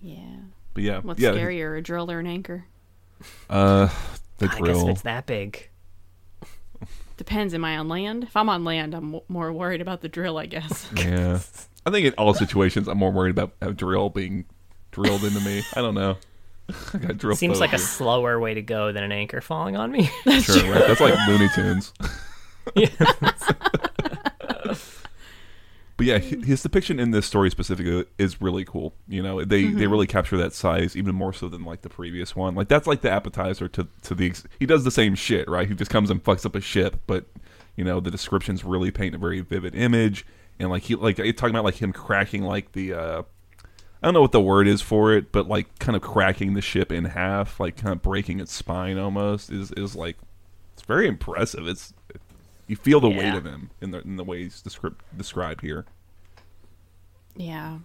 Yeah. 0.00 0.36
But 0.74 0.82
yeah, 0.84 1.00
What's 1.00 1.20
yeah. 1.20 1.30
scarier, 1.30 1.78
a 1.78 1.82
drill 1.82 2.10
or 2.10 2.18
an 2.20 2.26
anchor? 2.26 2.64
Uh, 3.50 3.88
the 4.38 4.48
drill. 4.48 4.62
I 4.64 4.72
guess 4.72 4.82
if 4.82 4.88
it's 4.88 5.02
that 5.02 5.26
big. 5.26 5.68
Depends. 7.16 7.54
Am 7.54 7.64
I 7.64 7.76
on 7.76 7.88
land? 7.88 8.24
If 8.24 8.36
I'm 8.36 8.48
on 8.48 8.64
land, 8.64 8.94
I'm 8.94 9.12
w- 9.12 9.24
more 9.28 9.52
worried 9.52 9.80
about 9.80 10.00
the 10.00 10.08
drill, 10.08 10.38
I 10.38 10.46
guess. 10.46 10.88
Yeah, 10.96 11.40
I 11.84 11.90
think 11.90 12.06
in 12.06 12.14
all 12.14 12.32
situations, 12.34 12.88
I'm 12.88 12.98
more 12.98 13.10
worried 13.10 13.30
about 13.30 13.52
a 13.60 13.72
drill 13.72 14.08
being 14.08 14.44
drilled 14.92 15.24
into 15.24 15.40
me. 15.40 15.62
I 15.76 15.80
don't 15.82 15.94
know. 15.94 16.16
I 16.94 16.98
got 16.98 17.18
drill. 17.18 17.36
Seems 17.36 17.60
like 17.60 17.72
a 17.72 17.78
slower 17.78 18.40
way 18.40 18.54
to 18.54 18.62
go 18.62 18.92
than 18.92 19.02
an 19.04 19.12
anchor 19.12 19.40
falling 19.40 19.76
on 19.76 19.90
me. 19.90 20.04
sure, 20.40 20.62
right? 20.72 20.86
That's 20.86 21.00
like 21.00 21.14
Looney 21.28 21.48
Tunes. 21.54 21.92
But 26.02 26.06
yeah, 26.08 26.18
his 26.18 26.62
depiction 26.62 26.98
in 26.98 27.12
this 27.12 27.26
story 27.26 27.48
specifically 27.48 28.06
is 28.18 28.42
really 28.42 28.64
cool. 28.64 28.92
You 29.06 29.22
know, 29.22 29.44
they 29.44 29.66
they 29.66 29.86
really 29.86 30.08
capture 30.08 30.36
that 30.36 30.52
size 30.52 30.96
even 30.96 31.14
more 31.14 31.32
so 31.32 31.48
than 31.48 31.64
like 31.64 31.82
the 31.82 31.88
previous 31.88 32.34
one. 32.34 32.56
Like 32.56 32.66
that's 32.66 32.88
like 32.88 33.02
the 33.02 33.10
appetizer 33.10 33.68
to 33.68 33.86
to 34.02 34.14
the 34.14 34.26
ex- 34.26 34.44
he 34.58 34.66
does 34.66 34.82
the 34.82 34.90
same 34.90 35.14
shit, 35.14 35.48
right? 35.48 35.68
He 35.68 35.74
just 35.74 35.92
comes 35.92 36.10
and 36.10 36.22
fucks 36.22 36.44
up 36.44 36.56
a 36.56 36.60
ship, 36.60 37.00
but 37.06 37.26
you 37.76 37.84
know 37.84 38.00
the 38.00 38.10
descriptions 38.10 38.64
really 38.64 38.90
paint 38.90 39.14
a 39.14 39.18
very 39.18 39.42
vivid 39.42 39.76
image 39.76 40.26
and 40.58 40.70
like 40.70 40.82
he 40.82 40.94
like 40.96 41.16
talking 41.16 41.50
about 41.50 41.64
like 41.64 41.80
him 41.80 41.92
cracking 41.92 42.42
like 42.42 42.72
the 42.72 42.92
uh 42.92 43.22
I 44.02 44.06
don't 44.06 44.14
know 44.14 44.22
what 44.22 44.32
the 44.32 44.40
word 44.40 44.66
is 44.66 44.82
for 44.82 45.12
it, 45.12 45.30
but 45.30 45.46
like 45.46 45.78
kind 45.78 45.94
of 45.94 46.02
cracking 46.02 46.54
the 46.54 46.60
ship 46.60 46.90
in 46.90 47.04
half, 47.04 47.60
like 47.60 47.76
kind 47.76 47.92
of 47.92 48.02
breaking 48.02 48.40
its 48.40 48.52
spine 48.52 48.98
almost 48.98 49.50
is 49.50 49.70
is 49.72 49.94
like 49.94 50.16
it's 50.72 50.82
very 50.82 51.06
impressive. 51.06 51.68
It's 51.68 51.94
you 52.66 52.76
feel 52.76 53.00
the 53.00 53.08
weight 53.10 53.34
of 53.34 53.44
him 53.44 53.70
in 53.80 53.90
the 53.90 54.00
in 54.02 54.16
the 54.16 54.24
way 54.24 54.42
he's 54.44 54.62
descri- 54.62 54.94
described 55.16 55.60
here. 55.60 55.84
yeah. 57.36 57.78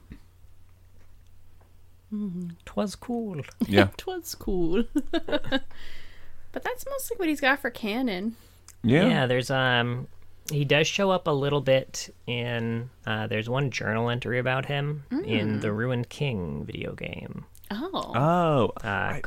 Twas 2.65 2.95
cool. 2.95 3.41
Yeah, 3.67 3.89
Twas 3.97 4.33
cool. 4.35 4.83
but 5.11 6.63
that's 6.63 6.85
mostly 6.89 7.17
what 7.17 7.27
he's 7.27 7.41
got 7.41 7.59
for 7.59 7.69
canon. 7.69 8.35
yeah, 8.83 9.07
Yeah. 9.07 9.25
there's 9.25 9.51
um 9.51 10.07
he 10.51 10.63
does 10.63 10.87
show 10.87 11.11
up 11.11 11.27
a 11.27 11.31
little 11.31 11.59
bit 11.59 12.13
in 12.25 12.89
uh 13.05 13.27
there's 13.27 13.49
one 13.49 13.71
journal 13.71 14.09
entry 14.09 14.39
about 14.39 14.65
him 14.67 15.03
in 15.25 15.59
the 15.59 15.73
Ruined 15.73 16.07
King 16.09 16.63
video 16.65 16.93
game. 16.93 17.43
Oh. 17.71 18.11
Oh, 18.15 18.71
Uh 18.83 18.87
I, 18.87 19.21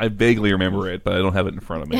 I 0.00 0.08
vaguely 0.08 0.52
remember 0.52 0.90
it, 0.90 1.04
but 1.04 1.12
I 1.12 1.18
don't 1.18 1.34
have 1.34 1.46
it 1.46 1.54
in 1.54 1.60
front 1.60 1.82
of 1.82 1.88
me. 1.90 1.98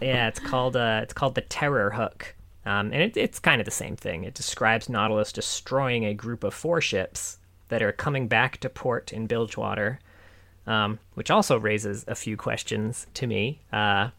yeah, 0.06 0.28
it's 0.28 0.38
called 0.38 0.76
uh 0.76 1.00
it's 1.02 1.14
called 1.14 1.34
the 1.34 1.40
Terror 1.40 1.90
Hook. 1.90 2.34
Um 2.66 2.92
and 2.92 3.02
it, 3.02 3.16
it's 3.16 3.38
kind 3.38 3.60
of 3.60 3.64
the 3.64 3.70
same 3.70 3.96
thing. 3.96 4.24
It 4.24 4.34
describes 4.34 4.88
Nautilus 4.88 5.32
destroying 5.32 6.04
a 6.04 6.14
group 6.14 6.44
of 6.44 6.52
four 6.52 6.80
ships 6.80 7.38
that 7.68 7.82
are 7.82 7.92
coming 7.92 8.28
back 8.28 8.58
to 8.58 8.68
port 8.68 9.12
in 9.12 9.26
Bilgewater. 9.26 9.98
Um, 10.66 10.98
which 11.12 11.30
also 11.30 11.58
raises 11.58 12.06
a 12.08 12.14
few 12.14 12.36
questions 12.36 13.06
to 13.14 13.26
me. 13.26 13.62
Uh 13.72 14.10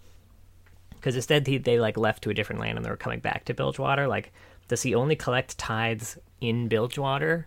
because 0.90 1.16
instead 1.16 1.46
he, 1.46 1.60
they 1.60 1.80
like 1.80 1.98
left 1.98 2.24
to 2.24 2.32
a 2.32 2.34
different 2.34 2.60
land 2.62 2.80
and 2.80 2.84
they 2.86 2.90
were 2.90 2.98
coming 2.98 3.20
back 3.20 3.46
to 3.46 3.54
Bilgewater. 3.54 4.08
Like, 4.08 4.34
does 4.68 4.82
he 4.82 4.96
only 4.96 5.16
collect 5.16 5.56
tithes 5.56 6.18
in 6.42 6.68
Bilgewater? 6.68 7.46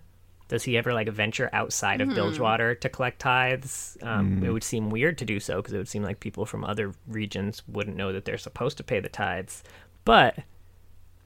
Does 0.48 0.64
he 0.64 0.78
ever 0.78 0.94
like 0.94 1.08
venture 1.10 1.50
outside 1.52 2.00
of 2.00 2.08
Bilgewater 2.14 2.74
to 2.76 2.88
collect 2.88 3.18
tithes? 3.18 3.98
Um, 4.02 4.42
It 4.42 4.50
would 4.50 4.64
seem 4.64 4.88
weird 4.90 5.18
to 5.18 5.24
do 5.26 5.40
so 5.40 5.56
because 5.56 5.74
it 5.74 5.78
would 5.78 5.88
seem 5.88 6.02
like 6.02 6.20
people 6.20 6.46
from 6.46 6.64
other 6.64 6.94
regions 7.06 7.62
wouldn't 7.68 7.96
know 7.98 8.12
that 8.12 8.24
they're 8.24 8.38
supposed 8.38 8.78
to 8.78 8.82
pay 8.84 8.98
the 8.98 9.10
tithes. 9.10 9.62
But 10.06 10.38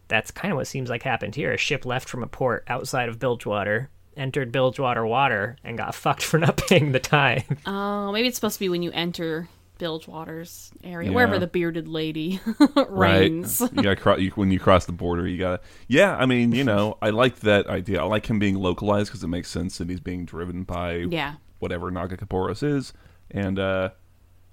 that's 0.09 0.31
kind 0.33 0.51
of 0.53 0.57
what 0.57 0.67
seems 0.67 0.91
like 0.91 1.05
happened 1.05 1.37
here. 1.37 1.53
A 1.53 1.57
ship 1.57 1.87
left 1.87 2.09
from 2.09 2.23
a 2.25 2.27
port 2.27 2.65
outside 2.67 3.09
of 3.09 3.21
Bilgewater, 3.21 3.91
entered 4.17 4.51
Bilgewater 4.51 5.07
water, 5.07 5.57
and 5.63 5.79
got 5.79 5.95
fucked 6.05 6.25
for 6.25 6.39
not 6.39 6.57
paying 6.57 6.91
the 6.91 6.99
tithe. 6.99 7.45
Oh, 7.65 8.11
maybe 8.11 8.27
it's 8.27 8.37
supposed 8.37 8.55
to 8.57 8.61
be 8.61 8.69
when 8.69 8.83
you 8.83 8.91
enter 8.91 9.49
Bilgewater's 9.83 10.71
area, 10.85 11.11
Yeah. 11.11 11.15
wherever 11.17 11.41
the 11.41 11.49
bearded 11.49 11.89
lady 11.89 12.39
right? 12.77 12.89
reigns. 12.89 13.61
You 13.61 13.83
got 13.83 13.99
cro- 13.99 14.17
you, 14.17 14.31
when 14.37 14.53
you 14.53 14.61
cross 14.61 14.85
the 14.87 14.93
border, 14.93 15.27
you 15.27 15.39
got 15.39 15.61
Yeah, 15.89 16.17
I 16.17 16.25
mean, 16.25 16.53
you 16.53 16.63
know, 16.63 16.99
I 17.03 17.11
like 17.11 17.41
that 17.41 17.67
idea. 17.67 18.01
I 18.01 18.05
like 18.05 18.27
him 18.31 18.39
being 18.39 18.55
localized 18.55 19.09
because 19.11 19.25
it 19.25 19.27
makes 19.29 19.51
sense 19.51 19.79
that 19.79 19.91
he's 19.91 19.99
being 19.99 20.25
driven 20.25 20.63
by 20.63 20.99
Yeah. 21.11 21.35
whatever 21.59 21.91
Nagakabouros 21.91 22.63
is, 22.63 22.93
and 23.33 23.59
uh, 23.59 23.91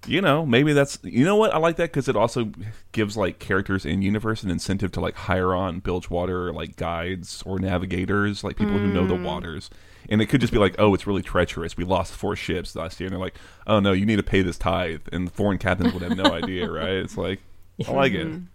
you 0.08 0.20
know, 0.20 0.48
maybe 0.48 0.74
that's 0.74 0.98
you 1.04 1.26
know 1.26 1.36
what 1.36 1.54
I 1.54 1.60
like 1.60 1.76
that 1.76 1.90
because 1.92 2.08
it 2.10 2.16
also 2.16 2.52
gives 2.92 3.16
like 3.16 3.38
characters 3.38 3.86
in 3.86 4.02
universe 4.02 4.42
an 4.42 4.50
incentive 4.50 4.92
to 4.94 5.00
like 5.00 5.14
hire 5.16 5.54
on 5.54 5.80
Bilgewater 5.80 6.52
like 6.52 6.76
guides 6.76 7.44
or 7.46 7.60
navigators, 7.60 8.44
like 8.44 8.56
people 8.58 8.80
who 8.80 8.88
know 8.88 9.06
the 9.06 9.14
waters. 9.16 9.70
And 10.10 10.22
it 10.22 10.26
could 10.26 10.42
just 10.42 10.52
be 10.52 10.60
like, 10.60 10.76
oh, 10.80 10.94
it's 10.94 11.06
really 11.06 11.22
treacherous. 11.22 11.78
We 11.78 11.84
lost 11.84 12.14
four 12.14 12.36
ships 12.36 12.76
last 12.76 13.00
year, 13.00 13.08
and 13.08 13.14
they're 13.14 13.24
like, 13.24 13.36
oh 13.68 13.80
no, 13.80 13.92
you 13.92 14.06
need 14.06 14.16
to 14.18 14.24
pay 14.24 14.42
this 14.42 14.58
tithe, 14.58 15.02
and 15.12 15.28
the 15.28 15.32
foreign 15.32 15.60
captains 15.60 15.94
would 15.94 16.02
have 16.04 16.18
no 16.18 16.26
idea, 16.34 16.70
right? 16.72 16.90
It's 16.90 17.18
like, 17.18 17.40
I 17.88 17.92
like 17.92 18.14
it, 18.14 18.28
mm-hmm. 18.28 18.46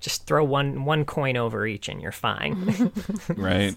Just 0.00 0.26
throw 0.26 0.44
one 0.44 0.84
one 0.84 1.04
coin 1.04 1.36
over 1.36 1.66
each 1.66 1.88
and 1.88 2.00
you're 2.00 2.12
fine. 2.12 2.92
right? 3.36 3.74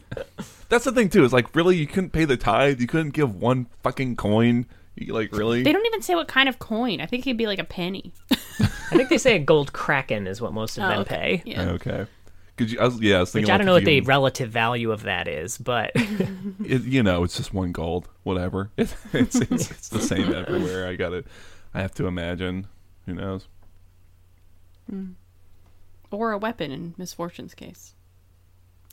That's 0.70 0.84
the 0.84 0.92
thing 0.92 1.10
too. 1.10 1.24
Is 1.24 1.34
like, 1.34 1.56
really, 1.56 1.78
you 1.78 1.88
couldn't 1.88 2.12
pay 2.12 2.26
the 2.26 2.38
tithe. 2.38 2.80
You 2.82 2.88
couldn't 2.88 3.12
give 3.12 3.34
one 3.36 3.68
fucking 3.82 4.16
coin. 4.18 4.66
You, 4.96 5.14
like, 5.14 5.32
really? 5.32 5.64
They 5.64 5.72
don't 5.72 5.86
even 5.86 6.02
say 6.02 6.16
what 6.16 6.28
kind 6.28 6.50
of 6.50 6.60
coin. 6.60 7.02
I 7.02 7.06
think 7.06 7.26
it'd 7.26 7.38
be 7.38 7.48
like 7.48 7.60
a 7.60 7.64
penny. 7.64 8.14
I 8.32 8.96
think 8.96 9.10
they 9.10 9.18
say 9.18 9.36
a 9.36 9.40
gold 9.40 9.74
kraken 9.74 10.28
is 10.28 10.42
what 10.42 10.54
most 10.54 10.78
of 10.78 10.84
Oh, 10.84 10.90
them 10.90 11.00
okay. 11.02 11.42
pay. 11.44 11.52
Yeah. 11.52 11.70
Okay. 11.72 12.06
Could 12.58 12.72
you? 12.72 12.80
I 12.80 12.86
was, 12.86 13.00
yeah, 13.00 13.18
I 13.18 13.20
was 13.22 13.34
Which. 13.34 13.50
I 13.50 13.58
don't 13.58 13.68
know 13.68 13.74
what 13.74 13.86
the 13.86 13.96
you- 13.96 14.02
relative 14.02 14.50
value 14.50 14.92
of 14.92 15.04
that 15.04 15.28
is, 15.28 15.58
but 15.58 15.92
it, 15.96 16.84
you 16.84 17.04
know, 17.04 17.24
it's 17.24 17.38
just 17.38 17.54
one 17.54 17.72
gold, 17.72 18.10
whatever. 18.24 18.72
It, 18.78 18.94
it's, 19.14 19.36
it's 19.36 19.72
it's 19.72 19.90
the 19.90 20.02
same 20.02 20.34
everywhere. 20.34 20.88
I 20.88 20.96
got 20.96 21.14
it. 21.14 21.28
I 21.74 21.82
have 21.82 21.94
to 21.96 22.08
imagine. 22.08 22.68
Who 23.06 23.14
knows? 23.14 23.48
Hmm. 24.90 25.12
Or 26.12 26.32
a 26.32 26.38
weapon 26.38 26.72
in 26.72 26.96
Misfortune's 26.98 27.54
case. 27.54 27.94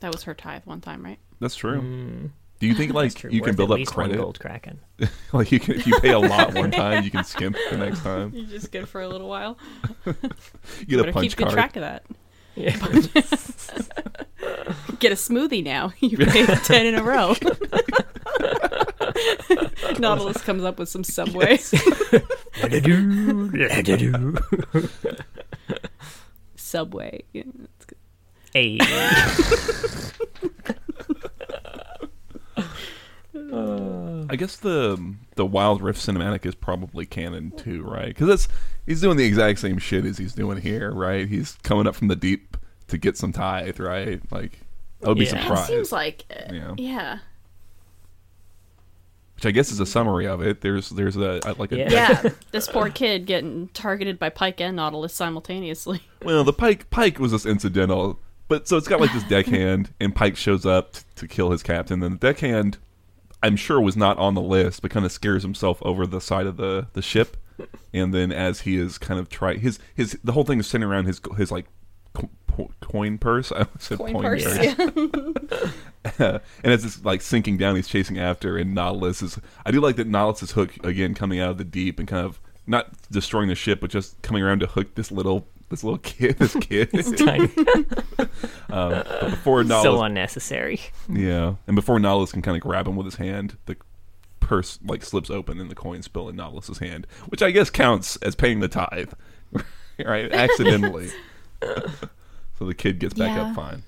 That 0.01 0.13
was 0.13 0.25
her 0.25 0.35
tithe 0.35 0.63
one 0.65 0.81
time, 0.81 1.03
right? 1.05 1.19
That's 1.41 1.57
true. 1.57 1.81
Hmm. 1.81 2.27
Do 2.61 2.67
you 2.67 2.75
think 2.75 2.93
like 2.93 3.15
true, 3.15 3.31
you 3.31 3.41
can 3.43 3.57
build 3.57 3.71
at 3.71 3.75
up 3.75 3.79
least 3.79 3.97
one 3.97 4.07
credit? 4.07 4.21
gold 4.23 4.41
kraken. 4.41 4.81
like 5.33 5.51
you 5.53 5.61
can, 5.61 5.75
if 5.75 5.87
you 5.87 5.99
pay 6.01 6.11
a 6.11 6.19
lot 6.19 6.55
one 6.55 6.71
time, 6.71 7.03
you 7.05 7.11
can 7.11 7.25
skimp 7.25 7.57
the 7.71 7.77
next 7.79 8.03
time. 8.03 8.33
You're 8.35 8.47
just 8.47 8.71
good 8.73 8.89
for 8.89 9.01
a 9.03 9.09
little 9.09 9.29
while. 9.29 9.59
You 10.07 10.15
get 10.87 11.09
a 11.09 11.13
punch 11.13 11.31
keep 11.31 11.37
good 11.39 11.45
card. 11.45 11.55
track 11.55 11.77
of 11.77 11.83
that. 11.83 12.05
Yeah. 12.57 12.77
Get 15.01 15.13
a 15.13 15.17
smoothie 15.17 15.65
now. 15.65 15.93
You 16.01 16.17
paid 16.19 16.47
ten 16.65 16.87
in 16.87 16.95
a 16.95 17.03
row. 17.03 17.35
Nautilus 19.99 20.41
comes 20.43 20.63
up 20.65 20.79
with 20.79 20.89
some 20.89 21.05
Subway. 21.05 21.59
La-da-doo, 22.63 23.51
la-da-doo. 23.55 24.37
Subway. 26.57 27.25
Yeah, 27.33 27.43
that's 27.59 27.85
good. 27.87 27.99
Hey. 28.53 28.79
Uh, 33.53 34.14
I 34.35 34.37
guess 34.37 34.57
the 34.57 35.15
the 35.37 35.47
Wild 35.47 35.81
Rift 35.81 36.01
cinematic 36.05 36.45
is 36.45 36.55
probably 36.57 37.07
canon 37.07 37.53
too, 37.53 37.83
right? 37.85 38.09
Because 38.09 38.27
that's 38.27 38.49
he's 38.85 39.01
doing 39.01 39.17
the 39.17 39.25
exact 39.25 39.61
same 39.61 39.79
shit 39.79 40.05
as 40.05 40.19
he's 40.19 40.35
doing 40.35 40.61
here, 40.61 40.91
right? 40.93 41.29
He's 41.29 41.57
coming 41.63 41.87
up 41.87 41.95
from 41.95 42.09
the 42.09 42.17
deep 42.17 42.57
to 42.89 42.99
get 42.99 43.17
some 43.17 43.33
tithe, 43.33 43.79
right? 43.79 44.21
Like 44.33 44.59
I 45.05 45.09
would 45.09 45.19
be 45.19 45.25
Yeah. 45.27 45.31
That 45.31 45.37
That 45.37 45.43
surprised. 45.45 45.67
seems 45.69 45.93
like 45.93 46.25
uh, 46.31 46.53
Yeah. 46.53 46.75
yeah. 46.77 47.19
Which 49.37 49.47
I 49.47 49.51
guess 49.51 49.71
is 49.73 49.81
a 49.81 49.87
summary 49.87 50.27
of 50.27 50.41
it. 50.43 50.61
There's 50.61 50.91
there's 50.91 51.17
a 51.17 51.41
I- 51.45 51.53
like 51.53 51.73
a 51.73 51.79
Yeah. 51.79 51.91
Yeah, 52.25 52.31
this 52.53 52.69
poor 52.69 52.89
kid 52.91 53.27
getting 53.27 53.69
targeted 53.69 54.19
by 54.19 54.31
Pyke 54.31 54.61
and 54.61 54.77
Nautilus 54.77 55.15
simultaneously. 55.15 56.01
Well, 56.25 56.43
the 56.43 56.53
Pyke 56.55 56.89
Pyke 56.91 57.19
was 57.19 57.33
just 57.33 57.45
incidental, 57.47 58.19
but 58.49 58.67
so 58.67 58.77
it's 58.79 58.89
got 58.89 58.99
like 59.01 59.13
this 59.13 59.23
deckhand, 59.29 59.93
and 60.01 60.15
Pyke 60.17 60.37
shows 60.37 60.65
up 60.65 60.93
t- 60.95 61.01
to 61.17 61.29
kill 61.29 61.51
his 61.51 61.63
captain. 61.63 62.01
Then 62.01 62.13
the 62.13 62.19
deckhand, 62.19 62.79
I'm 63.45 63.57
sure, 63.57 63.79
was 63.81 63.97
not 63.97 64.17
on 64.19 64.35
the 64.35 64.41
list, 64.41 64.81
but 64.81 64.91
kind 64.91 65.05
of 65.05 65.13
scares 65.13 65.43
himself 65.43 65.79
over 65.83 66.07
the 66.07 66.21
side 66.21 66.47
of 66.47 66.57
the 66.57 66.87
the 66.95 67.03
ship, 67.03 67.37
and 67.93 68.13
then 68.15 68.33
as 68.33 68.63
he 68.63 68.77
is 68.77 68.97
kind 68.97 69.21
of 69.21 69.29
try 69.29 69.57
his 69.57 69.79
his 69.95 70.19
the 70.25 70.33
whole 70.33 70.45
thing 70.45 70.59
is 70.59 70.67
centered 70.67 70.89
around 70.89 71.05
his 71.05 71.21
his 71.37 71.53
like 71.53 71.67
co- 72.15 72.31
coin 72.81 73.19
purse. 73.19 73.53
I 73.57 73.67
said 73.79 73.99
Coin 73.99 74.15
coin 74.15 74.23
purse. 74.23 74.45
purse. 74.45 74.79
Yeah. 76.19 76.39
and 76.63 76.73
as 76.73 76.85
it's 76.85 77.05
like 77.05 77.21
sinking 77.21 77.59
down, 77.59 77.77
he's 77.77 77.89
chasing 77.89 78.19
after, 78.19 78.57
and 78.57 78.75
Nautilus 78.75 79.21
is. 79.23 79.39
I 79.67 79.71
do 79.71 79.81
like 79.81 79.97
that 79.97 80.07
Nautilus's 80.07 80.53
hook 80.53 80.75
again 80.85 81.15
coming 81.15 81.39
out 81.39 81.51
of 81.51 81.59
the 81.59 81.65
deep 81.65 81.99
and 81.99 82.09
kind 82.09 82.25
of 82.25 82.41
not 82.67 82.93
destroying 83.11 83.49
the 83.49 83.55
ship, 83.55 83.81
but 83.81 83.91
just 83.91 84.21
coming 84.23 84.43
around 84.43 84.61
to 84.61 84.67
hook 84.67 84.95
this 84.95 85.13
little 85.13 85.47
this 85.71 85.83
little 85.85 85.99
kid, 85.99 86.39
this 86.39 86.55
kid. 86.55 86.91
Tiny. 87.19 87.51
um, 88.19 88.29
but 88.69 89.31
before 89.31 89.65
Nautilus, 89.65 89.83
so 89.99 90.03
unnecessary. 90.03 90.81
yeah, 91.09 91.55
and 91.67 91.75
before 91.77 91.99
Nautilus 91.99 92.33
can 92.33 92.43
kind 92.43 92.57
of 92.57 92.63
grab 92.63 92.87
him 92.87 92.97
with 92.97 93.07
his 93.07 93.17
hand, 93.17 93.57
the 93.67 93.77
purse 94.41 94.79
like 94.85 95.03
slips 95.03 95.31
open 95.31 95.59
and 95.61 95.71
the 95.71 95.75
coins 95.75 96.05
spill 96.05 96.29
in 96.29 96.37
Nautilus's 96.37 96.79
hand, 96.79 97.07
which 97.29 97.43
I 97.43 97.51
guess 97.51 97.71
counts 97.71 98.17
as 98.17 98.35
paying 98.35 98.61
the 98.61 98.69
tithe, 98.69 99.13
right? 100.05 100.31
Accidentally. 100.33 101.09
so 102.59 102.65
the 102.67 102.75
kid 102.75 102.99
gets 102.99 103.15
back 103.15 103.35
Yeah. 103.37 103.49
up 103.49 103.55
fine. 103.57 103.83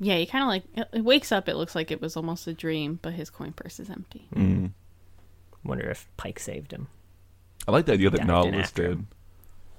Yeah, 0.00 0.16
he 0.16 0.26
kind 0.26 0.42
of 0.42 0.48
like 0.48 0.64
it- 0.74 0.98
it 0.98 1.04
wakes 1.04 1.30
up. 1.30 1.48
It 1.48 1.54
looks 1.54 1.74
like 1.76 1.90
it 1.92 2.00
was 2.00 2.16
almost 2.16 2.46
a 2.48 2.52
dream, 2.52 2.98
but 3.00 3.12
his 3.12 3.30
coin 3.30 3.52
purse 3.52 3.78
is 3.78 3.88
empty. 3.88 4.26
Mm. 4.34 4.72
Wonder 5.62 5.88
if 5.88 6.08
Pyke 6.16 6.40
saved 6.40 6.72
him. 6.72 6.88
I 7.66 7.70
like 7.70 7.86
the 7.86 7.92
idea 7.94 8.10
that 8.10 8.26
Nautilus 8.26 8.72
did, 8.72 8.90
him. 8.90 9.06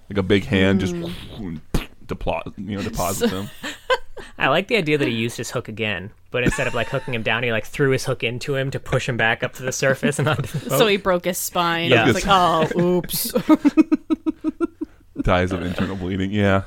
Like 0.09 0.17
a 0.17 0.23
big 0.23 0.45
hand 0.45 0.79
just 0.79 0.93
Mm. 0.95 1.59
deplo- 2.05 2.53
you 2.57 2.77
know 2.77 2.83
deposits 2.83 3.31
him. 3.31 3.49
I 4.37 4.47
like 4.47 4.67
the 4.69 4.77
idea 4.77 4.97
that 4.97 5.07
he 5.07 5.13
used 5.13 5.37
his 5.37 5.51
hook 5.51 5.67
again, 5.67 6.11
but 6.31 6.43
instead 6.43 6.67
of 6.67 6.73
like 6.73 6.87
hooking 6.87 7.13
him 7.13 7.21
down, 7.23 7.43
he 7.43 7.51
like 7.51 7.65
threw 7.65 7.91
his 7.91 8.05
hook 8.05 8.23
into 8.23 8.55
him 8.55 8.71
to 8.71 8.79
push 8.79 9.07
him 9.09 9.17
back 9.17 9.43
up 9.43 9.53
to 9.55 9.63
the 9.63 9.71
surface 9.71 10.19
and 10.19 10.27
onto 10.27 10.59
the 10.59 10.69
So 10.77 10.87
he 10.87 10.97
broke 10.97 11.25
his 11.25 11.37
spine. 11.37 11.89
Yeah. 11.91 12.05
Yeah, 12.05 12.11
it's 12.15 12.25
like, 12.25 12.71
oh, 12.75 12.79
oops. 12.97 13.33
Dies 15.21 15.51
of 15.51 15.61
internal 15.63 15.95
bleeding. 15.95 16.31
Yeah, 16.31 16.63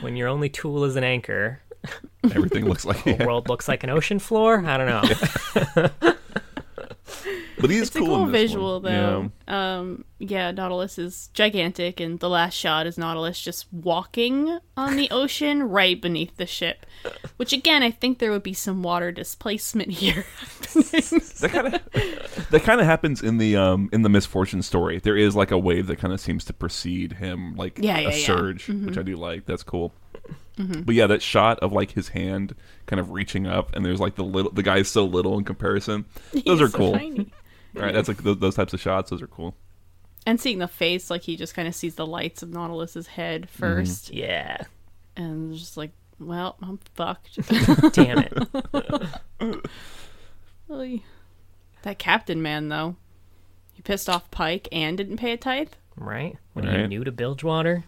When 0.00 0.16
your 0.16 0.28
only 0.28 0.48
tool 0.48 0.84
is 0.84 0.96
an 0.96 1.04
anchor, 1.04 1.60
everything 2.24 2.66
looks 2.66 2.84
like. 2.84 3.02
the 3.04 3.12
Yeah. 3.12 3.26
world 3.26 3.48
looks 3.48 3.66
like 3.68 3.82
an 3.84 3.90
ocean 3.90 4.18
floor. 4.18 4.62
I 4.64 4.76
don't 4.76 4.86
know. 4.86 6.12
But 7.60 7.70
he's 7.70 7.82
it's 7.82 7.90
cool. 7.96 8.06
a 8.14 8.18
cool 8.18 8.26
visual 8.26 8.80
one. 8.80 9.32
though. 9.46 9.54
Um, 9.54 10.04
yeah, 10.18 10.50
Nautilus 10.50 10.98
is 10.98 11.28
gigantic, 11.34 12.00
and 12.00 12.18
the 12.20 12.28
last 12.28 12.54
shot 12.54 12.86
is 12.86 12.96
Nautilus 12.98 13.40
just 13.40 13.66
walking 13.72 14.58
on 14.76 14.96
the 14.96 15.10
ocean 15.10 15.62
right 15.68 16.00
beneath 16.00 16.36
the 16.36 16.46
ship. 16.46 16.86
Which 17.36 17.52
again, 17.52 17.82
I 17.82 17.90
think 17.90 18.18
there 18.18 18.30
would 18.30 18.42
be 18.42 18.52
some 18.54 18.82
water 18.82 19.12
displacement 19.12 19.90
here. 19.92 20.24
that 20.74 21.50
kind 21.52 21.74
of 21.74 22.46
that 22.50 22.62
kind 22.62 22.80
of 22.80 22.86
happens 22.86 23.22
in 23.22 23.38
the 23.38 23.56
um 23.56 23.88
in 23.92 24.02
the 24.02 24.08
misfortune 24.08 24.62
story. 24.62 24.98
There 24.98 25.16
is 25.16 25.34
like 25.36 25.50
a 25.50 25.58
wave 25.58 25.86
that 25.88 25.96
kind 25.98 26.12
of 26.12 26.20
seems 26.20 26.44
to 26.46 26.52
precede 26.52 27.14
him, 27.14 27.56
like 27.56 27.78
Yeah, 27.80 27.98
a 27.98 28.02
yeah, 28.02 28.08
yeah. 28.10 28.26
surge, 28.26 28.68
which 28.68 28.98
I 28.98 29.02
do 29.02 29.16
like. 29.16 29.46
That's 29.46 29.62
cool. 29.62 29.92
But 30.84 30.94
yeah, 30.94 31.06
that 31.06 31.22
shot 31.22 31.58
of 31.60 31.72
like 31.72 31.92
his 31.92 32.08
hand 32.08 32.54
kind 32.84 33.00
of 33.00 33.12
reaching 33.12 33.46
up, 33.46 33.74
and 33.74 33.82
there's 33.82 33.98
like 33.98 34.16
the 34.16 34.24
little 34.24 34.52
the 34.52 34.62
guy's 34.62 34.88
so 34.88 35.06
little 35.06 35.38
in 35.38 35.44
comparison. 35.44 36.04
Those 36.34 36.42
He's 36.44 36.60
are 36.60 36.68
so 36.68 36.76
cool, 36.76 36.92
tiny. 36.92 37.32
Right? 37.74 37.94
That's 37.94 38.08
like 38.08 38.22
those, 38.22 38.38
those 38.38 38.54
types 38.54 38.72
of 38.74 38.80
shots. 38.80 39.10
Those 39.10 39.22
are 39.22 39.26
cool. 39.26 39.54
And 40.26 40.40
seeing 40.40 40.58
the 40.58 40.68
face, 40.68 41.10
like 41.10 41.22
he 41.22 41.36
just 41.36 41.54
kind 41.54 41.66
of 41.66 41.74
sees 41.74 41.94
the 41.94 42.06
lights 42.06 42.42
of 42.42 42.50
Nautilus's 42.50 43.06
head 43.06 43.48
mm-hmm. 43.56 43.80
1st 43.80 44.10
yeah. 44.12 44.58
and 45.16 45.54
just 45.54 45.76
like, 45.76 45.92
well, 46.18 46.56
I'm 46.62 46.78
fucked. 46.94 47.38
Damn 47.92 48.18
it. 48.18 48.32
Oy. 50.70 51.02
that 51.82 51.98
captain 51.98 52.42
man, 52.42 52.68
though, 52.68 52.96
he 53.72 53.82
pissed 53.82 54.08
off 54.10 54.30
Pyke 54.30 54.68
and 54.70 54.96
didn't 54.98 55.16
pay 55.16 55.32
a 55.32 55.36
tithe. 55.36 55.70
Right? 55.96 56.36
What 56.52 56.66
are 56.66 56.72
you 56.72 56.78
Right. 56.82 56.88
new 56.88 57.04
to 57.04 57.10
Bilgewater? 57.12 57.84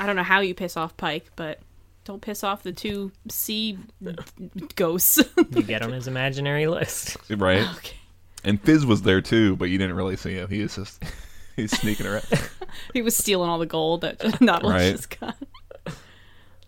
I 0.00 0.06
don't 0.06 0.16
know 0.16 0.22
how 0.22 0.40
you 0.40 0.54
piss 0.54 0.76
off 0.76 0.96
Pyke, 0.96 1.26
but 1.36 1.60
don't 2.04 2.22
piss 2.22 2.42
off 2.42 2.62
the 2.62 2.72
two 2.72 3.12
sea 3.28 3.78
ghosts. 4.76 5.22
You 5.36 5.62
get 5.62 5.82
on 5.82 5.92
his 5.92 6.08
imaginary 6.08 6.66
list. 6.66 7.18
Right? 7.28 7.66
okay. 7.76 7.97
And 8.44 8.60
Fizz 8.62 8.86
was 8.86 9.02
there 9.02 9.20
too, 9.20 9.56
but 9.56 9.66
you 9.66 9.78
didn't 9.78 9.96
really 9.96 10.16
see 10.16 10.34
him. 10.34 10.48
He 10.48 10.62
was 10.62 10.76
just 10.76 11.02
he's 11.56 11.70
sneaking 11.78 12.06
around. 12.06 12.24
He 12.92 13.00
was 13.02 13.16
stealing 13.16 13.48
all 13.48 13.58
the 13.58 13.66
gold 13.66 14.02
that 14.02 14.40
Nautilus 14.42 14.72
Right. 14.74 14.92
just 14.92 15.18
got. 15.18 15.36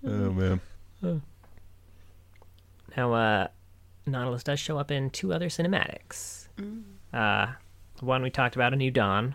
oh 0.04 0.32
man. 0.32 0.60
Now, 2.96 3.12
uh, 3.14 3.48
Nautilus 4.06 4.42
does 4.42 4.58
show 4.58 4.78
up 4.78 4.90
in 4.90 5.10
two 5.10 5.32
other 5.32 5.48
cinematics. 5.48 6.48
Uh, 7.12 7.46
one 8.00 8.22
we 8.22 8.30
talked 8.30 8.56
about, 8.56 8.72
A 8.72 8.76
New 8.76 8.90
Dawn, 8.90 9.34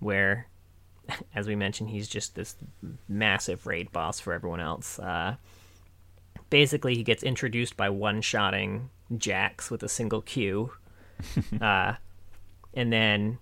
where, 0.00 0.48
as 1.34 1.46
we 1.46 1.54
mentioned, 1.56 1.90
he's 1.90 2.08
just 2.08 2.34
this 2.34 2.56
massive 3.08 3.66
raid 3.66 3.90
boss 3.92 4.20
for 4.20 4.32
everyone 4.32 4.60
else. 4.60 4.98
Uh, 4.98 5.36
basically, 6.50 6.94
he 6.96 7.02
gets 7.02 7.22
introduced 7.22 7.76
by 7.76 7.88
one-shotting 7.88 8.90
Jax 9.16 9.70
with 9.70 9.82
a 9.82 9.88
single 9.88 10.20
Q, 10.22 10.72
uh, 11.60 11.94
and 12.74 12.92
then 12.92 13.38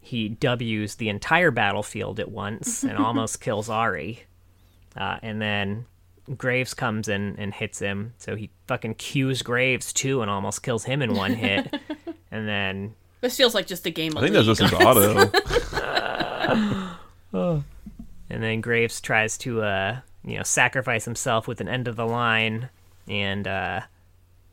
he 0.00 0.28
W's 0.28 0.94
the 0.96 1.08
entire 1.08 1.50
battlefield 1.50 2.20
at 2.20 2.30
once 2.30 2.82
and 2.84 2.96
almost 2.98 3.40
kills 3.40 3.68
Ahri. 3.68 4.20
Uh, 4.96 5.18
and 5.22 5.42
then 5.42 5.84
Graves 6.36 6.74
comes 6.74 7.08
in 7.08 7.36
and 7.38 7.52
hits 7.52 7.78
him, 7.78 8.14
so 8.18 8.34
he 8.36 8.50
fucking 8.66 8.94
cues 8.94 9.42
Graves 9.42 9.92
too 9.92 10.22
and 10.22 10.30
almost 10.30 10.62
kills 10.62 10.84
him 10.84 11.02
in 11.02 11.14
one 11.14 11.34
hit. 11.34 11.72
and 12.30 12.48
then 12.48 12.94
This 13.20 13.36
feels 13.36 13.54
like 13.54 13.66
just 13.66 13.84
a 13.86 13.90
game 13.90 14.12
of 14.12 14.18
I 14.18 14.20
think 14.22 14.34
that's 14.34 14.46
just 14.46 14.60
his 14.60 14.72
League. 14.72 14.82
auto. 14.82 15.30
and 18.30 18.42
then 18.42 18.60
Graves 18.60 19.00
tries 19.00 19.36
to 19.38 19.62
uh, 19.62 20.00
you 20.24 20.36
know 20.36 20.42
sacrifice 20.42 21.04
himself 21.04 21.46
with 21.46 21.60
an 21.60 21.68
end 21.68 21.88
of 21.88 21.96
the 21.96 22.06
line, 22.06 22.68
and 23.08 23.46
uh, 23.46 23.80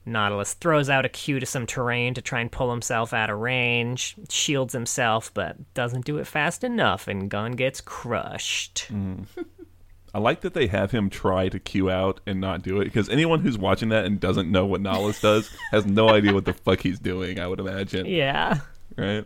Nautilus 0.05 0.53
throws 0.53 0.89
out 0.89 1.05
a 1.05 1.09
cue 1.09 1.39
to 1.39 1.45
some 1.45 1.65
terrain 1.65 2.13
to 2.15 2.21
try 2.21 2.41
and 2.41 2.51
pull 2.51 2.69
himself 2.71 3.13
out 3.13 3.29
of 3.29 3.39
range, 3.39 4.15
shields 4.29 4.73
himself, 4.73 5.33
but 5.33 5.55
doesn't 5.73 6.05
do 6.05 6.17
it 6.17 6.27
fast 6.27 6.63
enough, 6.63 7.07
and 7.07 7.29
Gun 7.29 7.53
gets 7.53 7.79
crushed. 7.81 8.87
Mm. 8.91 9.25
I 10.15 10.19
like 10.19 10.41
that 10.41 10.53
they 10.53 10.67
have 10.67 10.91
him 10.91 11.09
try 11.09 11.49
to 11.49 11.57
cue 11.59 11.89
out 11.89 12.19
and 12.27 12.39
not 12.39 12.61
do 12.61 12.79
it 12.81 12.85
because 12.85 13.09
anyone 13.09 13.39
who's 13.39 13.57
watching 13.57 13.89
that 13.89 14.05
and 14.05 14.19
doesn't 14.19 14.51
know 14.51 14.65
what 14.65 14.79
Nahus 14.81 15.19
does 15.19 15.49
has 15.71 15.85
no 15.87 16.09
idea 16.09 16.33
what 16.33 16.45
the 16.45 16.53
fuck 16.53 16.81
he's 16.81 16.99
doing. 16.99 17.39
I 17.39 17.47
would 17.47 17.59
imagine, 17.59 18.05
Yeah. 18.05 18.59
right? 18.95 19.25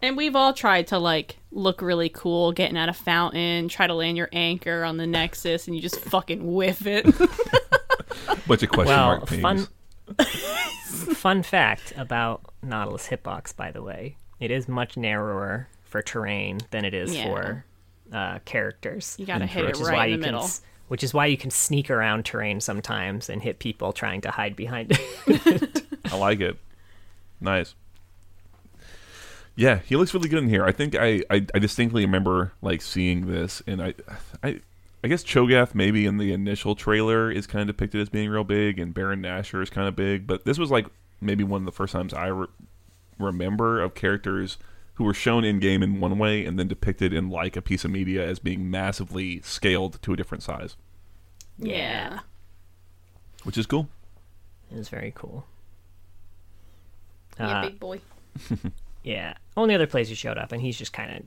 And 0.00 0.16
we've 0.16 0.36
all 0.36 0.52
tried 0.54 0.86
to 0.88 0.98
like 0.98 1.36
look 1.50 1.82
really 1.82 2.08
cool, 2.08 2.52
getting 2.52 2.76
at 2.78 2.88
a 2.88 2.92
fountain, 2.94 3.68
try 3.68 3.86
to 3.86 3.94
land 3.94 4.16
your 4.16 4.28
anchor 4.32 4.82
on 4.84 4.96
the 4.96 5.06
Nexus, 5.06 5.66
and 5.66 5.74
you 5.76 5.82
just 5.82 5.98
fucking 6.00 6.54
whiff 6.54 6.86
it. 6.86 7.04
Bunch 8.46 8.62
of 8.62 8.70
question 8.70 8.86
Well, 8.94 9.06
mark 9.06 9.28
themes. 9.28 9.42
fun 9.42 9.68
fun 11.14 11.42
fact 11.42 11.92
about 11.96 12.42
Nautilus 12.62 13.08
hitbox, 13.08 13.54
by 13.54 13.70
the 13.70 13.82
way, 13.82 14.16
it 14.40 14.50
is 14.50 14.68
much 14.68 14.96
narrower 14.96 15.68
for 15.84 16.02
terrain 16.02 16.58
than 16.70 16.84
it 16.84 16.94
is 16.94 17.14
Yeah. 17.14 17.24
for 17.24 17.64
uh, 18.12 18.38
characters. 18.44 19.16
You 19.18 19.26
gotta 19.26 19.46
hit 19.46 19.64
which 19.66 19.76
it 19.76 19.80
is 19.82 19.88
right 19.88 19.96
why 19.96 20.04
in 20.06 20.10
you 20.12 20.16
the 20.18 20.22
can 20.24 20.32
middle. 20.34 20.44
s- 20.44 20.62
which 20.88 21.02
is 21.04 21.12
why 21.12 21.26
you 21.26 21.36
can 21.36 21.50
sneak 21.50 21.90
around 21.90 22.24
terrain 22.24 22.60
sometimes 22.60 23.28
and 23.28 23.42
hit 23.42 23.58
people 23.58 23.92
trying 23.92 24.22
to 24.22 24.30
hide 24.30 24.56
behind 24.56 24.98
it. 25.26 25.82
I 26.10 26.16
like 26.16 26.40
it. 26.40 26.56
Nice. 27.40 27.74
Yeah, 29.54 29.80
he 29.84 29.96
looks 29.96 30.14
really 30.14 30.28
good 30.28 30.42
in 30.42 30.48
here. 30.48 30.64
I 30.64 30.72
think 30.72 30.94
I, 30.94 31.22
I, 31.30 31.44
I 31.52 31.58
distinctly 31.58 32.04
remember 32.06 32.52
like 32.62 32.80
seeing 32.80 33.26
this, 33.26 33.60
and 33.66 33.82
I, 33.82 33.94
I, 34.42 34.60
I 35.02 35.08
guess 35.08 35.22
Cho'Gath 35.22 35.74
maybe 35.74 36.06
in 36.06 36.16
the 36.18 36.32
initial 36.32 36.74
trailer 36.74 37.30
is 37.30 37.46
kind 37.46 37.62
of 37.62 37.68
depicted 37.76 38.00
as 38.00 38.08
being 38.08 38.28
real 38.30 38.44
big, 38.44 38.78
and 38.78 38.92
Baron 38.92 39.22
Nashor 39.22 39.62
is 39.62 39.70
kind 39.70 39.86
of 39.86 39.94
big, 39.94 40.26
but 40.26 40.44
this 40.44 40.58
was 40.58 40.70
like 40.70 40.86
maybe 41.20 41.44
one 41.44 41.62
of 41.62 41.66
the 41.66 41.72
first 41.72 41.92
times 41.92 42.12
I 42.12 42.26
re- 42.28 42.46
remember 43.18 43.80
of 43.80 43.94
characters 43.94 44.58
who 44.94 45.04
were 45.04 45.14
shown 45.14 45.44
in 45.44 45.60
game 45.60 45.82
in 45.82 46.00
one 46.00 46.18
way 46.18 46.44
and 46.44 46.58
then 46.58 46.66
depicted 46.66 47.12
in 47.12 47.30
like 47.30 47.56
a 47.56 47.62
piece 47.62 47.84
of 47.84 47.90
media 47.92 48.26
as 48.26 48.40
being 48.40 48.68
massively 48.70 49.40
scaled 49.42 50.02
to 50.02 50.12
a 50.12 50.16
different 50.16 50.42
size, 50.42 50.76
yeah. 51.58 52.20
which 53.44 53.56
is 53.56 53.66
cool. 53.66 53.88
it 54.72 54.76
was 54.78 54.88
very 54.88 55.12
cool. 55.14 55.46
Yeah, 57.38 57.60
Uh, 57.60 57.62
big 57.68 57.78
boy. 57.80 58.00
Yeah. 59.04 59.34
Only 59.56 59.74
other 59.74 59.86
place 59.86 60.08
he 60.08 60.14
showed 60.16 60.36
up, 60.36 60.50
and 60.52 60.60
he's 60.60 60.76
just 60.76 60.92
kind 60.92 61.16
of, 61.16 61.22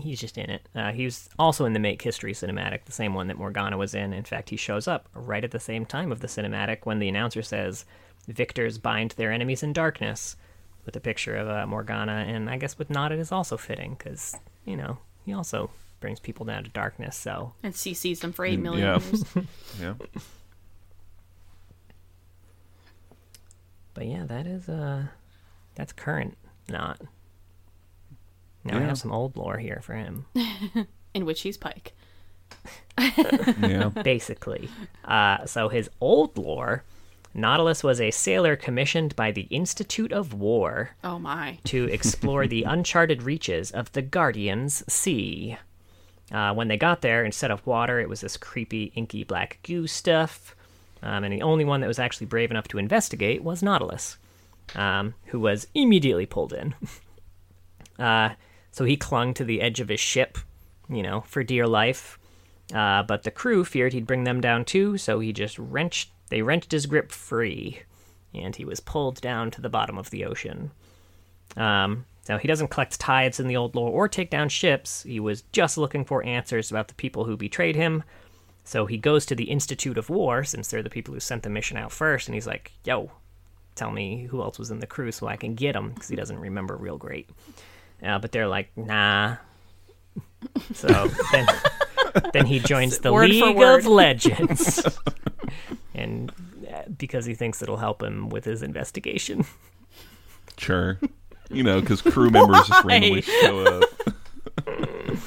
he's 0.00 0.20
just 0.20 0.36
in 0.38 0.50
it. 0.50 0.68
Uh, 0.74 0.92
he 0.92 1.04
was 1.04 1.28
also 1.38 1.64
in 1.64 1.72
the 1.72 1.78
Make 1.80 2.02
History 2.02 2.32
cinematic, 2.32 2.84
the 2.84 2.92
same 2.92 3.14
one 3.14 3.28
that 3.28 3.38
Morgana 3.38 3.76
was 3.78 3.94
in. 3.94 4.12
In 4.12 4.24
fact, 4.24 4.50
he 4.50 4.56
shows 4.56 4.86
up 4.88 5.08
right 5.14 5.42
at 5.44 5.50
the 5.50 5.60
same 5.60 5.84
time 5.86 6.12
of 6.12 6.20
the 6.20 6.26
cinematic 6.26 6.78
when 6.84 6.98
the 6.98 7.08
announcer 7.08 7.42
says, 7.42 7.84
"Victors 8.28 8.78
bind 8.78 9.12
their 9.12 9.32
enemies 9.32 9.62
in 9.62 9.72
darkness," 9.72 10.36
with 10.84 10.94
a 10.96 11.00
picture 11.00 11.36
of 11.36 11.48
uh, 11.48 11.66
Morgana, 11.66 12.24
and 12.28 12.50
I 12.50 12.56
guess 12.58 12.78
with 12.78 12.90
Nod 12.90 13.10
it 13.12 13.18
is 13.18 13.32
also 13.32 13.56
fitting 13.56 13.94
because 13.98 14.36
you 14.64 14.76
know 14.76 14.98
he 15.24 15.32
also 15.32 15.70
brings 16.00 16.20
people 16.20 16.44
down 16.44 16.62
to 16.64 16.70
darkness. 16.70 17.16
So 17.16 17.54
And 17.62 17.72
CC's 17.72 18.20
them 18.20 18.32
for 18.32 18.44
eight 18.44 18.60
Mm, 18.62 18.78
yeah. 18.78 18.98
years. 19.00 19.24
Yeah. 19.80 19.94
But 23.94 24.06
yeah, 24.06 24.24
that 24.26 24.46
is 24.46 24.68
uh 24.68 25.04
that's 25.74 25.92
current 25.92 26.36
not. 26.68 27.00
Now 28.64 28.78
I 28.78 28.82
have 28.82 28.98
some 28.98 29.12
old 29.12 29.36
lore 29.36 29.58
here 29.58 29.80
for 29.82 29.94
him. 29.94 30.26
In 31.14 31.24
which 31.26 31.42
he's 31.42 31.56
Pyke. 31.56 31.92
Yeah. 32.98 33.88
Basically. 34.04 34.68
Uh 35.04 35.44
so 35.46 35.68
his 35.68 35.90
old 36.00 36.38
lore, 36.38 36.84
Nautilus 37.34 37.82
was 37.82 38.00
a 38.00 38.10
sailor 38.12 38.54
commissioned 38.56 39.16
by 39.16 39.32
the 39.32 39.42
Institute 39.50 40.12
of 40.12 40.32
War 40.32 40.90
Oh 41.02 41.18
my. 41.18 41.58
to 41.64 41.84
explore 41.86 42.46
the 42.46 42.62
uncharted 42.62 43.22
reaches 43.22 43.70
of 43.72 43.90
the 43.92 44.02
Guardian's 44.02 44.84
Sea. 44.92 45.56
Uh, 46.32 46.54
when 46.54 46.68
they 46.68 46.76
got 46.76 47.02
there, 47.02 47.24
instead 47.24 47.50
of 47.50 47.66
water, 47.66 48.00
it 48.00 48.08
was 48.08 48.22
this 48.22 48.36
creepy, 48.36 48.92
inky 48.94 49.24
black 49.24 49.58
goo 49.62 49.86
stuff. 49.86 50.54
Um, 51.02 51.22
and 51.24 51.32
the 51.32 51.42
only 51.42 51.64
one 51.66 51.80
that 51.80 51.86
was 51.88 51.98
actually 51.98 52.26
brave 52.28 52.50
enough 52.50 52.66
to 52.68 52.78
investigate 52.78 53.42
was 53.44 53.62
Nautilus, 53.62 54.16
um, 54.74 55.14
who 55.26 55.38
was 55.40 55.66
immediately 55.74 56.24
pulled 56.24 56.52
in. 56.54 56.74
uh, 57.98 58.30
so 58.74 58.84
he 58.84 58.96
clung 58.96 59.32
to 59.34 59.44
the 59.44 59.60
edge 59.60 59.78
of 59.78 59.88
his 59.88 60.00
ship, 60.00 60.36
you 60.88 61.00
know, 61.00 61.20
for 61.20 61.44
dear 61.44 61.64
life. 61.64 62.18
Uh, 62.74 63.04
but 63.04 63.22
the 63.22 63.30
crew 63.30 63.64
feared 63.64 63.92
he'd 63.92 64.06
bring 64.06 64.24
them 64.24 64.40
down 64.40 64.64
too, 64.64 64.98
so 64.98 65.20
he 65.20 65.32
just 65.32 65.56
wrenched. 65.60 66.10
They 66.28 66.42
wrenched 66.42 66.72
his 66.72 66.86
grip 66.86 67.12
free, 67.12 67.82
and 68.34 68.56
he 68.56 68.64
was 68.64 68.80
pulled 68.80 69.20
down 69.20 69.52
to 69.52 69.60
the 69.60 69.68
bottom 69.68 69.96
of 69.96 70.10
the 70.10 70.24
ocean. 70.24 70.72
Um, 71.56 72.04
now, 72.28 72.36
he 72.36 72.48
doesn't 72.48 72.70
collect 72.70 72.98
tithes 72.98 73.38
in 73.38 73.46
the 73.46 73.56
old 73.56 73.76
lore 73.76 73.92
or 73.92 74.08
take 74.08 74.28
down 74.28 74.48
ships. 74.48 75.04
He 75.04 75.20
was 75.20 75.42
just 75.52 75.78
looking 75.78 76.04
for 76.04 76.24
answers 76.24 76.72
about 76.72 76.88
the 76.88 76.94
people 76.94 77.26
who 77.26 77.36
betrayed 77.36 77.76
him. 77.76 78.02
So 78.64 78.86
he 78.86 78.98
goes 78.98 79.24
to 79.26 79.36
the 79.36 79.50
Institute 79.50 79.98
of 79.98 80.10
War, 80.10 80.42
since 80.42 80.66
they're 80.66 80.82
the 80.82 80.90
people 80.90 81.14
who 81.14 81.20
sent 81.20 81.44
the 81.44 81.50
mission 81.50 81.76
out 81.76 81.92
first, 81.92 82.26
and 82.26 82.34
he's 82.34 82.46
like, 82.48 82.72
yo, 82.82 83.12
tell 83.76 83.92
me 83.92 84.24
who 84.24 84.42
else 84.42 84.58
was 84.58 84.72
in 84.72 84.80
the 84.80 84.86
crew 84.88 85.12
so 85.12 85.28
I 85.28 85.36
can 85.36 85.54
get 85.54 85.76
him, 85.76 85.90
because 85.90 86.08
he 86.08 86.16
doesn't 86.16 86.40
remember 86.40 86.76
real 86.76 86.98
great. 86.98 87.30
Uh, 88.02 88.18
but 88.18 88.32
they're 88.32 88.48
like, 88.48 88.70
nah. 88.76 89.36
So 90.74 90.88
then, 91.32 91.46
then 92.32 92.46
he 92.46 92.58
joins 92.58 92.98
the 93.00 93.12
Word 93.12 93.30
League 93.30 93.58
of 93.60 93.86
Legends. 93.86 94.86
and 95.94 96.30
uh, 96.72 96.82
because 96.98 97.24
he 97.24 97.34
thinks 97.34 97.62
it'll 97.62 97.76
help 97.78 98.02
him 98.02 98.28
with 98.28 98.44
his 98.44 98.62
investigation. 98.62 99.44
Sure. 100.58 100.98
You 101.50 101.62
know, 101.62 101.80
because 101.80 102.02
crew 102.02 102.30
members 102.30 102.66
just 102.66 102.84
randomly 102.84 103.22
show 103.22 103.60
up. 103.66 103.84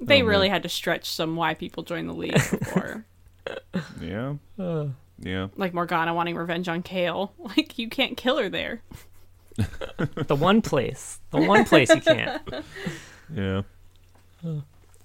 They 0.00 0.20
Oh, 0.22 0.26
really 0.26 0.48
man. 0.48 0.54
had 0.54 0.62
to 0.64 0.68
stretch 0.68 1.08
some 1.08 1.36
why 1.36 1.54
people 1.54 1.84
join 1.84 2.08
the 2.08 2.12
league 2.12 2.32
before. 2.34 3.04
Yeah. 4.00 4.34
Yeah. 5.20 5.46
like 5.54 5.72
Morgana 5.72 6.12
wanting 6.12 6.34
revenge 6.34 6.68
on 6.68 6.82
Kayle. 6.82 7.32
Like 7.38 7.78
you 7.78 7.88
can't 7.88 8.16
kill 8.16 8.36
her 8.38 8.48
there. 8.48 8.82
The 10.26 10.34
one 10.36 10.62
place, 10.62 11.20
the 11.30 11.40
one 11.40 11.64
place 11.64 11.90
he 11.92 12.00
can't. 12.00 12.42
Yeah. 13.34 13.62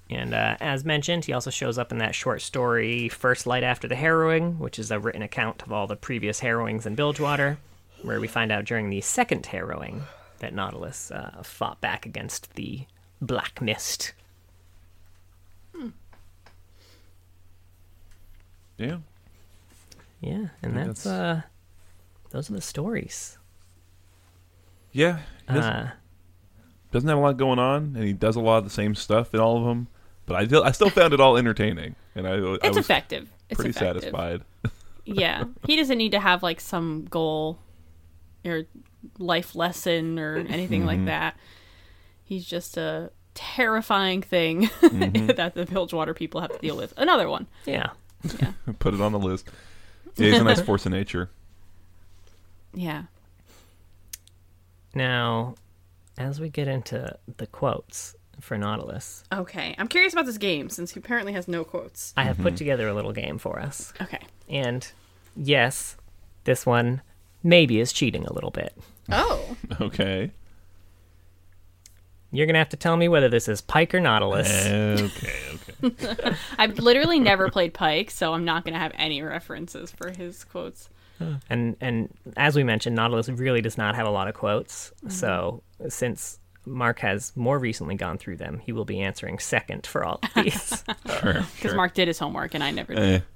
And 0.09 0.33
uh, 0.33 0.57
as 0.59 0.83
mentioned, 0.83 1.25
he 1.25 1.33
also 1.33 1.49
shows 1.49 1.77
up 1.77 1.91
in 1.91 1.97
that 1.99 2.15
short 2.15 2.41
story, 2.41 3.07
First 3.09 3.45
Light 3.47 3.63
After 3.63 3.87
the 3.87 3.95
Harrowing, 3.95 4.57
which 4.59 4.79
is 4.79 4.89
a 4.91 4.99
written 4.99 5.21
account 5.21 5.61
of 5.63 5.71
all 5.71 5.85
the 5.87 5.95
previous 5.95 6.39
harrowings 6.39 6.85
in 6.85 6.95
Bilgewater, 6.95 7.57
where 8.01 8.19
we 8.19 8.27
find 8.27 8.51
out 8.51 8.65
during 8.65 8.89
the 8.89 8.99
second 9.01 9.45
harrowing 9.45 10.01
that 10.39 10.53
Nautilus 10.53 11.11
uh, 11.11 11.41
fought 11.43 11.79
back 11.81 12.05
against 12.05 12.53
the 12.55 12.85
Black 13.21 13.61
Mist. 13.61 14.13
Yeah. 18.77 18.97
Yeah, 20.21 20.47
and 20.61 20.75
that's, 20.77 21.03
that's- 21.03 21.05
uh, 21.07 21.41
those 22.31 22.49
are 22.49 22.53
the 22.53 22.61
stories. 22.61 23.36
Yeah. 24.97 25.19
He 25.47 25.53
doesn't, 25.53 25.71
Uh, 25.73 25.91
doesn't 26.91 27.07
have 27.09 27.17
a 27.17 27.21
lot 27.21 27.37
going 27.37 27.59
on, 27.59 27.93
and 27.95 28.03
he 28.03 28.13
does 28.13 28.35
a 28.35 28.39
lot 28.41 28.57
of 28.57 28.63
the 28.63 28.69
same 28.69 28.95
stuff 28.95 29.33
in 29.33 29.39
all 29.39 29.57
of 29.57 29.63
them. 29.65 29.87
But 30.25 30.35
I 30.37 30.45
still, 30.47 30.63
I 30.63 30.71
still 30.71 30.89
found 30.89 31.13
it 31.13 31.19
all 31.21 31.37
entertaining, 31.37 31.95
and 32.15 32.27
I, 32.27 32.31
I 32.33 32.53
It's 32.55 32.67
was 32.69 32.77
effective. 32.77 33.29
It's 33.49 33.57
pretty 33.57 33.69
effective. 33.71 34.01
satisfied. 34.03 34.41
Yeah. 35.09 35.45
He 35.65 35.77
doesn't 35.77 35.97
need 35.97 36.11
to 36.11 36.19
have 36.19 36.43
like 36.43 36.59
some 36.59 37.05
goal 37.09 37.59
or 38.43 38.63
life 39.19 39.55
lesson 39.55 40.19
or 40.19 40.35
anything 40.35 40.81
Mm-hmm. 40.81 40.87
like 40.87 41.05
that. 41.05 41.37
He's 42.25 42.45
just 42.45 42.75
a 42.75 43.11
terrifying 43.33 44.21
thing 44.21 44.63
Mm-hmm. 44.81 45.27
that 45.27 45.53
the 45.55 45.65
Bilgewater 45.65 46.13
people 46.13 46.41
have 46.41 46.51
to 46.51 46.59
deal 46.59 46.75
with. 46.75 46.93
Another 46.97 47.29
one. 47.29 47.47
yeah. 47.65 47.91
Put 48.79 48.95
it 48.95 48.99
on 48.99 49.13
the 49.13 49.19
list. 49.19 49.47
Yeah, 50.17 50.31
he's 50.31 50.39
a 50.41 50.43
nice 50.43 50.59
force 50.59 50.85
of 50.85 50.91
nature. 50.91 51.29
Yeah. 52.73 53.03
Now, 54.97 55.53
as 56.17 56.39
we 56.41 56.49
get 56.49 56.67
into 56.67 57.15
the 57.37 57.45
quotes 57.45 58.15
for 58.39 58.57
Nautilus, 58.57 59.23
Okay. 59.31 59.75
I'm 59.77 59.87
curious 59.87 60.13
about 60.13 60.25
this 60.25 60.39
game 60.39 60.69
since 60.69 60.91
he 60.91 60.99
apparently 60.99 61.33
has 61.33 61.47
no 61.47 61.63
quotes. 61.63 62.13
I 62.17 62.23
have 62.23 62.37
put 62.37 62.47
mm-hmm. 62.47 62.55
together 62.55 62.87
a 62.87 62.93
little 62.93 63.13
game 63.13 63.37
for 63.37 63.59
us. 63.59 63.93
Okay. 64.01 64.19
And 64.49 64.91
yes, 65.35 65.97
this 66.45 66.65
one 66.65 67.01
maybe 67.43 67.79
is 67.79 67.93
cheating 67.93 68.25
a 68.25 68.33
little 68.33 68.51
bit. 68.51 68.75
Oh. 69.11 69.55
Okay. 69.81 70.31
You're 72.31 72.45
gonna 72.45 72.57
have 72.57 72.69
to 72.69 72.77
tell 72.77 72.97
me 72.97 73.07
whether 73.07 73.29
this 73.29 73.47
is 73.47 73.61
Pyke 73.61 73.93
or 73.93 73.99
Nautilus. 74.01 74.65
Okay. 74.65 75.57
Okay. 75.83 76.35
I've 76.57 76.79
literally 76.79 77.19
never 77.19 77.49
played 77.49 77.73
Pyke, 77.73 78.11
so 78.11 78.33
I'm 78.33 78.45
not 78.45 78.63
going 78.63 78.73
to 78.73 78.79
have 78.79 78.93
any 78.95 79.21
references 79.21 79.91
for 79.91 80.09
his 80.09 80.43
quotes. 80.43 80.89
And 81.49 81.75
and 81.81 82.09
as 82.35 82.55
we 82.55 82.63
mentioned, 82.63 82.95
Nautilus 82.95 83.29
really 83.29 83.61
does 83.61 83.77
not 83.77 83.95
have 83.95 84.07
a 84.07 84.11
lot 84.11 84.27
of 84.27 84.33
quotes. 84.33 84.91
Mm-hmm. 84.97 85.09
So 85.09 85.63
since 85.89 86.39
Mark 86.65 86.99
has 86.99 87.35
more 87.35 87.57
recently 87.57 87.95
gone 87.95 88.17
through 88.17 88.37
them, 88.37 88.59
he 88.59 88.71
will 88.71 88.85
be 88.85 88.99
answering 89.01 89.39
second 89.39 89.87
for 89.87 90.03
all 90.03 90.19
of 90.23 90.33
these. 90.43 90.83
Sure. 91.19 91.33
Because 91.55 91.71
sure. 91.71 91.75
Mark 91.75 91.93
did 91.93 92.07
his 92.07 92.19
homework 92.19 92.53
and 92.53 92.63
I 92.63 92.71
never 92.71 92.93
did. 92.93 93.03
Eh. 93.03 93.19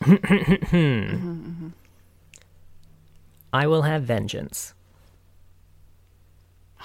Mm-hmm, 0.00 0.76
mm-hmm. 0.76 1.68
I 3.52 3.66
will 3.66 3.82
have 3.82 4.04
vengeance. 4.04 4.72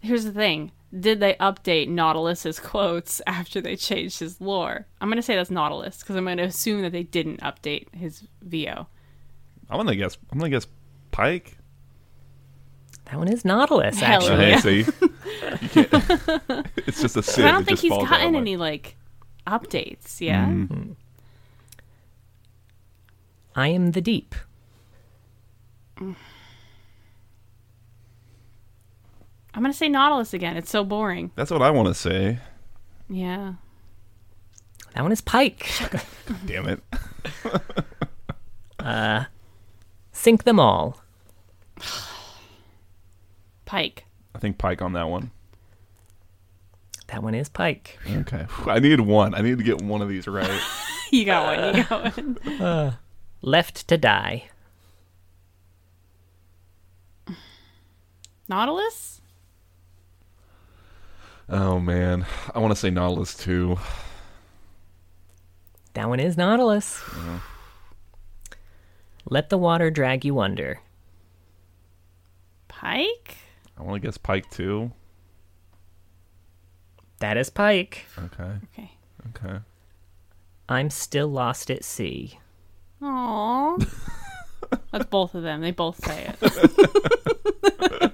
Here's 0.00 0.24
the 0.24 0.32
thing. 0.32 0.72
Did 0.98 1.18
they 1.20 1.34
update 1.34 1.88
Nautilus's 1.88 2.60
quotes 2.60 3.20
after 3.26 3.60
they 3.60 3.74
changed 3.76 4.20
his 4.20 4.40
lore? 4.40 4.86
I'm 5.00 5.08
going 5.08 5.16
to 5.16 5.22
say 5.22 5.34
that's 5.34 5.50
Nautilus 5.50 5.98
because 5.98 6.14
I'm 6.16 6.24
going 6.24 6.36
to 6.38 6.44
assume 6.44 6.82
that 6.82 6.92
they 6.92 7.02
didn't 7.02 7.40
update 7.40 7.92
his 7.94 8.26
VO. 8.42 8.86
I'm 9.70 9.78
gonna 9.78 9.96
guess. 9.96 10.18
I'm 10.30 10.38
gonna 10.38 10.50
guess 10.50 10.66
Pyke. 11.10 11.56
That 13.06 13.16
one 13.16 13.28
is 13.28 13.44
Nautilus, 13.46 13.98
Hell 13.98 14.22
actually. 14.22 14.48
Yeah. 14.48 14.60
hey, 14.60 14.82
see, 14.82 14.92
you 15.80 15.86
it's 16.86 17.00
just 17.00 17.16
a 17.16 17.22
sin. 17.22 17.46
I 17.46 17.52
don't 17.52 17.62
It 17.62 17.64
think 17.64 17.78
he's 17.80 17.90
gotten 17.90 18.34
any 18.34 18.56
like 18.58 18.96
updates. 19.46 20.20
Yeah. 20.20 20.46
Mm-hmm. 20.46 20.92
I 23.56 23.68
am 23.68 23.92
the 23.92 24.00
deep. 24.02 24.34
Mm. 25.96 26.14
I'm 29.54 29.62
going 29.62 29.72
to 29.72 29.76
say 29.78 29.88
Nautilus 29.88 30.34
again. 30.34 30.56
It's 30.56 30.70
so 30.70 30.84
boring. 30.84 31.30
That's 31.36 31.50
what 31.50 31.62
I 31.62 31.70
want 31.70 31.88
to 31.88 31.94
say. 31.94 32.40
Yeah. 33.08 33.54
That 34.94 35.02
one 35.02 35.12
is 35.12 35.20
Pyke. 35.20 35.70
Damn 36.46 36.68
it. 36.68 36.82
Uh, 38.78 39.24
sink 40.12 40.44
them 40.44 40.58
all. 40.60 41.00
Pyke. 43.64 44.04
I 44.34 44.38
think 44.38 44.58
Pyke 44.58 44.82
on 44.82 44.92
that 44.94 45.08
one. 45.08 45.30
That 47.08 47.22
one 47.22 47.34
is 47.34 47.48
Pyke. 47.48 47.98
Okay. 48.08 48.46
I 48.66 48.78
needed 48.80 49.00
one. 49.00 49.34
I 49.34 49.40
needed 49.40 49.58
to 49.58 49.64
get 49.64 49.82
one 49.82 50.02
of 50.02 50.08
these 50.08 50.26
right. 50.26 50.60
You 51.10 51.24
got 51.26 51.44
one. 51.46 51.76
You 51.76 51.84
got 51.84 52.06
uh, 52.06 52.10
one. 52.10 52.38
Uh, 52.60 52.92
left 53.40 53.86
to 53.86 53.96
die. 53.96 54.48
Nautilus? 58.48 59.20
Oh 61.48 61.78
man, 61.78 62.26
I 62.54 62.58
want 62.58 62.72
to 62.72 62.76
say 62.76 62.90
Nautilus 62.90 63.34
too. 63.34 63.78
That 65.92 66.08
one 66.08 66.20
is 66.20 66.36
Nautilus. 66.36 67.02
Let 69.26 69.50
the 69.50 69.58
water 69.58 69.90
drag 69.90 70.24
you 70.24 70.40
under. 70.40 70.80
Pyke? 72.68 73.36
I 73.78 73.82
want 73.82 74.02
to 74.02 74.06
guess 74.06 74.18
Pyke 74.18 74.50
too. 74.50 74.92
That 77.20 77.36
is 77.36 77.50
Pyke. 77.50 78.06
Okay. 78.18 78.52
Okay. 78.72 78.90
Okay. 79.36 79.58
I'm 80.68 80.90
still 80.90 81.28
lost 81.28 81.70
at 81.70 81.84
sea. 81.84 82.38
Aww. 83.00 83.86
That's 84.92 85.06
both 85.06 85.34
of 85.34 85.42
them. 85.42 85.60
They 85.60 85.70
both 85.70 86.04
say 86.04 86.32
it. 86.40 88.12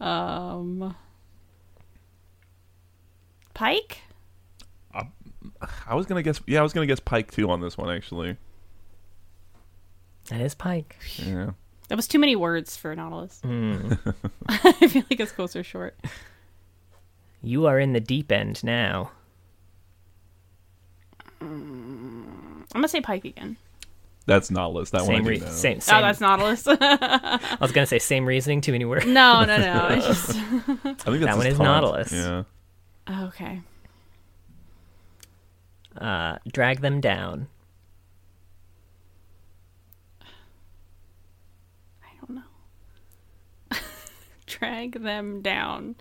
um, 0.00 0.94
Pyke? 3.54 3.98
I 5.86 5.94
was 5.94 6.06
gonna 6.06 6.22
guess. 6.22 6.40
Yeah, 6.46 6.60
I 6.60 6.62
was 6.62 6.72
gonna 6.72 6.86
guess 6.86 7.00
Pyke 7.00 7.30
too 7.30 7.50
on 7.50 7.60
this 7.60 7.76
one 7.76 7.90
actually. 7.90 8.36
That 10.28 10.40
is 10.40 10.54
Pyke. 10.54 10.96
Yeah. 11.16 11.50
That 11.88 11.96
was 11.96 12.06
too 12.06 12.18
many 12.18 12.36
words 12.36 12.76
for 12.76 12.94
Nautilus. 12.94 13.40
I 13.44 14.72
feel 14.86 15.02
like 15.10 15.18
it's 15.18 15.32
quotes 15.32 15.56
are 15.56 15.64
short. 15.64 15.98
You 17.42 17.66
are 17.66 17.80
in 17.80 17.92
the 17.92 18.00
deep 18.00 18.30
end 18.30 18.62
now. 18.62 19.10
I'm 21.40 22.66
gonna 22.72 22.88
say 22.88 23.00
Pyke 23.00 23.24
again. 23.24 23.56
That's 24.26 24.50
Nautilus. 24.50 24.90
That 24.90 25.02
Same, 25.02 25.12
one 25.14 25.24
I 25.24 25.28
re- 25.28 25.38
know. 25.38 25.46
same, 25.46 25.80
same. 25.80 25.96
Oh, 25.96 26.02
that's 26.02 26.20
Nautilus. 26.20 26.66
I 26.68 27.56
was 27.60 27.72
gonna 27.72 27.86
say 27.86 27.98
same 27.98 28.26
reasoning. 28.26 28.60
Too 28.60 28.72
many 28.72 28.84
words. 28.84 29.06
no, 29.06 29.44
no. 29.44 29.88
It's 29.90 30.06
just 30.06 30.30
I 30.30 30.34
think 30.34 30.94
that's 30.94 31.04
That 31.24 31.36
one 31.36 31.46
is 31.46 31.56
taunt. 31.56 31.64
Nautilus. 31.68 32.12
Yeah. 32.12 32.42
okay. 33.26 33.60
Uh, 36.00 36.38
drag 36.52 36.80
them 36.80 37.00
down. 37.00 37.48
I 42.02 42.08
don't 42.20 42.36
know. 42.36 43.78
Drag 44.46 45.02
them 45.02 45.42
down. 45.42 45.96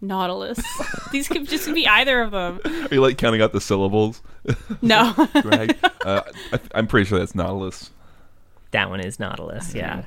Nautilus. 0.00 0.58
These 1.12 1.28
could 1.28 1.48
just 1.48 1.72
be 1.72 1.86
either 1.86 2.20
of 2.22 2.30
them. 2.32 2.60
Are 2.64 2.94
you 2.94 3.00
like 3.00 3.16
counting 3.18 3.40
out 3.40 3.52
the 3.52 3.60
syllables? 3.60 4.22
No. 4.82 5.14
Drag. 5.40 5.74
uh, 6.04 6.20
I, 6.52 6.60
I'm 6.74 6.86
pretty 6.86 7.06
sure 7.06 7.18
that's 7.18 7.34
Nautilus. 7.34 7.90
That 8.72 8.90
one 8.90 9.00
is 9.00 9.18
Nautilus. 9.18 9.74
Yeah. 9.74 10.04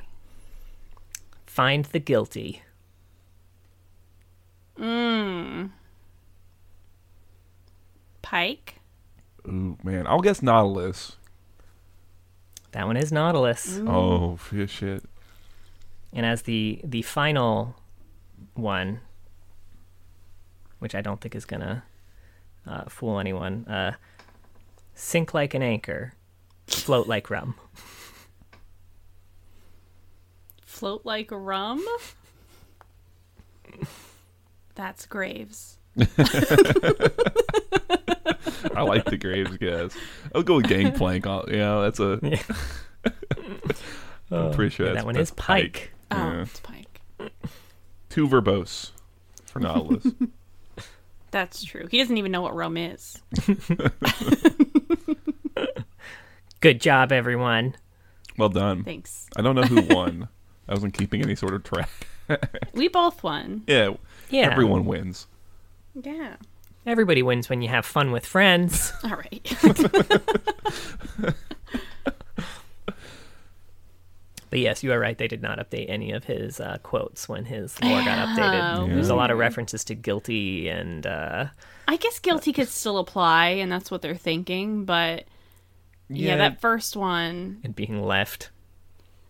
Find 1.46 1.84
the 1.86 1.98
guilty. 1.98 2.62
mm. 4.78 5.70
Pyke. 8.22 8.76
Ooh 9.48 9.76
man, 9.82 10.06
I'll 10.06 10.20
guess 10.20 10.42
Nautilus. 10.42 11.16
That 12.72 12.86
one 12.86 12.96
is 12.96 13.10
Nautilus. 13.10 13.80
Oh 13.86 14.38
shit. 14.68 15.02
And 16.12 16.24
as 16.24 16.42
the 16.42 16.80
the 16.84 17.02
final 17.02 17.74
one, 18.54 19.00
which 20.78 20.94
I 20.94 21.00
don't 21.00 21.20
think 21.20 21.34
is 21.34 21.44
gonna 21.44 21.82
uh, 22.66 22.84
fool 22.84 23.18
anyone, 23.18 23.64
uh, 23.66 23.92
sink 24.94 25.34
like 25.34 25.54
an 25.54 25.62
anchor, 25.62 26.14
float 26.66 27.06
like 27.06 27.30
rum. 27.30 27.54
Float 30.64 31.04
like 31.04 31.28
rum. 31.32 31.84
That's 34.74 35.06
Graves. 35.06 35.78
I 35.98 36.04
like 38.82 39.04
the 39.06 39.16
Graves 39.20 39.56
guys. 39.56 39.92
I'll 40.34 40.42
go 40.44 40.56
with 40.56 40.68
Gangplank. 40.68 41.26
I'll, 41.26 41.44
yeah, 41.48 41.80
that's 41.80 41.98
a. 41.98 42.20
I'm 44.30 44.52
pretty 44.52 44.70
sure 44.70 44.86
yeah, 44.86 44.92
that's, 44.92 45.02
that 45.02 45.06
one 45.06 45.14
that's 45.14 45.30
is 45.30 45.34
Pyke. 45.34 45.90
Oh, 46.10 46.16
Yeah. 46.16 46.42
it's 46.42 46.60
Pyke. 46.60 47.00
Too 48.08 48.28
verbose 48.28 48.90
for 49.46 49.60
Nautilus. 49.60 50.06
That's 51.30 51.62
true. 51.62 51.86
He 51.90 51.98
doesn't 51.98 52.16
even 52.16 52.32
know 52.32 52.40
what 52.42 52.54
Rome 52.54 52.76
is. 52.76 53.20
Good 56.60 56.80
job, 56.80 57.12
everyone. 57.12 57.74
well 58.36 58.48
done. 58.48 58.82
Thanks. 58.84 59.28
I 59.36 59.42
don't 59.42 59.54
know 59.54 59.62
who 59.62 59.82
won. 59.94 60.28
I 60.68 60.72
wasn't 60.74 60.94
keeping 60.94 61.22
any 61.22 61.34
sort 61.34 61.54
of 61.54 61.62
track. 61.64 61.90
We 62.74 62.88
both 62.88 63.22
won. 63.22 63.62
Yeah, 63.66 63.90
Yeah, 64.30 64.50
everyone 64.50 64.84
wins. 64.84 65.26
Yeah. 65.94 66.36
Everybody 66.86 67.22
wins 67.22 67.48
when 67.48 67.62
you 67.62 67.68
have 67.68 67.86
fun 67.86 68.12
with 68.12 68.26
friends. 68.26 68.92
All 69.04 69.10
right. 69.16 69.56
But 74.50 74.60
yes, 74.60 74.82
you 74.82 74.92
are 74.92 74.98
right. 74.98 75.16
They 75.18 75.28
did 75.28 75.42
not 75.42 75.58
update 75.58 75.90
any 75.90 76.12
of 76.12 76.24
his 76.24 76.58
uh, 76.60 76.78
quotes 76.82 77.28
when 77.28 77.44
his 77.44 77.80
lore 77.82 78.02
got 78.02 78.28
updated. 78.28 78.78
Oh, 78.78 78.86
There's 78.86 79.10
a 79.10 79.14
lot 79.14 79.30
of 79.30 79.38
references 79.38 79.84
to 79.84 79.94
guilty 79.94 80.68
and 80.68 81.06
uh, 81.06 81.46
I 81.86 81.96
guess 81.96 82.18
guilty 82.18 82.52
could 82.52 82.68
still 82.68 82.98
apply, 82.98 83.48
and 83.48 83.70
that's 83.70 83.90
what 83.90 84.00
they're 84.02 84.14
thinking. 84.14 84.84
But 84.84 85.24
yeah, 86.08 86.28
Yeah. 86.30 86.36
that 86.36 86.60
first 86.60 86.96
one. 86.96 87.60
and 87.64 87.74
being 87.76 88.02
left. 88.02 88.50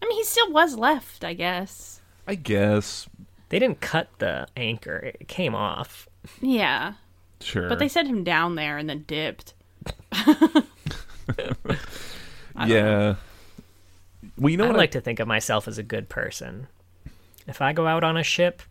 I 0.02 0.06
mean, 0.06 0.16
he 0.16 0.24
still 0.24 0.52
was 0.52 0.76
left, 0.76 1.24
I 1.24 1.34
guess. 1.34 2.00
I 2.26 2.34
guess. 2.36 3.08
They 3.48 3.58
didn't 3.58 3.80
cut 3.80 4.08
the 4.18 4.46
anchor; 4.56 4.98
it 4.98 5.26
came 5.26 5.54
off. 5.54 6.08
Yeah, 6.40 6.92
Sure. 7.40 7.68
but 7.68 7.78
they 7.78 7.88
sent 7.88 8.06
him 8.06 8.22
down 8.22 8.54
there 8.54 8.76
and 8.78 8.88
then 8.88 9.04
dipped. 9.08 9.54
yeah. 12.66 13.14
Well, 14.38 14.50
you 14.50 14.56
know 14.56 14.64
I 14.64 14.68
what? 14.68 14.76
like 14.76 14.90
to 14.92 15.00
think 15.00 15.20
of 15.20 15.28
myself 15.28 15.66
as 15.68 15.78
a 15.78 15.82
good 15.82 16.08
person. 16.08 16.68
If 17.46 17.60
I 17.62 17.72
go 17.72 17.86
out 17.86 18.04
on 18.04 18.16
a 18.16 18.22
ship, 18.22 18.62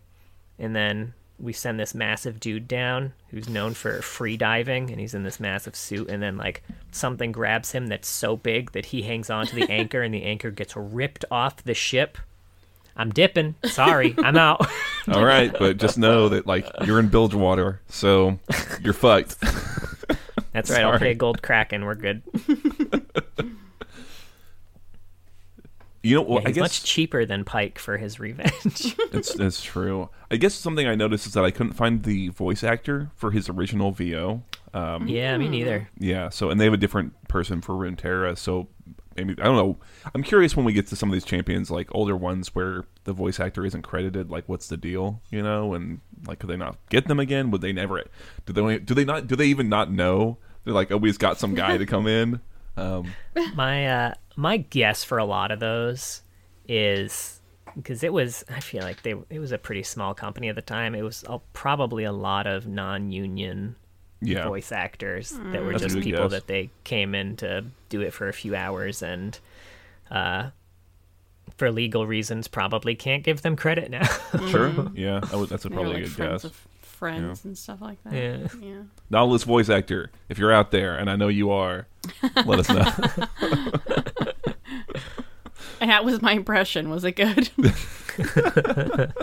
and 0.59 0.75
then 0.75 1.13
we 1.39 1.53
send 1.53 1.79
this 1.79 1.93
massive 1.93 2.39
dude 2.39 2.67
down 2.67 3.13
who's 3.29 3.49
known 3.49 3.73
for 3.73 4.01
free 4.01 4.37
diving, 4.37 4.89
and 4.89 4.99
he's 4.99 5.13
in 5.13 5.23
this 5.23 5.39
massive 5.39 5.75
suit, 5.75 6.09
and 6.09 6.21
then 6.21 6.37
like 6.37 6.63
something 6.91 7.31
grabs 7.31 7.71
him 7.71 7.87
that's 7.87 8.07
so 8.07 8.35
big 8.35 8.71
that 8.71 8.87
he 8.87 9.01
hangs 9.03 9.29
onto 9.29 9.55
the 9.55 9.69
anchor, 9.71 10.01
and 10.01 10.13
the 10.13 10.23
anchor 10.23 10.51
gets 10.51 10.75
ripped 10.75 11.25
off 11.29 11.63
the 11.63 11.73
ship. 11.73 12.17
I'm 12.95 13.11
dipping. 13.11 13.55
Sorry, 13.65 14.15
I'm 14.17 14.37
out. 14.37 14.65
All 15.11 15.23
right, 15.23 15.53
but 15.57 15.77
just 15.77 15.97
know 15.97 16.29
that 16.29 16.47
like 16.47 16.67
you're 16.85 16.99
in 16.99 17.09
Bilgewater, 17.09 17.81
so 17.89 18.39
you're 18.81 18.93
fucked. 18.93 19.39
That's 20.53 20.71
right. 20.71 20.81
I'll 20.81 20.93
Sorry. 20.93 20.99
pay 20.99 21.13
gold 21.13 21.43
kraken. 21.43 21.85
We're 21.85 21.93
good. 21.95 22.23
You 26.03 26.15
know, 26.15 26.21
well, 26.21 26.39
Yeah, 26.41 26.45
I 26.45 26.49
he's 26.49 26.55
guess 26.55 26.61
much 26.63 26.83
cheaper 26.83 27.25
than 27.25 27.43
Pyke 27.43 27.79
for 27.79 27.97
his 27.97 28.19
revenge. 28.19 28.95
it's 29.11 29.35
it's 29.35 29.61
true. 29.63 30.09
I 30.31 30.37
guess 30.37 30.53
something 30.53 30.87
I 30.87 30.95
noticed 30.95 31.25
is 31.27 31.33
that 31.33 31.43
I 31.43 31.51
couldn't 31.51 31.73
find 31.73 32.03
the 32.03 32.29
voice 32.29 32.63
actor 32.63 33.09
for 33.15 33.31
his 33.31 33.49
original 33.49 33.91
VO. 33.91 34.43
Um, 34.73 35.07
yeah, 35.07 35.37
me 35.37 35.47
neither. 35.47 35.89
yeah, 35.97 36.29
so 36.29 36.49
and 36.49 36.59
they 36.59 36.65
have 36.65 36.73
a 36.73 36.77
different 36.77 37.13
person 37.27 37.61
for 37.61 37.73
Runeterra, 37.73 38.37
so 38.37 38.67
maybe 39.15 39.33
I 39.41 39.45
don't 39.45 39.55
know. 39.55 39.77
I'm 40.13 40.21
curious 40.23 40.55
when 40.55 40.65
we 40.65 40.73
get 40.73 40.87
to 40.87 40.95
some 40.95 41.09
of 41.09 41.13
these 41.13 41.25
champions, 41.25 41.71
like 41.71 41.87
older 41.95 42.15
ones, 42.15 42.53
where 42.53 42.85
the 43.05 43.13
voice 43.13 43.39
actor 43.39 43.65
isn't 43.65 43.81
credited. 43.81 44.29
Like, 44.29 44.47
what's 44.47 44.67
the 44.67 44.77
deal? 44.77 45.21
You 45.31 45.41
know, 45.41 45.73
and 45.73 46.01
like, 46.27 46.39
could 46.39 46.49
they 46.49 46.57
not 46.57 46.77
get 46.89 47.07
them 47.07 47.19
again? 47.19 47.49
Would 47.51 47.61
they 47.61 47.73
never? 47.73 48.03
Do 48.45 48.53
they? 48.53 48.77
Do 48.79 48.93
they 48.93 49.05
not? 49.05 49.25
Do 49.27 49.35
they 49.35 49.47
even 49.47 49.67
not 49.69 49.91
know? 49.91 50.37
They're 50.63 50.73
like, 50.75 50.91
oh, 50.91 50.97
we've 50.97 51.17
got 51.17 51.39
some 51.39 51.55
guy 51.55 51.77
to 51.77 51.85
come 51.85 52.05
in. 52.07 52.41
Um, 52.77 53.13
My 53.55 53.87
uh, 53.87 54.13
my 54.35 54.57
guess 54.57 55.03
for 55.03 55.17
a 55.17 55.25
lot 55.25 55.51
of 55.51 55.59
those 55.59 56.21
is 56.67 57.41
because 57.75 58.03
it 58.03 58.13
was. 58.13 58.43
I 58.49 58.59
feel 58.59 58.83
like 58.83 59.01
they 59.03 59.15
it 59.29 59.39
was 59.39 59.51
a 59.51 59.57
pretty 59.57 59.83
small 59.83 60.13
company 60.13 60.49
at 60.49 60.55
the 60.55 60.61
time. 60.61 60.95
It 60.95 61.01
was 61.01 61.23
uh, 61.27 61.39
probably 61.53 62.03
a 62.03 62.11
lot 62.11 62.47
of 62.47 62.67
non-union 62.67 63.75
yeah, 64.21 64.47
voice 64.47 64.71
actors 64.71 65.31
that 65.51 65.63
were 65.63 65.71
That's 65.73 65.93
just 65.93 65.99
people 66.03 66.23
guess. 66.23 66.31
that 66.31 66.47
they 66.47 66.69
came 66.83 67.13
in 67.13 67.35
to 67.37 67.65
do 67.89 68.01
it 68.01 68.13
for 68.13 68.27
a 68.27 68.33
few 68.33 68.55
hours 68.55 69.01
and 69.03 69.39
uh, 70.09 70.49
for 71.57 71.71
legal 71.71 72.07
reasons 72.07 72.47
probably 72.47 72.95
can't 72.95 73.23
give 73.23 73.41
them 73.43 73.55
credit 73.55 73.91
now. 73.91 74.07
sure. 74.49 74.89
Yeah, 74.95 75.19
that 75.19 75.37
was, 75.37 75.49
that's 75.49 75.65
a 75.65 75.69
probably 75.69 76.01
like 76.01 76.15
good 76.15 76.17
guess. 76.17 76.43
of 76.45 76.67
friends 76.97 77.45
and 77.45 77.57
stuff 77.57 77.81
like 77.81 78.03
that. 78.03 78.13
Yeah. 78.13 78.47
yeah. 78.59 78.81
Nautilus 79.09 79.43
voice 79.43 79.69
actor, 79.69 80.11
if 80.29 80.37
you're 80.37 80.51
out 80.51 80.71
there, 80.71 80.95
and 80.97 81.09
I 81.09 81.15
know 81.15 81.27
you 81.27 81.51
are, 81.51 81.87
let 82.45 82.59
us 82.59 82.69
know. 82.69 82.91
And 85.79 85.89
that 85.91 86.03
was 86.03 86.21
my 86.21 86.33
impression. 86.33 86.89
Was 86.89 87.03
it 87.05 87.13
good? 87.13 87.49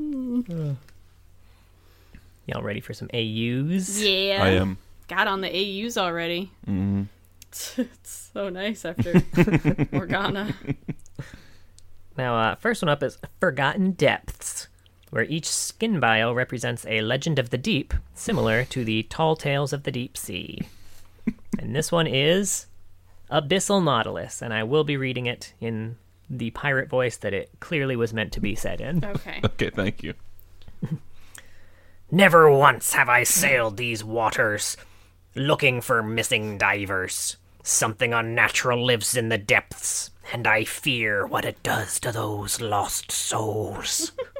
Y'all 2.46 2.62
ready 2.62 2.80
for 2.80 2.94
some 2.94 3.08
AUs? 3.14 4.02
yeah. 4.02 4.40
I 4.42 4.48
am. 4.50 4.78
Got 5.08 5.28
on 5.28 5.40
the 5.40 5.48
AUs 5.84 5.96
already. 5.98 6.50
Mhm. 6.66 7.06
it's 7.52 8.30
so 8.32 8.48
nice 8.48 8.84
after 8.84 9.22
Morgana. 9.92 10.54
Now, 12.16 12.36
uh, 12.36 12.54
first 12.56 12.82
one 12.82 12.88
up 12.88 13.02
is 13.02 13.18
Forgotten 13.40 13.92
Depths, 13.92 14.68
where 15.10 15.24
each 15.24 15.46
skin 15.46 16.00
bio 16.00 16.32
represents 16.32 16.86
a 16.86 17.00
legend 17.02 17.38
of 17.38 17.50
the 17.50 17.58
deep, 17.58 17.92
similar 18.14 18.64
to 18.64 18.84
the 18.84 19.02
Tall 19.04 19.36
Tales 19.36 19.72
of 19.72 19.82
the 19.82 19.92
Deep 19.92 20.16
Sea. 20.16 20.60
and 21.58 21.74
this 21.74 21.92
one 21.92 22.06
is 22.06 22.66
Abyssal 23.30 23.82
Nautilus, 23.84 24.40
and 24.40 24.54
I 24.54 24.62
will 24.62 24.84
be 24.84 24.96
reading 24.96 25.26
it 25.26 25.52
in 25.60 25.96
the 26.28 26.50
pirate 26.50 26.88
voice 26.88 27.16
that 27.18 27.34
it 27.34 27.50
clearly 27.58 27.96
was 27.96 28.14
meant 28.14 28.32
to 28.32 28.40
be 28.40 28.54
said 28.54 28.80
in. 28.80 29.04
Okay. 29.04 29.40
Okay, 29.44 29.70
thank 29.70 30.02
you. 30.02 30.14
Never 32.12 32.50
once 32.50 32.94
have 32.94 33.08
I 33.08 33.22
sailed 33.22 33.76
these 33.76 34.02
waters 34.02 34.76
looking 35.36 35.80
for 35.80 36.02
missing 36.02 36.58
divers. 36.58 37.36
Something 37.62 38.12
unnatural 38.12 38.84
lives 38.84 39.16
in 39.16 39.28
the 39.28 39.38
depths, 39.38 40.10
and 40.32 40.46
I 40.46 40.64
fear 40.64 41.26
what 41.26 41.44
it 41.44 41.62
does 41.62 42.00
to 42.00 42.10
those 42.10 42.60
lost 42.60 43.12
souls. 43.12 44.12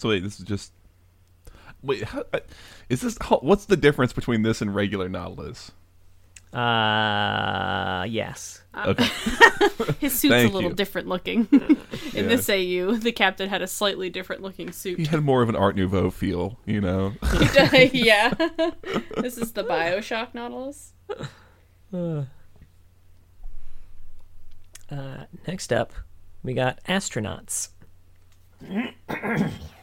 So 0.00 0.08
wait, 0.08 0.22
this 0.22 0.40
is 0.40 0.46
just. 0.46 0.72
Wait, 1.82 2.04
how, 2.04 2.24
I- 2.32 2.40
is 2.88 3.02
this? 3.02 3.16
How, 3.20 3.38
what's 3.38 3.66
the 3.66 3.76
difference 3.76 4.12
between 4.12 4.42
this 4.42 4.60
and 4.62 4.74
regular 4.74 5.08
Nautilus? 5.08 5.72
Uh, 6.52 8.04
yes. 8.08 8.62
Okay, 8.76 9.04
His 10.00 10.18
suit's 10.18 10.32
Thank 10.32 10.50
a 10.50 10.54
little 10.54 10.70
you. 10.70 10.74
different 10.76 11.06
looking. 11.06 11.46
In 12.14 12.26
this 12.26 12.48
AU, 12.50 12.96
the 12.96 13.12
captain 13.12 13.48
had 13.48 13.62
a 13.62 13.68
slightly 13.68 14.10
different 14.10 14.42
looking 14.42 14.72
suit. 14.72 14.98
he 14.98 15.04
suit. 15.04 15.10
had 15.12 15.22
more 15.22 15.42
of 15.42 15.48
an 15.48 15.54
Art 15.54 15.76
Nouveau 15.76 16.10
feel, 16.10 16.58
you 16.66 16.80
know. 16.80 17.12
yeah. 17.92 18.34
this 19.18 19.38
is 19.38 19.52
the 19.52 19.62
Bioshock 19.62 20.34
Nautilus. 20.34 20.92
Uh, 21.92 22.24
next 25.46 25.72
up, 25.72 25.92
we 26.42 26.52
got 26.52 26.82
astronauts. 26.84 27.68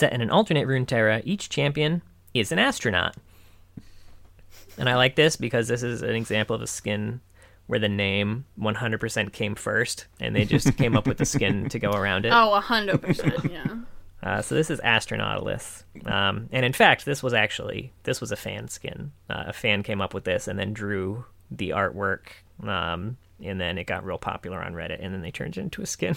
Set 0.00 0.14
in 0.14 0.22
an 0.22 0.30
alternate 0.30 0.66
Runeterra, 0.66 1.20
each 1.26 1.50
champion 1.50 2.00
is 2.32 2.52
an 2.52 2.58
astronaut. 2.58 3.16
And 4.78 4.88
I 4.88 4.96
like 4.96 5.14
this 5.14 5.36
because 5.36 5.68
this 5.68 5.82
is 5.82 6.00
an 6.00 6.14
example 6.14 6.56
of 6.56 6.62
a 6.62 6.66
skin 6.66 7.20
where 7.66 7.78
the 7.78 7.86
name 7.90 8.46
100% 8.58 9.32
came 9.32 9.54
first, 9.54 10.06
and 10.18 10.34
they 10.34 10.46
just 10.46 10.74
came 10.78 10.96
up 10.96 11.06
with 11.06 11.18
the 11.18 11.26
skin 11.26 11.68
to 11.68 11.78
go 11.78 11.90
around 11.90 12.24
it. 12.24 12.32
Oh, 12.34 12.54
a 12.54 12.60
hundred 12.60 13.02
percent. 13.02 13.50
Yeah. 13.50 13.66
Uh, 14.22 14.42
so 14.42 14.54
this 14.54 14.68
is 14.68 14.78
Astronautilus, 14.80 15.84
um, 16.04 16.46
and 16.52 16.62
in 16.66 16.74
fact, 16.74 17.06
this 17.06 17.22
was 17.22 17.32
actually 17.32 17.90
this 18.02 18.20
was 18.20 18.30
a 18.30 18.36
fan 18.36 18.68
skin. 18.68 19.12
Uh, 19.30 19.44
a 19.46 19.52
fan 19.54 19.82
came 19.82 20.02
up 20.02 20.12
with 20.12 20.24
this 20.24 20.46
and 20.46 20.58
then 20.58 20.74
drew 20.74 21.24
the 21.50 21.70
artwork, 21.70 22.26
um, 22.62 23.16
and 23.42 23.58
then 23.58 23.78
it 23.78 23.84
got 23.84 24.04
real 24.04 24.18
popular 24.18 24.62
on 24.62 24.74
Reddit, 24.74 24.98
and 25.02 25.14
then 25.14 25.22
they 25.22 25.30
turned 25.30 25.56
it 25.56 25.60
into 25.62 25.80
a 25.80 25.86
skin. 25.86 26.16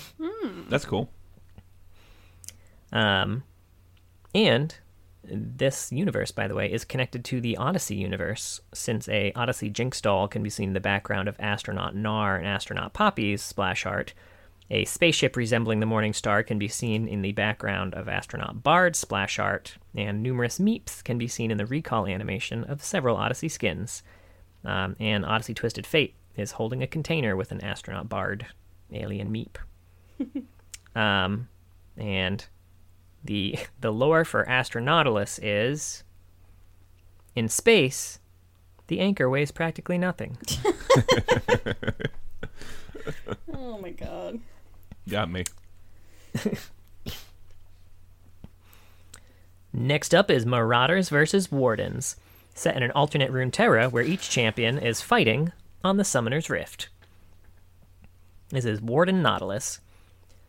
That's 0.67 0.83
cool. 0.83 1.09
Um, 2.91 3.43
and 4.33 4.75
this 5.23 5.91
universe, 5.91 6.31
by 6.31 6.47
the 6.47 6.55
way, 6.55 6.71
is 6.71 6.83
connected 6.83 7.23
to 7.25 7.39
the 7.39 7.55
Odyssey 7.57 7.95
universe, 7.95 8.59
since 8.73 9.07
a 9.07 9.31
Odyssey 9.33 9.69
Jinx 9.69 10.01
doll 10.01 10.27
can 10.27 10.43
be 10.43 10.49
seen 10.49 10.69
in 10.69 10.73
the 10.73 10.79
background 10.79 11.29
of 11.29 11.35
astronaut 11.39 11.95
Gnar 11.95 12.37
and 12.37 12.47
astronaut 12.47 12.93
Poppy's 12.93 13.41
splash 13.41 13.85
art. 13.85 14.13
A 14.69 14.85
spaceship 14.85 15.35
resembling 15.35 15.79
the 15.79 15.85
Morning 15.85 16.13
Star 16.13 16.41
can 16.41 16.57
be 16.57 16.67
seen 16.67 17.07
in 17.07 17.21
the 17.21 17.31
background 17.33 17.93
of 17.93 18.07
astronaut 18.09 18.63
Bard's 18.63 18.99
splash 18.99 19.39
art, 19.39 19.77
and 19.95 20.23
numerous 20.23 20.59
meeps 20.59 21.03
can 21.03 21.17
be 21.17 21.27
seen 21.27 21.51
in 21.51 21.57
the 21.57 21.65
recall 21.65 22.07
animation 22.07 22.63
of 22.63 22.83
several 22.83 23.17
Odyssey 23.17 23.49
skins. 23.49 24.03
Um, 24.65 24.95
and 24.99 25.25
Odyssey 25.25 25.53
Twisted 25.53 25.85
Fate 25.85 26.15
is 26.35 26.53
holding 26.53 26.81
a 26.81 26.87
container 26.87 27.35
with 27.35 27.51
an 27.51 27.63
astronaut 27.63 28.09
Bard 28.09 28.47
alien 28.91 29.31
meep. 29.31 29.57
um, 30.99 31.49
and 31.97 32.45
the 33.23 33.57
the 33.79 33.91
lore 33.91 34.25
for 34.25 34.45
Astronautilus 34.45 35.39
is 35.41 36.03
in 37.35 37.47
space, 37.49 38.19
the 38.87 38.99
anchor 38.99 39.29
weighs 39.29 39.51
practically 39.51 39.97
nothing. 39.97 40.37
Oh 43.53 43.77
my 43.79 43.91
god. 43.91 44.39
Got 45.09 45.29
me. 45.29 45.43
Next 49.73 50.13
up 50.13 50.29
is 50.29 50.45
Marauders 50.45 51.09
versus 51.09 51.51
Wardens, 51.51 52.15
set 52.53 52.77
in 52.77 52.83
an 52.83 52.91
alternate 52.91 53.31
Runeterra 53.31 53.91
where 53.91 54.03
each 54.03 54.29
champion 54.29 54.77
is 54.77 55.01
fighting 55.01 55.51
on 55.83 55.97
the 55.97 56.03
Summoner's 56.03 56.49
Rift. 56.49 56.89
This 58.49 58.65
is 58.65 58.81
Warden 58.81 59.21
Nautilus. 59.21 59.79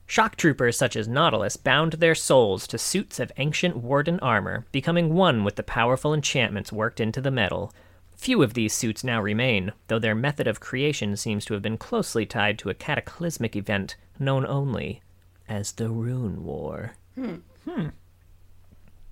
Shock 0.07 0.37
troopers 0.37 0.77
such 0.77 0.97
as 0.97 1.09
Nautilus 1.09 1.57
bound 1.57 1.95
their 1.95 2.15
souls 2.15 2.67
to 2.69 2.79
suits 2.79 3.19
of 3.19 3.33
ancient 3.39 3.77
Warden 3.77 4.21
armor, 4.21 4.67
becoming 4.71 5.15
one 5.15 5.45
with 5.45 5.57
the 5.57 5.63
powerful 5.63 6.13
enchantments 6.13 6.73
worked 6.73 7.01
into 7.01 7.21
the 7.21 7.31
metal. 7.31 7.73
Few 8.17 8.43
of 8.43 8.55
these 8.55 8.73
suits 8.73 9.03
now 9.03 9.21
remain, 9.21 9.73
though 9.89 9.99
their 9.99 10.15
method 10.15 10.47
of 10.47 10.61
creation 10.61 11.17
seems 11.17 11.45
to 11.47 11.55
have 11.55 11.63
been 11.63 11.79
closely 11.79 12.27
tied 12.27 12.59
to 12.61 12.71
a 12.71 12.75
cataclysmic 12.75 13.57
event 13.57 13.97
known 14.19 14.47
only 14.47 15.03
as 15.49 15.73
the 15.73 15.89
Rune 15.89 16.45
War. 16.45 16.95
Hmm. 17.15 17.37
Hmm. 17.69 17.89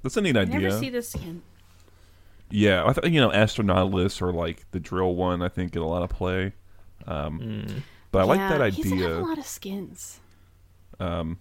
That's 0.02 0.16
a 0.16 0.20
neat 0.20 0.36
I 0.36 0.42
idea. 0.42 0.60
never 0.60 0.78
see 0.78 0.90
this 0.90 1.10
skin. 1.10 1.42
Yeah, 2.50 2.84
I 2.84 2.92
think 2.92 3.14
you 3.14 3.20
know 3.20 3.30
Astronautilus 3.30 4.20
or 4.20 4.32
like 4.32 4.66
the 4.72 4.80
drill 4.80 5.14
one. 5.14 5.40
I 5.42 5.48
think 5.48 5.72
get 5.72 5.82
a 5.82 5.86
lot 5.86 6.02
of 6.02 6.10
play. 6.10 6.52
Um, 7.06 7.38
hmm. 7.40 7.78
But 8.10 8.20
I 8.20 8.24
like 8.24 8.38
Yeah, 8.38 8.58
that 8.58 8.74
He's 8.74 8.90
had 8.90 9.10
a 9.10 9.20
lot 9.20 9.38
of 9.38 9.46
skins. 9.46 10.20
Um, 11.02 11.38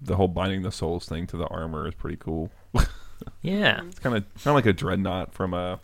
the 0.00 0.16
whole 0.16 0.28
binding 0.28 0.62
the 0.62 0.72
souls 0.72 1.06
thing 1.06 1.26
to 1.28 1.36
the 1.36 1.46
armor 1.46 1.86
is 1.86 1.94
pretty 1.94 2.16
cool. 2.16 2.50
Yeah. 3.42 3.82
It's 3.86 3.98
kind 3.98 4.16
of 4.16 4.24
kind 4.42 4.46
of 4.46 4.54
like 4.54 4.66
a 4.66 4.72
dreadnought 4.72 5.34
from 5.34 5.52
a 5.52 5.78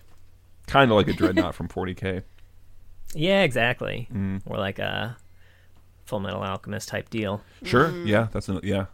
kind 0.67 0.91
of 0.91 0.97
like 0.97 1.09
a 1.09 1.13
dreadnought 1.13 1.55
from 1.55 1.69
40k. 1.69 2.23
Yeah, 3.15 3.43
exactly. 3.43 4.09
Mm. 4.13 4.43
Or 4.47 4.59
like 4.59 4.79
a 4.79 5.17
Full 6.07 6.21
Metal 6.21 6.43
Alchemist 6.43 6.89
type 6.89 7.09
deal. 7.09 7.41
Sure, 7.63 7.91
yeah, 8.05 8.27
that's 8.33 8.49
an, 8.49 8.61
yeah. 8.63 8.87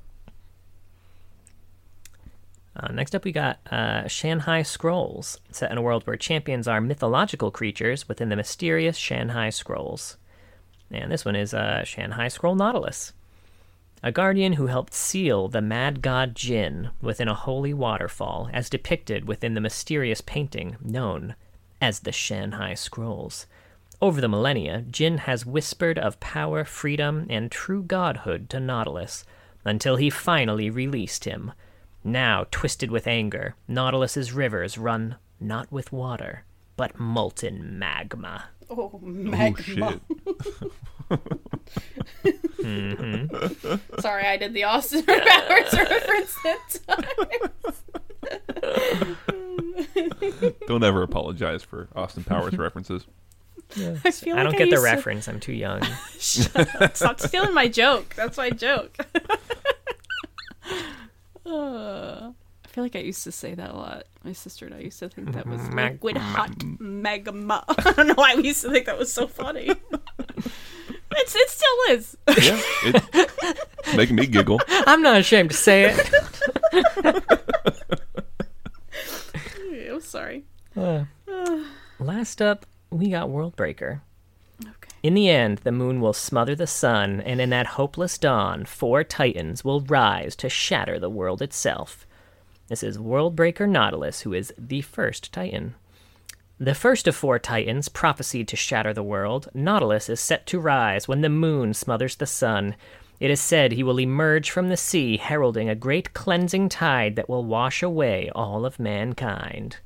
Uh, 2.77 2.93
next 2.93 3.15
up, 3.15 3.25
we 3.25 3.33
got 3.33 3.59
uh, 3.73 4.07
Shan 4.07 4.41
Hai 4.41 4.63
Scrolls, 4.63 5.41
set 5.51 5.73
in 5.73 5.79
a 5.79 5.83
world 5.83 6.07
where 6.07 6.17
champions 6.17 6.69
are 6.69 6.81
mythological 6.81 7.51
creatures 7.51 8.07
within 8.07 8.29
the 8.29 8.37
mysterious 8.37 8.97
Shan 8.97 9.31
Hai 9.31 9.51
Scrolls. 9.51 10.19
And 10.91 11.11
this 11.11 11.25
one 11.25 11.35
is 11.35 11.53
uh, 11.55 11.83
Shan 11.85 12.13
Hai 12.13 12.29
Scroll 12.29 12.55
Nautilus, 12.55 13.15
a 14.03 14.11
guardian 14.11 14.55
who 14.55 14.67
helped 14.67 14.95
seal 14.95 15.49
the 15.49 15.61
mad 15.61 16.03
god 16.03 16.35
Jin 16.35 16.91
within 17.01 17.29
a 17.29 17.35
holy 17.35 17.73
waterfall, 17.73 18.51
as 18.53 18.69
depicted 18.69 19.27
within 19.29 19.55
the 19.55 19.61
mysterious 19.61 20.21
painting 20.21 20.77
known 20.83 21.35
as 21.81 22.01
the 22.01 22.13
Shan 22.13 22.53
Hai 22.53 22.75
Scrolls. 22.75 23.47
Over 24.01 24.21
the 24.21 24.29
millennia, 24.29 24.83
Jin 24.91 25.19
has 25.19 25.47
whispered 25.47 25.99
of 25.99 26.19
power, 26.19 26.65
freedom, 26.65 27.27
and 27.31 27.51
true 27.51 27.85
godhood 27.85 28.51
to 28.51 28.59
Nautilus 28.59 29.25
until 29.65 29.97
he 29.97 30.11
finally 30.11 30.69
released 30.71 31.25
him. 31.25 31.53
Now, 32.03 32.47
twisted 32.51 32.91
with 32.91 33.07
anger, 33.07 33.55
Nautilus's 33.69 34.33
rivers 34.33 34.77
run 34.77 35.17
not 35.39 35.71
with 35.71 35.93
water, 35.93 36.45
but 36.77 36.99
molten 36.99 37.79
magma. 37.79 38.47
Oh, 38.69 38.91
Oh 38.93 39.01
magma. 39.03 40.01
Mm-hmm. 42.63 43.75
Sorry, 44.01 44.25
I 44.27 44.37
did 44.37 44.55
the 44.55 44.65
Austin 44.65 45.03
Powers 45.05 45.73
reference 45.73 46.37
that 46.45 46.79
time. 46.87 47.05
Don't 50.67 50.85
ever 50.85 51.03
apologize 51.03 51.63
for 51.63 51.89
Austin 51.95 52.25
Powers 52.25 52.57
references. 52.57 53.05
I 53.77 54.11
feel 54.11 54.37
I 54.37 54.43
don't 54.43 54.57
get 54.57 54.71
the 54.71 54.77
to- 54.77 54.83
reference. 54.83 55.29
I'm 55.29 55.41
too 55.41 55.53
young. 55.55 55.83
Stop 56.19 57.21
stealing 57.21 57.55
my 57.55 57.69
joke. 57.69 58.15
That's 58.17 58.37
my 58.37 58.51
joke. 58.51 58.97
Uh, 61.47 61.47
I 62.65 62.69
feel 62.69 62.85
like 62.85 62.97
I 62.97 63.01
used 63.01 63.25
to 63.25 63.33
say 63.33 63.55
that 63.55 63.71
a 63.71 63.77
lot. 63.77 64.05
My 64.25 64.33
sister 64.33 64.67
and 64.67 64.75
I 64.75 64.79
used 64.81 64.99
to 65.01 65.09
think 65.09 65.33
that 65.33 65.47
was 65.47 65.61
Mag- 65.71 65.93
liquid 65.95 66.17
hot 66.17 66.53
magma. 66.79 67.65
I 67.69 67.93
don't 67.93 68.07
know 68.09 68.15
why 68.15 68.35
we 68.37 68.45
used 68.45 68.63
to 68.63 68.71
think 68.71 68.87
that 68.87 68.99
was 68.99 69.13
so 69.13 69.27
funny. 69.27 69.71
It's, 71.17 71.37
it 71.37 71.51
still 71.51 71.79
is. 71.91 72.17
Yeah, 72.29 72.61
it's 72.85 73.97
making 73.97 74.17
me 74.17 74.27
giggle. 74.27 74.61
I'm 74.69 75.03
not 75.03 75.21
ashamed 75.21 75.51
to 75.51 75.57
say 75.57 75.95
it. 75.95 77.23
I'm 79.91 80.01
sorry. 80.01 80.45
Uh, 80.77 81.05
last 81.99 82.41
up, 82.41 82.67
we 82.91 83.11
got 83.11 83.29
Worldbreaker. 83.29 84.01
Okay. 84.63 84.91
In 85.03 85.15
the 85.15 85.29
end, 85.29 85.59
the 85.59 85.73
moon 85.73 86.01
will 86.01 86.13
smother 86.13 86.55
the 86.55 86.67
sun, 86.67 87.21
and 87.21 87.41
in 87.41 87.51
that 87.51 87.67
hopeless 87.67 88.19
dawn, 88.19 88.65
four 88.65 89.03
titans 89.05 89.65
will 89.65 89.81
rise 89.81 90.37
to 90.37 90.49
shatter 90.49 90.99
the 90.99 91.11
world 91.11 91.43
itself. 91.43 92.07
This 92.69 92.83
is 92.83 92.97
Worldbreaker 92.99 93.69
Nautilus, 93.69 94.21
who 94.21 94.33
is 94.33 94.53
the 94.57 94.81
first 94.81 95.33
titan. 95.33 95.75
The 96.59 96.75
first 96.75 97.09
of 97.09 97.17
four 97.17 97.39
titans 97.39 97.89
prophesied 97.89 98.49
to 98.49 98.57
shatter 98.57 98.93
the 98.93 99.03
world, 99.03 99.49
Nautilus 99.53 100.09
is 100.09 100.21
set 100.21 100.47
to 100.47 100.61
rise 100.61 101.09
when 101.09 101.21
the 101.21 101.29
moon 101.29 101.75
smothers 101.75 102.17
the 102.17 102.27
sun. 102.27 102.77
It 103.19 103.31
is 103.31 103.41
said 103.41 103.73
he 103.73 103.83
will 103.83 104.01
emerge 104.01 104.51
from 104.51 104.69
the 104.69 104.77
sea, 104.77 105.17
heralding 105.17 105.69
a 105.69 105.75
great 105.75 106.13
cleansing 106.13 106.69
tide 106.69 107.17
that 107.17 107.29
will 107.29 107.45
wash 107.45 107.83
away 107.83 108.31
all 108.35 108.65
of 108.65 108.79
mankind. 108.79 109.79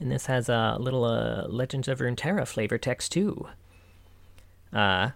And 0.00 0.10
this 0.10 0.26
has 0.26 0.48
a 0.48 0.76
little 0.80 1.04
uh, 1.04 1.46
Legends 1.48 1.88
of 1.88 2.00
Runeterra 2.00 2.46
flavor 2.46 2.78
text 2.78 3.12
too. 3.12 3.48
Uh, 4.72 5.10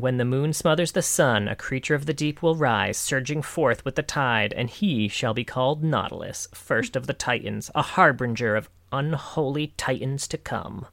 when 0.00 0.16
the 0.16 0.24
moon 0.24 0.52
smothers 0.52 0.92
the 0.92 1.02
sun, 1.02 1.46
a 1.48 1.54
creature 1.56 1.94
of 1.94 2.06
the 2.06 2.14
deep 2.14 2.42
will 2.42 2.56
rise, 2.56 2.96
surging 2.96 3.42
forth 3.42 3.84
with 3.84 3.94
the 3.96 4.02
tide, 4.02 4.52
and 4.52 4.68
he 4.70 5.08
shall 5.08 5.34
be 5.34 5.44
called 5.44 5.84
Nautilus, 5.84 6.48
first 6.52 6.96
of 6.96 7.06
the 7.06 7.12
Titans, 7.14 7.70
a 7.74 7.82
harbinger 7.82 8.56
of 8.56 8.68
unholy 8.92 9.74
Titans 9.76 10.26
to 10.28 10.38
come. 10.38 10.86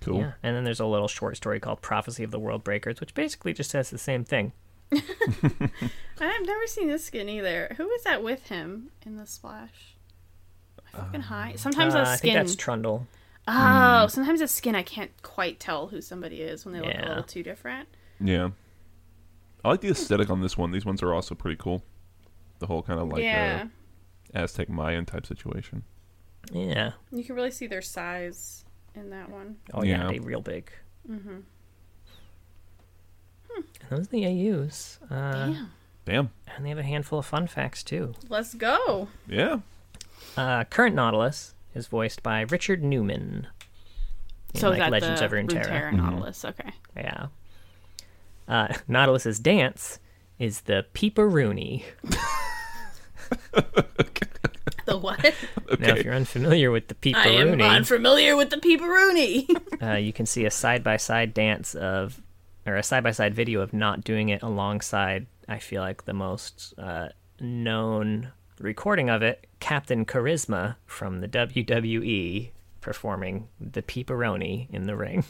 Cool. 0.00 0.18
Yeah, 0.18 0.32
and 0.42 0.56
then 0.56 0.64
there's 0.64 0.80
a 0.80 0.86
little 0.86 1.06
short 1.08 1.36
story 1.36 1.60
called 1.60 1.80
Prophecy 1.80 2.24
of 2.24 2.32
the 2.32 2.38
World 2.40 2.64
Breakers, 2.64 3.00
which 3.00 3.14
basically 3.14 3.52
just 3.52 3.70
says 3.70 3.90
the 3.90 3.98
same 3.98 4.24
thing. 4.24 4.52
I've 4.92 6.46
never 6.46 6.66
seen 6.66 6.88
this 6.88 7.04
skin 7.04 7.28
either. 7.28 7.74
Who 7.76 7.88
is 7.90 8.02
that 8.02 8.22
with 8.22 8.48
him 8.48 8.90
in 9.06 9.16
the 9.16 9.26
splash? 9.26 9.94
I 10.92 10.96
fucking 10.98 11.20
high. 11.22 11.54
Sometimes 11.56 11.94
Uh, 11.94 11.98
a 11.98 12.02
I 12.02 12.16
think 12.16 12.34
that's 12.34 12.56
Trundle. 12.56 13.06
Oh, 13.48 14.06
sometimes 14.08 14.40
the 14.40 14.48
skin 14.48 14.74
I 14.74 14.82
can't 14.82 15.10
quite 15.22 15.58
tell 15.60 15.88
who 15.88 16.00
somebody 16.00 16.40
is 16.42 16.64
when 16.64 16.74
they 16.74 16.80
look 16.80 16.94
a 16.94 17.08
little 17.08 17.22
too 17.22 17.42
different. 17.42 17.88
Yeah. 18.20 18.50
I 19.64 19.68
like 19.70 19.80
the 19.80 19.88
aesthetic 19.88 20.30
on 20.30 20.40
this 20.40 20.56
one. 20.56 20.70
These 20.72 20.84
ones 20.84 21.02
are 21.02 21.12
also 21.12 21.34
pretty 21.34 21.56
cool. 21.56 21.82
The 22.58 22.66
whole 22.66 22.82
kind 22.82 23.00
of 23.00 23.08
like 23.08 23.22
yeah. 23.22 23.66
uh, 24.34 24.38
Aztec 24.38 24.68
Mayan 24.68 25.04
type 25.06 25.26
situation. 25.26 25.84
Yeah. 26.52 26.92
You 27.12 27.24
can 27.24 27.34
really 27.36 27.50
see 27.50 27.66
their 27.66 27.82
size 27.82 28.64
in 28.94 29.10
that 29.10 29.30
one. 29.30 29.56
Oh 29.72 29.82
yeah, 29.82 30.02
Yeah. 30.02 30.08
they 30.08 30.18
real 30.18 30.40
big. 30.40 30.70
Mm-hmm. 31.08 31.40
Those 33.90 34.06
are 34.06 34.10
the 34.10 34.24
AUs. 34.26 34.98
Uh, 35.10 35.46
Damn. 35.46 35.70
Damn. 36.04 36.30
and 36.56 36.64
they 36.64 36.70
have 36.70 36.78
a 36.78 36.82
handful 36.82 37.18
of 37.18 37.26
fun 37.26 37.46
facts 37.46 37.82
too. 37.82 38.14
Let's 38.28 38.54
go. 38.54 39.08
Yeah. 39.28 39.60
Uh, 40.36 40.64
current 40.64 40.94
Nautilus 40.96 41.54
is 41.74 41.86
voiced 41.86 42.22
by 42.22 42.42
Richard 42.42 42.82
Newman. 42.82 43.46
in, 44.54 44.60
So 44.60 44.70
like 44.70 44.78
that 44.78 44.90
Legends 44.90 45.20
the 45.20 45.26
of 45.26 45.32
Runeterra. 45.32 45.66
Runeterra 45.66 45.92
Nautilus. 45.92 46.44
Okay. 46.44 46.70
Yeah. 46.96 47.26
Uh, 48.48 48.68
Nautilus's 48.88 49.38
dance 49.38 49.98
is 50.38 50.62
the 50.62 50.86
peeparoony. 50.94 51.84
The 54.84 54.98
what? 54.98 55.20
Now, 55.78 55.94
if 55.94 56.04
you're 56.04 56.14
unfamiliar 56.14 56.70
with 56.70 56.88
the 56.88 57.14
I 57.14 57.28
am 57.28 57.60
unfamiliar 57.60 58.36
with 58.36 58.50
the 58.50 58.58
peeparoony. 58.58 59.48
uh, 59.82 59.96
you 59.96 60.12
can 60.12 60.26
see 60.26 60.44
a 60.44 60.50
side 60.50 60.84
by 60.84 60.96
side 60.96 61.32
dance 61.32 61.74
of, 61.74 62.20
or 62.66 62.76
a 62.76 62.82
side 62.82 63.02
by 63.02 63.10
side 63.12 63.34
video 63.34 63.62
of 63.62 63.72
not 63.72 64.04
doing 64.04 64.28
it 64.28 64.42
alongside. 64.42 65.26
I 65.48 65.58
feel 65.58 65.82
like 65.82 66.04
the 66.04 66.12
most 66.12 66.74
uh, 66.78 67.08
known 67.40 68.32
recording 68.60 69.08
of 69.10 69.22
it, 69.22 69.46
Captain 69.60 70.04
Charisma 70.04 70.76
from 70.86 71.20
the 71.20 71.28
WWE, 71.28 72.50
performing 72.80 73.48
the 73.60 73.82
peeparoni 73.82 74.68
in 74.70 74.86
the 74.86 74.96
ring. 74.96 75.24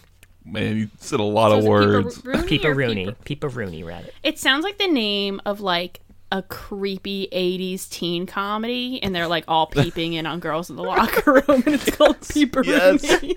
Man, 0.44 0.76
you 0.76 0.90
said 0.98 1.20
a 1.20 1.22
lot 1.24 1.50
So 1.50 1.58
of 1.58 1.64
words. 1.64 2.18
peeparoony 2.22 3.08
or 3.08 3.12
Peeparoony, 3.12 3.24
peeper- 3.24 3.86
rather. 3.86 4.08
It 4.22 4.38
sounds 4.38 4.64
like 4.64 4.78
the 4.78 4.88
name 4.88 5.40
of 5.46 5.60
like 5.60 6.00
a 6.32 6.42
creepy 6.42 7.28
80s 7.30 7.88
teen 7.90 8.26
comedy, 8.26 9.00
and 9.02 9.14
they're 9.14 9.28
like 9.28 9.44
all 9.46 9.66
peeping 9.66 10.14
in 10.14 10.24
on 10.26 10.40
girls 10.40 10.68
in 10.70 10.76
the 10.76 10.82
locker 10.82 11.32
room, 11.34 11.62
and 11.66 11.74
it's 11.74 11.90
called 11.96 12.18
Peeparoony. 12.20 13.34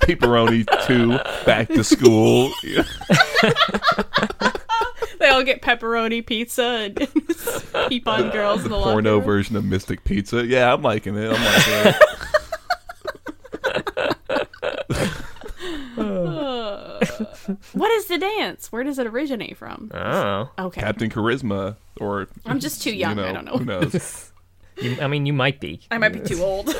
Pepperoni 0.00 0.86
2, 0.86 1.44
back 1.46 1.68
to 1.68 1.82
school. 1.84 2.50
Yeah. 5.02 5.14
they 5.20 5.28
all 5.28 5.42
get 5.44 5.62
pepperoni 5.62 6.24
pizza 6.24 6.62
and 6.62 6.96
peep 7.88 8.06
on 8.08 8.30
girls 8.30 8.64
in 8.64 8.70
the 8.70 8.76
locker 8.76 8.92
Porno 8.92 9.16
room. 9.16 9.24
version 9.24 9.56
of 9.56 9.64
Mystic 9.64 10.04
Pizza. 10.04 10.44
Yeah, 10.46 10.72
I'm 10.72 10.82
liking 10.82 11.16
it. 11.16 11.30
I'm 11.32 11.44
liking 11.44 11.94
it. 11.94 11.96
What 17.72 17.90
is 17.92 18.06
the 18.06 18.18
dance? 18.18 18.70
Where 18.70 18.84
does 18.84 18.98
it 18.98 19.06
originate 19.06 19.56
from? 19.56 19.90
Oh, 19.92 20.50
Okay. 20.58 20.80
Captain 20.80 21.10
Charisma, 21.10 21.76
or 22.00 22.28
I'm 22.46 22.60
just 22.60 22.82
too 22.82 22.94
young, 22.94 23.16
You 23.16 23.22
know, 23.24 23.28
I 23.28 23.32
don't 23.32 23.44
know. 23.44 23.56
Who 23.58 23.64
knows? 23.64 24.32
you, 24.80 24.96
I 25.00 25.08
mean, 25.08 25.26
you 25.26 25.32
might 25.32 25.60
be. 25.60 25.80
I 25.90 25.98
might 25.98 26.12
be 26.12 26.20
too 26.20 26.42
old. 26.42 26.74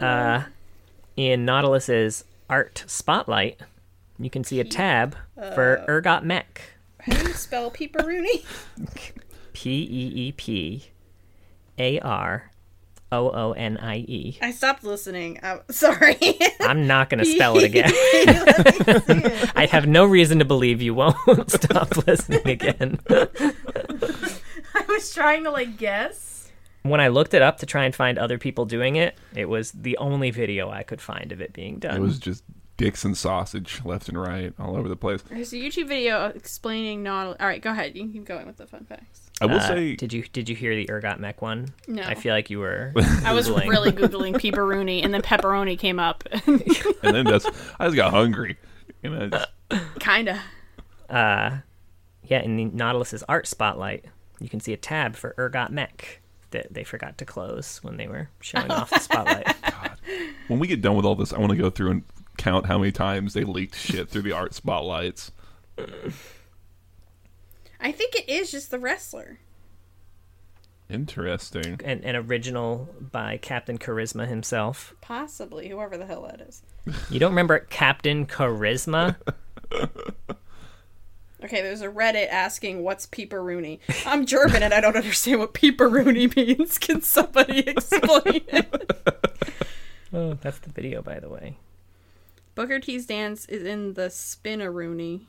Uh, 0.00 0.42
in 1.16 1.44
Nautilus's 1.44 2.24
art 2.50 2.82
spotlight, 2.86 3.60
you 4.18 4.30
can 4.30 4.44
see 4.44 4.60
a 4.60 4.64
tab 4.64 5.16
for 5.54 5.80
uh, 5.80 5.86
Urgot 5.86 6.22
Mech. 6.22 6.62
How 7.00 7.12
do 7.12 7.28
you 7.28 7.34
spell 7.34 7.70
Peeparoony? 7.70 8.44
P 9.52 9.70
E 9.70 10.12
E 10.28 10.32
P 10.32 10.84
A 11.78 12.00
R 12.00 12.50
O 13.12 13.30
O 13.30 13.52
N 13.52 13.76
I 13.76 13.98
E. 13.98 14.38
I 14.42 14.50
stopped 14.50 14.84
listening. 14.84 15.38
I'm 15.42 15.60
sorry. 15.70 16.18
I'm 16.60 16.86
not 16.86 17.10
going 17.10 17.18
to 17.22 17.24
spell 17.24 17.58
it 17.58 17.64
again. 17.74 17.92
I 19.54 19.66
have 19.70 19.86
no 19.86 20.04
reason 20.04 20.38
to 20.38 20.44
believe 20.44 20.82
you 20.82 20.94
won't 20.94 21.50
stop 21.50 22.06
listening 22.06 22.48
again. 22.48 22.98
I 23.08 24.84
was 24.88 25.12
trying 25.14 25.44
to 25.44 25.50
like 25.50 25.76
guess. 25.76 26.50
When 26.82 27.00
I 27.00 27.08
looked 27.08 27.32
it 27.32 27.40
up 27.40 27.58
to 27.58 27.66
try 27.66 27.84
and 27.84 27.94
find 27.94 28.18
other 28.18 28.36
people 28.38 28.66
doing 28.66 28.96
it, 28.96 29.16
it 29.34 29.46
was 29.46 29.72
the 29.72 29.96
only 29.98 30.30
video 30.30 30.68
I 30.70 30.82
could 30.82 31.00
find 31.00 31.32
of 31.32 31.40
it 31.40 31.52
being 31.52 31.78
done. 31.78 31.96
It 31.96 32.00
was 32.00 32.18
just 32.18 32.44
dicks 32.76 33.04
and 33.04 33.16
sausage 33.16 33.80
left 33.84 34.08
and 34.08 34.20
right 34.20 34.52
all 34.58 34.76
over 34.76 34.88
the 34.88 34.96
place. 34.96 35.22
There's 35.22 35.52
a 35.52 35.56
YouTube 35.56 35.88
video 35.88 36.26
explaining 36.26 37.02
Nautilus. 37.02 37.36
All 37.40 37.46
right, 37.46 37.62
go 37.62 37.70
ahead. 37.70 37.94
You 37.96 38.02
can 38.02 38.12
keep 38.12 38.24
going 38.24 38.46
with 38.46 38.56
the 38.56 38.66
fun 38.66 38.84
facts. 38.84 39.30
I 39.40 39.46
will 39.46 39.56
Uh, 39.56 39.60
say, 39.66 39.96
did 39.96 40.12
you 40.12 40.22
did 40.32 40.48
you 40.48 40.54
hear 40.56 40.74
the 40.76 40.86
Urgot 40.86 41.18
Mech 41.18 41.42
one? 41.42 41.66
No. 41.88 42.02
I 42.02 42.14
feel 42.14 42.32
like 42.34 42.50
you 42.50 42.58
were. 42.60 42.92
I 43.24 43.32
was 43.32 43.50
really 43.50 43.90
googling 43.92 44.34
pepperoni, 44.34 45.04
and 45.04 45.12
then 45.12 45.22
pepperoni 45.22 45.78
came 45.78 45.98
up. 45.98 46.24
and 46.46 46.60
then 47.02 47.24
that's 47.24 47.46
I 47.78 47.86
just 47.86 47.96
got 47.96 48.12
hungry. 48.12 48.56
Just- 49.02 49.48
Kinda. 50.00 50.40
uh, 51.10 51.58
yeah, 52.26 52.40
in 52.42 52.56
the 52.56 52.64
Nautilus's 52.66 53.22
art 53.28 53.46
spotlight, 53.46 54.04
you 54.40 54.48
can 54.48 54.60
see 54.60 54.72
a 54.72 54.76
tab 54.76 55.14
for 55.16 55.34
Urgot 55.36 55.70
Mech 55.70 56.20
that 56.50 56.72
they 56.72 56.84
forgot 56.84 57.18
to 57.18 57.24
close 57.24 57.82
when 57.82 57.96
they 57.96 58.06
were 58.06 58.28
showing 58.40 58.70
off 58.70 58.88
the 58.90 59.00
spotlight. 59.00 59.54
when 60.48 60.58
we 60.60 60.66
get 60.68 60.80
done 60.80 60.94
with 60.96 61.04
all 61.04 61.16
this, 61.16 61.32
I 61.32 61.38
want 61.38 61.50
to 61.50 61.58
go 61.58 61.68
through 61.70 61.90
and 61.90 62.02
count 62.36 62.66
how 62.66 62.78
many 62.78 62.92
times 62.92 63.34
they 63.34 63.44
leaked 63.44 63.76
shit 63.76 64.08
through 64.08 64.22
the 64.22 64.32
art 64.32 64.54
spotlights. 64.54 65.32
I 67.80 67.92
think 67.92 68.14
it 68.14 68.28
is 68.28 68.50
just 68.50 68.70
the 68.70 68.78
wrestler. 68.78 69.40
Interesting. 70.88 71.80
An, 71.84 72.02
an 72.04 72.16
original 72.16 72.88
by 73.00 73.38
Captain 73.38 73.78
Charisma 73.78 74.28
himself. 74.28 74.94
Possibly, 75.00 75.68
whoever 75.68 75.96
the 75.96 76.06
hell 76.06 76.22
that 76.22 76.40
is. 76.40 76.62
You 77.10 77.18
don't 77.18 77.32
remember 77.32 77.58
Captain 77.58 78.26
Charisma? 78.26 79.16
Okay, 81.44 81.60
there's 81.60 81.82
a 81.82 81.88
Reddit 81.88 82.28
asking 82.30 82.82
what's 82.82 83.06
Peeparoony. 83.06 83.78
I'm 84.06 84.24
German 84.24 84.62
and 84.62 84.72
I 84.72 84.80
don't 84.80 84.96
understand 84.96 85.40
what 85.40 85.52
Peeparoony 85.52 86.34
means. 86.58 86.78
Can 86.78 87.02
somebody 87.02 87.58
explain 87.68 88.40
it? 88.48 88.90
oh, 90.14 90.38
that's 90.40 90.58
the 90.60 90.70
video, 90.70 91.02
by 91.02 91.20
the 91.20 91.28
way. 91.28 91.58
Booker 92.54 92.78
T's 92.78 93.06
dance 93.06 93.46
is 93.46 93.62
in 93.64 93.94
the 93.94 94.08
Spinaroony. 94.08 95.22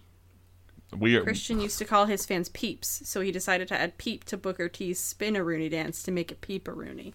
We 0.97 1.15
are 1.17 1.23
Christian 1.23 1.59
used 1.59 1.78
to 1.80 1.86
call 1.86 2.05
his 2.05 2.26
fans 2.26 2.49
peeps, 2.49 3.01
so 3.05 3.21
he 3.21 3.32
decided 3.32 3.67
to 3.69 3.80
add 3.80 3.97
peep 3.97 4.23
to 4.26 4.38
Booker 4.38 4.69
T's 4.69 4.99
Spinaroony 5.01 5.69
dance 5.69 6.03
to 6.03 6.11
make 6.11 6.32
it 6.32 6.41
Peeparoony. 6.41 7.13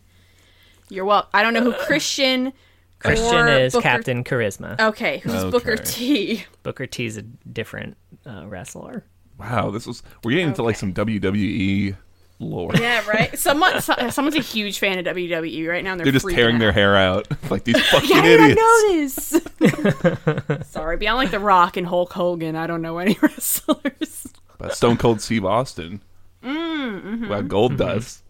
You're 0.89 1.05
well. 1.05 1.29
I 1.33 1.43
don't 1.43 1.55
know 1.55 1.63
who 1.63 1.73
Christian. 1.73 2.53
Christian 2.99 3.35
or 3.35 3.49
is 3.49 3.73
Booker- 3.73 3.83
Captain 3.83 4.25
Charisma. 4.25 4.79
Okay, 4.79 5.19
who's 5.19 5.45
Booker 5.51 5.77
T? 5.77 6.45
Booker 6.63 6.87
T's 6.87 7.17
a 7.17 7.23
different 7.23 7.97
uh, 8.27 8.45
wrestler. 8.47 9.05
wow. 9.39 9.71
This 9.71 9.87
was 9.87 10.03
we're 10.23 10.33
getting 10.33 10.49
into 10.49 10.63
like 10.63 10.77
some 10.77 10.93
WWE 10.93 11.97
lore. 12.41 12.73
Yeah, 12.75 13.07
right. 13.09 13.39
Someone, 13.39 13.81
so, 13.81 13.95
someone's 14.11 14.35
a 14.37 14.41
huge 14.41 14.79
fan 14.81 14.99
of 14.99 15.05
WWE 15.15 15.69
right 15.69 15.85
now. 15.85 15.93
And 15.93 16.01
they're, 16.01 16.07
They're 16.07 16.13
just 16.15 16.27
freaking 16.27 16.35
tearing 16.35 16.59
their 16.59 16.73
hair 16.73 16.97
out 16.97 17.29
like 17.51 17.63
these 17.65 17.81
fucking 17.91 18.17
How 18.17 18.23
did 18.23 18.41
I 18.41 18.45
idiots. 18.51 19.33
know 19.33 20.51
this? 20.59 20.69
Sorry, 20.71 20.97
beyond 20.97 21.19
like 21.19 21.31
The 21.31 21.39
Rock 21.39 21.77
and 21.77 21.87
Hulk 21.87 22.13
Hogan, 22.13 22.57
I 22.57 22.67
don't 22.67 22.83
know 22.83 22.99
any 22.99 23.17
wrestlers. 23.23 24.27
But 24.59 24.75
Stone 24.75 24.97
Cold 24.97 25.21
Steve 25.21 25.45
Austin. 25.45 26.03
Mm, 26.43 27.03
mm-hmm. 27.03 27.29
Wow, 27.29 27.43
Goldust. 27.43 28.23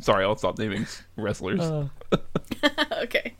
Sorry, 0.00 0.24
I'll 0.24 0.36
stop 0.36 0.58
naming 0.58 0.82
s- 0.82 1.02
wrestlers. 1.16 1.60
okay, 3.02 3.34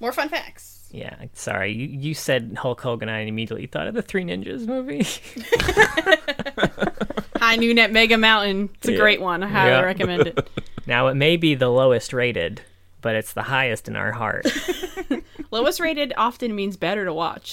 more 0.00 0.12
fun 0.12 0.28
facts. 0.28 0.71
Yeah, 0.92 1.16
sorry. 1.32 1.72
You, 1.72 1.86
you 1.86 2.14
said 2.14 2.54
Hulk 2.60 2.80
Hogan, 2.82 3.08
I 3.08 3.20
immediately 3.20 3.66
thought 3.66 3.86
of 3.86 3.94
the 3.94 4.02
Three 4.02 4.24
Ninjas 4.24 4.66
movie. 4.66 5.02
High 7.40 7.56
Noon 7.56 7.78
at 7.78 7.90
Mega 7.90 8.18
Mountain. 8.18 8.68
It's 8.74 8.88
a 8.88 8.92
Yeah. 8.92 8.98
great 8.98 9.20
one. 9.20 9.42
I 9.42 9.48
highly 9.48 9.70
Yeah. 9.70 9.80
recommend 9.80 10.26
it. 10.28 10.48
now, 10.86 11.06
it 11.08 11.14
may 11.14 11.36
be 11.38 11.54
the 11.54 11.70
lowest 11.70 12.12
rated, 12.12 12.60
but 13.00 13.16
it's 13.16 13.32
the 13.32 13.42
highest 13.42 13.88
in 13.88 13.96
our 13.96 14.12
heart. 14.12 14.46
Lowest 15.50 15.80
rated 15.80 16.12
often 16.16 16.54
means 16.54 16.76
better 16.76 17.04
to 17.04 17.12
watch. 17.12 17.52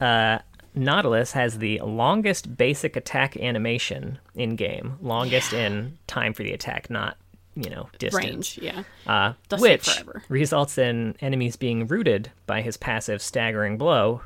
Uh, 0.00 0.38
Nautilus 0.74 1.32
has 1.32 1.58
the 1.58 1.80
longest 1.80 2.56
basic 2.56 2.96
attack 2.96 3.36
animation 3.38 4.18
in 4.34 4.56
game. 4.56 4.96
Longest 5.00 5.52
in 5.52 5.96
time 6.06 6.34
for 6.34 6.42
the 6.42 6.52
attack, 6.52 6.90
not, 6.90 7.16
you 7.56 7.70
know, 7.70 7.88
distance. 7.98 8.24
Range, 8.24 8.58
yeah. 8.62 8.82
Uh, 9.06 9.32
which 9.58 9.88
results 10.28 10.78
in 10.78 11.16
enemies 11.20 11.56
being 11.56 11.86
rooted 11.86 12.30
by 12.46 12.60
his 12.62 12.76
passive 12.76 13.20
staggering 13.22 13.78
blow 13.78 14.20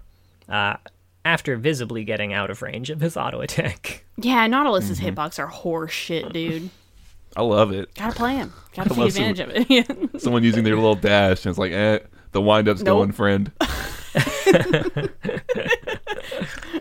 uh, 0.48 0.76
after 1.24 1.56
visibly 1.56 2.02
getting 2.04 2.32
out 2.32 2.50
of 2.50 2.60
range 2.60 2.90
of 2.90 3.00
his 3.00 3.16
auto 3.16 3.40
attack. 3.40 4.04
Yeah, 4.22 4.46
Nautilus's 4.48 5.00
Mm-hmm. 5.00 5.18
hitbox 5.18 5.38
are 5.38 5.46
horse 5.46 5.92
shit, 5.92 6.30
dude. 6.34 6.68
I 7.36 7.40
love 7.42 7.72
it. 7.72 7.94
Gotta 7.94 8.14
play 8.14 8.34
him. 8.34 8.52
Gotta 8.74 8.90
I 8.90 8.94
take 8.94 8.98
love 8.98 9.12
some- 9.12 9.22
advantage 9.24 9.40
of 9.40 10.12
it. 10.12 10.20
Someone 10.20 10.44
using 10.44 10.62
their 10.64 10.74
little 10.76 10.94
dash 10.96 11.46
and 11.46 11.50
it's 11.50 11.58
like, 11.58 11.72
eh, 11.72 12.00
the 12.32 12.42
wind 12.42 12.68
up's 12.68 12.82
Nope. 12.82 12.98
going, 12.98 13.12
friend. 13.12 13.50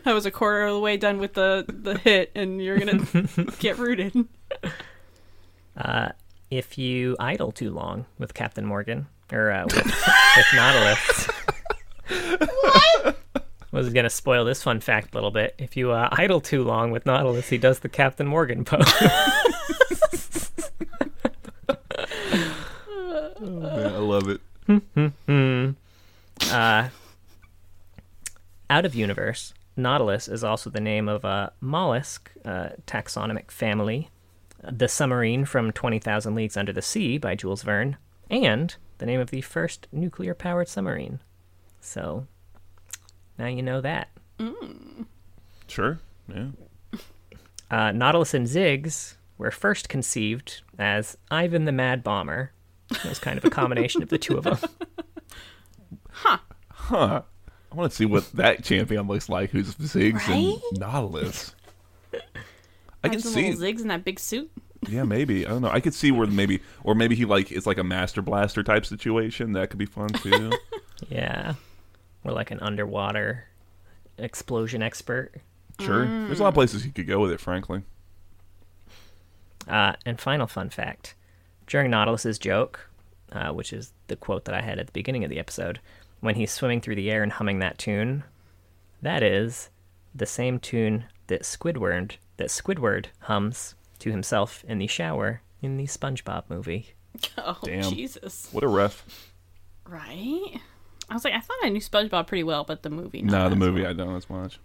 I 0.05 0.13
was 0.13 0.25
a 0.25 0.31
quarter 0.31 0.63
of 0.65 0.73
the 0.73 0.79
way 0.79 0.97
done 0.97 1.19
with 1.19 1.33
the 1.33 1.65
the 1.67 1.97
hit, 1.97 2.31
and 2.35 2.61
you're 2.61 2.77
gonna 2.77 3.05
get 3.59 3.77
rooted. 3.77 4.13
Uh, 5.77 6.09
if 6.51 6.77
you 6.77 7.15
idle 7.19 7.51
too 7.51 7.71
long 7.71 8.05
with 8.17 8.33
Captain 8.33 8.65
Morgan, 8.65 9.07
or 9.31 9.51
uh, 9.51 9.65
with, 9.65 9.85
with 10.37 10.45
Nautilus. 10.53 11.29
what? 12.61 13.17
was 13.71 13.89
going 13.93 14.03
to 14.03 14.09
spoil 14.09 14.45
this 14.45 14.63
fun 14.63 14.79
fact 14.79 15.13
a 15.13 15.17
little 15.17 15.31
bit. 15.31 15.53
If 15.57 15.77
you 15.77 15.91
uh, 15.91 16.09
idle 16.11 16.41
too 16.41 16.63
long 16.63 16.91
with 16.91 17.05
Nautilus, 17.05 17.49
he 17.49 17.57
does 17.57 17.79
the 17.79 17.89
Captain 17.89 18.27
Morgan 18.27 18.65
pose. 18.65 18.91
Yeah, 23.41 23.93
I 23.93 23.99
love 23.99 24.27
it. 24.27 24.41
uh, 26.51 26.89
out 28.69 28.85
of 28.85 28.93
universe, 28.95 29.53
Nautilus 29.77 30.27
is 30.27 30.43
also 30.43 30.69
the 30.69 30.81
name 30.81 31.07
of 31.07 31.23
a 31.23 31.53
mollusk 31.61 32.31
uh, 32.43 32.69
taxonomic 32.85 33.49
family, 33.49 34.09
The 34.63 34.87
Submarine 34.87 35.45
from 35.45 35.71
20,000 35.71 36.35
Leagues 36.35 36.57
Under 36.57 36.73
the 36.73 36.81
Sea 36.81 37.17
by 37.17 37.35
Jules 37.35 37.63
Verne, 37.63 37.97
and 38.29 38.75
the 38.97 39.05
name 39.05 39.19
of 39.19 39.31
the 39.31 39.41
first 39.41 39.87
nuclear 39.91 40.33
powered 40.33 40.67
submarine. 40.67 41.19
So 41.79 42.27
now 43.37 43.47
you 43.47 43.61
know 43.63 43.79
that. 43.81 44.09
Sure. 45.67 45.99
Yeah. 46.27 46.47
Uh, 47.71 47.91
Nautilus 47.91 48.33
and 48.33 48.47
Ziggs 48.47 49.15
were 49.37 49.51
first 49.51 49.87
conceived 49.89 50.61
as 50.77 51.17
Ivan 51.31 51.65
the 51.65 51.71
Mad 51.71 52.03
Bomber. 52.03 52.51
It 52.91 53.05
was 53.05 53.19
kind 53.19 53.37
of 53.37 53.45
a 53.45 53.49
combination 53.49 54.01
of 54.03 54.09
the 54.09 54.17
two 54.17 54.37
of 54.37 54.43
them. 54.45 54.57
Huh. 56.11 57.21
I 57.71 57.75
want 57.75 57.91
to 57.91 57.95
see 57.95 58.05
what 58.05 58.29
that 58.33 58.63
champion 58.63 59.07
looks 59.07 59.29
like. 59.29 59.51
Who's 59.51 59.75
Ziggs 59.75 60.27
Right? 60.27 60.59
and 60.71 60.79
Nautilus? 60.79 61.55
I 63.03 63.09
can 63.09 63.21
see. 63.21 63.51
little 63.51 63.61
Ziggs 63.61 63.81
in 63.81 63.87
that 63.87 64.03
big 64.03 64.19
suit. 64.19 64.51
Yeah, 64.87 65.03
maybe. 65.03 65.45
I 65.45 65.49
don't 65.49 65.61
know. 65.61 65.69
I 65.69 65.79
could 65.79 65.93
see 65.93 66.11
where 66.11 66.27
maybe, 66.27 66.61
or 66.83 66.95
maybe 66.95 67.15
he 67.15 67.25
like 67.25 67.51
it's 67.51 67.65
like 67.65 67.77
a 67.77 67.83
Master 67.83 68.21
Blaster 68.21 68.63
type 68.63 68.85
situation. 68.85 69.53
That 69.53 69.69
could 69.69 69.79
be 69.79 69.85
fun 69.85 70.09
too. 70.09 70.51
Yeah. 71.07 71.53
Or 72.25 72.33
like 72.33 72.51
an 72.51 72.59
underwater 72.59 73.45
explosion 74.17 74.83
expert. 74.83 75.31
sure. 75.79 76.05
There's 76.05 76.41
a 76.41 76.43
lot 76.43 76.49
of 76.49 76.53
places 76.55 76.83
he 76.83 76.91
could 76.91 77.07
go 77.07 77.21
with 77.21 77.31
it. 77.31 77.39
Frankly. 77.39 77.83
Uh, 79.67 79.93
and 80.05 80.19
final 80.19 80.45
fun 80.45 80.69
fact 80.69 81.15
during 81.67 81.89
Nautilus's 81.91 82.37
joke, 82.39 82.89
uh, 83.31 83.51
which 83.53 83.71
is 83.71 83.93
the 84.07 84.15
quote 84.17 84.45
that 84.45 84.55
I 84.55 84.61
had 84.61 84.77
at 84.79 84.87
the 84.87 84.91
beginning 84.91 85.23
of 85.23 85.29
the 85.29 85.39
episode, 85.39 85.79
when 86.19 86.35
he's 86.35 86.51
swimming 86.51 86.81
through 86.81 86.95
the 86.95 87.09
air 87.11 87.23
and 87.23 87.31
humming 87.31 87.59
that 87.59 87.77
tune, 87.77 88.23
that 89.01 89.23
is 89.23 89.69
the 90.13 90.25
same 90.25 90.59
tune 90.59 91.05
that 91.27 91.43
Squidward 91.43 92.13
that 92.39 92.47
Squidward 92.47 93.07
hums 93.21 93.75
to 93.99 94.09
himself 94.11 94.65
in 94.67 94.79
the 94.79 94.87
shower 94.87 95.41
in 95.61 95.77
the 95.77 95.85
SpongeBob 95.85 96.43
movie. 96.49 96.93
Oh 97.37 97.57
Damn. 97.63 97.91
Jesus! 97.91 98.49
What 98.51 98.63
a 98.63 98.67
ref. 98.67 99.03
Right? 99.85 100.59
I 101.09 101.13
was 101.13 101.25
like, 101.25 101.33
I 101.33 101.39
thought 101.39 101.57
I 101.63 101.69
knew 101.69 101.81
SpongeBob 101.81 102.27
pretty 102.27 102.43
well, 102.43 102.63
but 102.63 102.83
the 102.83 102.89
movie. 102.91 103.23
No, 103.23 103.39
not 103.39 103.49
the 103.49 103.55
movie 103.55 103.81
well. 103.81 103.89
I 103.89 103.93
don't 103.93 104.15
as 104.15 104.29
much. 104.29 104.59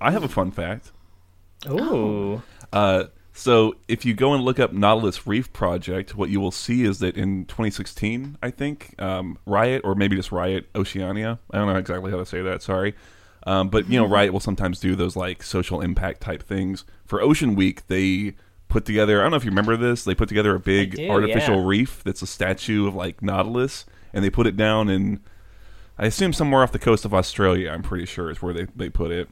I 0.00 0.10
have 0.10 0.24
a 0.24 0.28
fun 0.28 0.50
fact. 0.50 0.90
Ooh. 1.68 2.42
Uh, 2.72 3.04
so 3.34 3.76
if 3.88 4.04
you 4.04 4.14
go 4.14 4.32
and 4.34 4.42
look 4.42 4.58
up 4.58 4.72
Nautilus 4.72 5.26
Reef 5.26 5.52
Project, 5.52 6.16
what 6.16 6.30
you 6.30 6.40
will 6.40 6.50
see 6.50 6.84
is 6.84 6.98
that 7.00 7.16
in 7.16 7.44
2016, 7.44 8.38
I 8.42 8.50
think, 8.50 8.94
um, 9.00 9.38
Riot 9.46 9.82
or 9.84 9.94
maybe 9.94 10.16
just 10.16 10.32
Riot 10.32 10.68
Oceania. 10.74 11.38
I 11.50 11.58
don't 11.58 11.68
know 11.68 11.76
exactly 11.76 12.10
how 12.10 12.16
to 12.18 12.26
say 12.26 12.40
that. 12.42 12.62
Sorry. 12.62 12.94
Um, 13.46 13.68
but 13.68 13.88
you 13.88 13.98
know, 13.98 14.06
Riot 14.06 14.32
will 14.32 14.40
sometimes 14.40 14.78
do 14.80 14.94
those 14.94 15.16
like 15.16 15.42
social 15.42 15.80
impact 15.80 16.20
type 16.20 16.42
things. 16.42 16.84
For 17.04 17.20
Ocean 17.20 17.54
Week, 17.54 17.86
they 17.88 18.34
put 18.68 18.84
together. 18.84 19.20
I 19.20 19.24
don't 19.24 19.32
know 19.32 19.36
if 19.36 19.44
you 19.44 19.50
remember 19.50 19.76
this. 19.76 20.04
They 20.04 20.14
put 20.14 20.28
together 20.28 20.54
a 20.54 20.60
big 20.60 20.96
do, 20.96 21.08
artificial 21.08 21.56
yeah. 21.56 21.66
reef 21.66 22.02
that's 22.04 22.22
a 22.22 22.26
statue 22.26 22.86
of 22.86 22.94
like 22.94 23.22
Nautilus, 23.22 23.84
and 24.12 24.24
they 24.24 24.30
put 24.30 24.46
it 24.46 24.56
down 24.56 24.88
in. 24.88 25.20
I 25.98 26.06
assume 26.06 26.32
somewhere 26.32 26.62
off 26.62 26.72
the 26.72 26.78
coast 26.78 27.04
of 27.04 27.12
Australia. 27.12 27.70
I'm 27.70 27.82
pretty 27.82 28.06
sure 28.06 28.30
is 28.30 28.40
where 28.40 28.54
they, 28.54 28.66
they 28.74 28.88
put 28.88 29.10
it. 29.10 29.28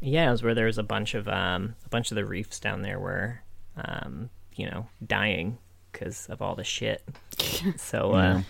Yeah, 0.00 0.28
it 0.28 0.30
was 0.30 0.42
where 0.42 0.54
there 0.54 0.66
was 0.66 0.78
a 0.78 0.82
bunch 0.82 1.14
of 1.14 1.26
um, 1.28 1.74
a 1.84 1.88
bunch 1.88 2.10
of 2.10 2.14
the 2.14 2.24
reefs 2.24 2.60
down 2.60 2.82
there 2.82 3.00
were, 3.00 3.40
um, 3.76 4.30
you 4.54 4.66
know, 4.66 4.86
dying 5.04 5.58
because 5.90 6.26
of 6.26 6.42
all 6.42 6.54
the 6.54 6.64
shit. 6.64 7.02
So 7.76 8.12
uh, 8.12 8.42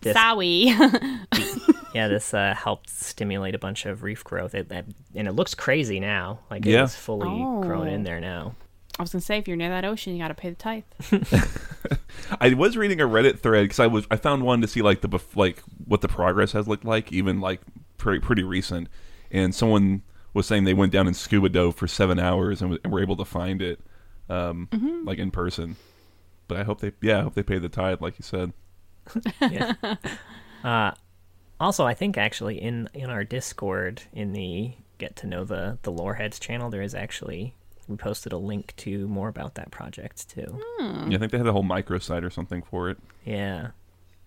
this, 0.00 0.14
Sorry. 0.14 0.74
yeah, 1.94 2.08
this 2.08 2.32
uh, 2.34 2.54
helped 2.54 2.90
stimulate 2.90 3.54
a 3.54 3.58
bunch 3.58 3.86
of 3.86 4.02
reef 4.02 4.24
growth, 4.24 4.54
it, 4.54 4.70
it- 4.70 4.86
and 5.14 5.28
it 5.28 5.32
looks 5.32 5.54
crazy 5.54 6.00
now. 6.00 6.40
Like 6.50 6.64
Yeah. 6.64 6.84
it's 6.84 6.94
fully 6.94 7.26
grown 7.66 7.88
in 7.88 8.00
Oh. 8.00 8.04
there 8.04 8.20
now. 8.20 8.54
I 8.98 9.02
was 9.02 9.12
gonna 9.12 9.22
say, 9.22 9.38
if 9.38 9.48
you're 9.48 9.56
near 9.56 9.70
that 9.70 9.84
ocean, 9.84 10.12
you 10.14 10.22
got 10.22 10.28
to 10.28 10.34
pay 10.34 10.50
the 10.50 10.54
tithe. 10.56 10.84
I 12.40 12.54
was 12.54 12.76
reading 12.76 13.00
a 13.00 13.08
Reddit 13.08 13.40
thread 13.40 13.64
because 13.64 13.80
I 13.80 13.86
was 13.88 14.06
I 14.10 14.16
found 14.16 14.44
one 14.44 14.60
to 14.60 14.68
see 14.68 14.82
like 14.82 15.00
the 15.00 15.08
bef- 15.08 15.34
like 15.36 15.62
what 15.84 16.00
the 16.00 16.08
progress 16.08 16.52
has 16.52 16.68
looked 16.68 16.84
like, 16.84 17.12
even 17.12 17.40
like 17.40 17.60
pretty 17.96 18.20
pretty 18.20 18.42
recent. 18.44 18.88
And 19.32 19.52
someone 19.54 20.02
was 20.32 20.46
saying 20.46 20.62
they 20.64 20.74
went 20.74 20.92
down 20.92 21.06
and 21.08 21.16
scuba 21.16 21.48
dove 21.48 21.74
for 21.74 21.88
seven 21.88 22.18
hours 22.20 22.60
and, 22.60 22.70
w- 22.70 22.80
and 22.84 22.92
were 22.92 23.00
able 23.02 23.16
to 23.16 23.24
find 23.24 23.60
it, 23.60 23.80
um, 24.28 24.68
like 25.04 25.18
in 25.18 25.30
person. 25.32 25.74
But 26.46 26.58
I 26.58 26.62
hope 26.62 26.80
they 26.80 26.92
yeah 27.02 27.18
I 27.18 27.22
hope 27.22 27.34
they 27.34 27.42
pay 27.42 27.58
the 27.58 27.68
tithe 27.68 28.00
like 28.00 28.16
you 28.18 28.22
said. 28.22 28.52
Yeah. 29.40 29.74
uh, 30.64 30.92
also, 31.60 31.84
I 31.84 31.94
think 31.94 32.18
actually 32.18 32.60
in 32.60 32.88
in 32.94 33.10
our 33.10 33.24
Discord 33.24 34.02
in 34.12 34.32
the 34.32 34.72
get 34.98 35.16
to 35.16 35.26
know 35.26 35.44
the 35.44 35.78
the 35.82 35.92
Loreheads 35.92 36.38
channel, 36.38 36.70
there 36.70 36.82
is 36.82 36.94
actually 36.94 37.54
we 37.88 37.96
posted 37.96 38.32
a 38.32 38.38
link 38.38 38.74
to 38.78 39.06
more 39.08 39.28
about 39.28 39.54
that 39.54 39.70
project 39.70 40.28
too. 40.28 40.60
Yeah, 40.78 41.16
I 41.16 41.18
think 41.18 41.32
they 41.32 41.38
had 41.38 41.46
a 41.46 41.52
whole 41.52 41.64
microsite 41.64 42.22
or 42.22 42.30
something 42.30 42.62
for 42.62 42.90
it. 42.90 42.98
Yeah. 43.24 43.68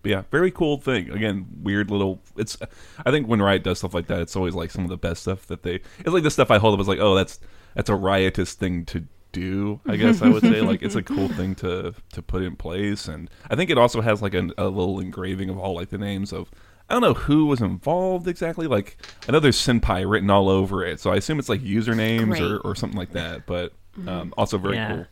But 0.04 0.12
yeah, 0.12 0.24
very 0.32 0.52
cool 0.52 0.78
thing. 0.78 1.10
Again, 1.10 1.48
weird 1.64 1.90
little. 1.90 2.22
It's. 2.36 2.58
I 3.06 3.12
think 3.12 3.28
when 3.28 3.42
Riot 3.42 3.64
does 3.64 3.80
stuff 3.80 3.94
like 3.94 4.08
that, 4.08 4.22
it's 4.22 4.36
always 4.36 4.54
like 4.54 4.72
some 4.72 4.84
of 4.84 4.90
the 4.90 4.98
best 4.98 5.24
stuff 5.24 5.48
that 5.48 5.64
they. 5.64 5.82
It's 6.00 6.10
like 6.10 6.24
the 6.24 6.32
stuff 6.32 6.52
I 6.52 6.60
hold 6.60 6.76
up 6.76 6.80
is 6.80 6.88
like, 6.88 7.00
oh, 7.00 7.16
that's 7.16 7.40
that's 7.74 7.90
a 7.90 7.96
riotous 7.96 8.54
thing 8.54 8.86
to 8.86 9.06
do. 9.40 9.80
I 9.86 9.96
guess 10.02 10.22
I 10.22 10.30
would 10.30 10.42
say 10.44 10.62
like 10.62 10.82
it's 10.82 10.96
a 10.96 11.04
cool 11.04 11.28
thing 11.30 11.56
to 11.56 11.94
to 12.14 12.22
put 12.22 12.44
in 12.44 12.56
place, 12.56 13.08
and 13.08 13.30
I 13.50 13.56
think 13.56 13.70
it 13.70 13.78
also 13.78 14.02
has 14.02 14.22
like 14.22 14.34
an, 14.34 14.52
a 14.58 14.66
little 14.68 15.00
engraving 15.00 15.50
of 15.50 15.58
all 15.58 15.76
like 15.76 15.90
the 15.90 15.98
names 15.98 16.32
of. 16.34 16.50
I 16.90 16.94
don't 16.94 17.02
know 17.02 17.16
who 17.16 17.48
was 17.48 17.60
involved 17.60 18.30
exactly. 18.30 18.66
Like 18.66 18.96
I 19.28 19.34
know 19.34 19.42
there's 19.42 19.58
Senpai 19.58 20.10
written 20.10 20.30
all 20.30 20.48
over 20.50 20.86
it, 20.86 21.02
so 21.02 21.12
I 21.12 21.18
assume 21.18 21.38
it's 21.38 21.50
like 21.50 21.60
usernames 21.62 22.40
or, 22.40 22.60
or 22.66 22.76
something 22.76 22.98
like 22.98 23.12
that. 23.12 23.46
But 23.46 23.74
um, 24.08 24.34
also 24.38 24.58
very 24.58 24.76
Yeah. 24.76 24.94
cool. 24.96 25.06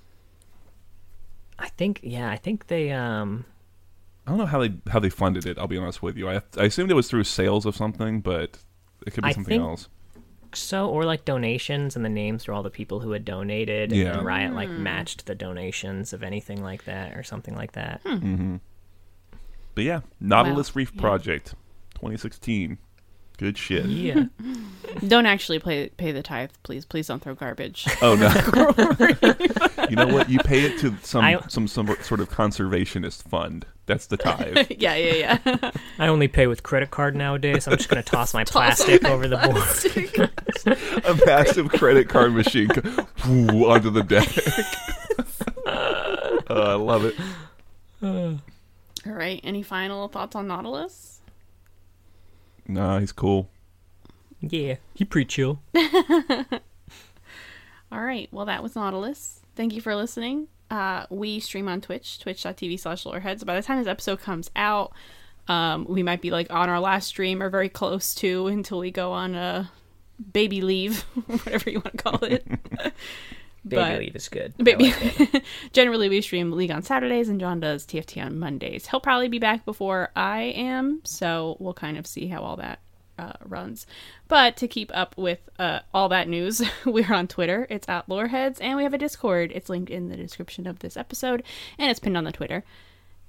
I 1.59 1.67
think 1.69 1.99
yeah, 2.03 2.29
I 2.31 2.37
think 2.37 2.67
they 2.67 2.91
um 2.91 3.43
I 4.25 4.31
don't 4.31 4.39
know 4.39 4.45
how 4.45 4.59
they 4.59 4.73
how 4.89 4.99
they 4.99 5.09
funded 5.09 5.45
it. 5.45 5.57
I'll 5.57 5.67
be 5.67 5.77
honest 5.77 6.01
with 6.01 6.15
you. 6.17 6.29
I 6.29 6.41
I 6.57 6.63
assumed 6.65 6.91
it 6.91 6.95
was 6.95 7.09
through 7.09 7.25
sales 7.25 7.65
of 7.65 7.75
something, 7.75 8.21
but 8.21 8.57
it 9.05 9.11
could 9.13 9.23
be 9.23 9.29
I 9.29 9.33
something 9.33 9.59
think- 9.59 9.61
else. 9.63 9.89
So 10.55 10.89
or 10.89 11.03
like 11.05 11.25
donations 11.25 11.95
and 11.95 12.03
the 12.03 12.09
names 12.09 12.47
are 12.47 12.53
all 12.53 12.63
the 12.63 12.69
people 12.69 12.99
who 12.99 13.11
had 13.11 13.25
donated 13.25 13.91
and 13.91 14.01
Yeah. 14.01 14.13
then 14.13 14.23
Riot 14.23 14.53
like 14.53 14.69
hmm. 14.69 14.83
matched 14.83 15.25
the 15.25 15.35
donations 15.35 16.13
of 16.13 16.23
anything 16.23 16.63
like 16.63 16.85
that 16.85 17.15
or 17.17 17.23
something 17.23 17.55
like 17.55 17.73
that. 17.73 18.01
Hmm. 18.05 18.13
Mm-hmm. 18.15 18.55
But 19.75 19.83
yeah, 19.83 20.01
Nautilus 20.19 20.73
Wow. 20.73 20.79
Reef 20.79 20.91
Yeah. 20.95 21.01
Project, 21.01 21.55
2016. 21.95 22.77
Good 23.37 23.57
shit. 23.57 23.85
Yeah. 23.85 24.25
Don't 25.07 25.25
actually 25.25 25.59
pay 25.59 25.89
pay 25.89 26.13
the 26.13 26.23
tithe, 26.23 26.51
please. 26.63 26.85
Please 26.85 27.07
don't 27.07 27.21
throw 27.21 27.35
garbage. 27.35 27.85
Oh 28.01 28.15
no. 28.15 28.27
you 29.89 29.95
know 29.97 30.07
what? 30.07 30.29
You 30.29 30.39
pay 30.39 30.61
it 30.61 30.79
to 30.79 30.95
some 31.01 31.25
I- 31.25 31.41
some 31.49 31.67
some 31.67 31.93
sort 32.01 32.21
of 32.21 32.29
conservationist 32.29 33.23
fund. 33.23 33.65
That's 33.87 34.07
the 34.07 34.17
tithe. 34.25 34.67
yeah, 34.77 34.95
yeah, 34.95 35.37
yeah. 35.45 35.71
I 35.99 36.07
only 36.07 36.27
pay 36.27 36.47
with 36.47 36.63
credit 36.63 36.89
card 36.91 37.15
nowadays. 37.15 37.67
I'm 37.67 37.77
just 37.77 37.87
gonna 37.89 38.01
toss 38.15 38.33
my 38.33 38.43
plastic 38.43 39.05
over 39.05 39.27
the 39.27 39.37
board. 39.37 41.05
a 41.05 41.25
massive 41.25 41.69
credit 41.69 42.09
card 42.09 42.33
machine 42.33 42.67
go- 42.69 43.05
whoo, 43.27 43.69
onto 43.69 43.89
the 43.91 44.01
deck. 44.03 44.27
Uh, 45.67 46.53
I 46.53 46.73
love 46.75 47.05
it. 47.05 47.15
All 48.03 48.39
right. 49.13 49.39
Any 49.43 49.61
final 49.63 50.07
thoughts 50.07 50.35
on 50.35 50.47
Nautilus? 50.47 51.21
Nah, 52.67 52.99
he's 52.99 53.11
cool. 53.11 53.49
Yeah, 54.41 54.75
he 54.93 55.05
pretty 55.05 55.25
chill. 55.27 55.59
All 57.91 58.01
right. 58.01 58.27
Well, 58.31 58.45
that 58.45 58.63
was 58.63 58.75
Nautilus. 58.75 59.41
Thank 59.55 59.73
you 59.73 59.81
for 59.81 59.95
listening. 59.95 60.47
Uh, 60.71 61.05
we 61.09 61.39
stream 61.39 61.67
on 61.67 61.81
Twitch, 61.81 62.19
twitch.tv 62.19 62.79
slash 62.79 63.05
loreheads. 63.05 63.43
By 63.43 63.55
the 63.55 63.61
time 63.61 63.77
this 63.77 63.87
episode 63.87 64.19
comes 64.19 64.49
out, 64.55 64.93
um, 65.47 65.85
we 65.87 66.01
might 66.03 66.21
be 66.21 66.31
like 66.31 66.51
on 66.51 66.69
our 66.69 66.79
last 66.79 67.07
stream 67.07 67.41
or 67.43 67.49
very 67.49 67.69
close 67.69 68.15
to 68.15 68.47
until 68.47 68.79
we 68.79 68.89
go 68.91 69.11
on 69.11 69.35
a 69.35 69.71
baby 70.33 70.61
leave, 70.61 71.01
whatever 71.27 71.69
you 71.69 71.79
want 71.79 71.97
to 71.97 72.03
call 72.03 72.23
it. 72.23 72.45
Baby 73.67 73.81
But- 73.81 73.99
leave 73.99 74.15
is 74.15 74.29
good. 74.29 74.53
Baby. 74.57 74.93
like. 75.19 75.43
Generally, 75.73 76.09
we 76.09 76.21
stream 76.21 76.51
League 76.51 76.69
on 76.69 76.83
Saturdays, 76.83 77.29
and 77.29 77.39
John 77.39 77.59
does 77.59 77.83
TFT 77.85 78.23
on 78.23 78.37
Mondays. 78.37 78.85
He'll 78.85 78.99
probably 78.99 79.27
be 79.27 79.39
back 79.39 79.65
before 79.65 80.11
I 80.15 80.53
am, 80.55 81.01
so 81.03 81.57
we'll 81.59 81.73
kind 81.73 81.97
of 81.97 82.05
see 82.05 82.27
how 82.27 82.43
all 82.43 82.57
that 82.57 82.77
uh, 83.17 83.33
runs. 83.43 83.85
But 84.27 84.57
to 84.57 84.67
keep 84.67 84.91
up 84.93 85.17
with 85.17 85.39
uh, 85.59 85.79
all 85.93 86.09
that 86.09 86.27
news, 86.27 86.61
we're 86.85 87.13
on 87.13 87.27
Twitter. 87.27 87.67
It's 87.69 87.87
at 87.89 88.07
Loreheads, 88.07 88.59
and 88.59 88.77
we 88.77 88.83
have 88.83 88.93
a 88.93 88.97
Discord. 88.97 89.51
It's 89.53 89.69
linked 89.69 89.89
in 89.89 90.09
the 90.09 90.17
description 90.17 90.67
of 90.67 90.79
this 90.79 90.97
episode, 90.97 91.43
and 91.77 91.89
it's 91.89 91.99
pinned 91.99 92.17
on 92.17 92.23
the 92.23 92.31
Twitter. 92.31 92.63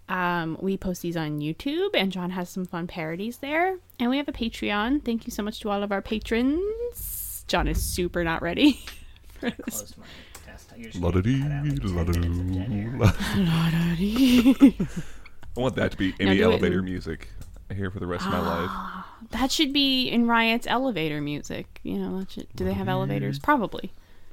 Um, 0.08 0.56
we 0.60 0.76
post 0.76 1.02
these 1.02 1.16
on 1.16 1.40
YouTube, 1.40 1.90
and 1.94 2.12
John 2.12 2.30
has 2.30 2.48
some 2.48 2.64
fun 2.64 2.86
parodies 2.86 3.38
there. 3.38 3.78
And 3.98 4.10
we 4.10 4.18
have 4.18 4.28
a 4.28 4.32
Patreon. 4.32 5.04
Thank 5.04 5.26
you 5.26 5.32
so 5.32 5.42
much 5.42 5.60
to 5.60 5.70
all 5.70 5.82
of 5.82 5.90
our 5.90 6.02
patrons. 6.02 7.44
John 7.48 7.66
is 7.68 7.82
super 7.82 8.22
not 8.22 8.42
ready. 8.42 8.80
for 9.28 9.50
this. 9.50 9.56
Close 9.64 9.94
my 9.96 10.06
desktop. 10.46 10.78
You're 10.78 10.90
just 10.90 11.02
La-da-dee, 11.02 11.40
gonna 11.40 11.74
cut 11.74 11.90
out, 11.90 12.06
like, 12.06 12.12
10 12.12 12.20
minutes 12.20 12.38
of 12.38 12.54
dead 12.54 12.72
air. 12.72 13.44
la-da-doo. 13.44 14.86
I 15.56 15.60
want 15.60 15.76
that 15.76 15.90
to 15.92 15.96
be 15.96 16.14
any 16.20 16.36
do 16.36 16.42
it 16.42 16.44
elevator 16.44 16.82
music 16.82 17.30
here 17.74 17.90
for 17.90 17.98
the 17.98 18.06
rest 18.06 18.26
of 18.26 18.32
my 18.32 18.40
life. 18.40 18.70
Ah, 18.70 19.16
that 19.30 19.50
should 19.50 19.72
be 19.72 20.08
in 20.08 20.28
Riot's 20.28 20.66
elevator 20.66 21.20
music. 21.20 21.80
You 21.82 21.98
know, 21.98 22.20
that 22.20 22.30
should, 22.30 22.46
do 22.54 22.64
they 22.64 22.72
have 22.72 22.82
mm-hmm. 22.82 22.90
elevators? 22.90 23.38
Probably. 23.38 23.92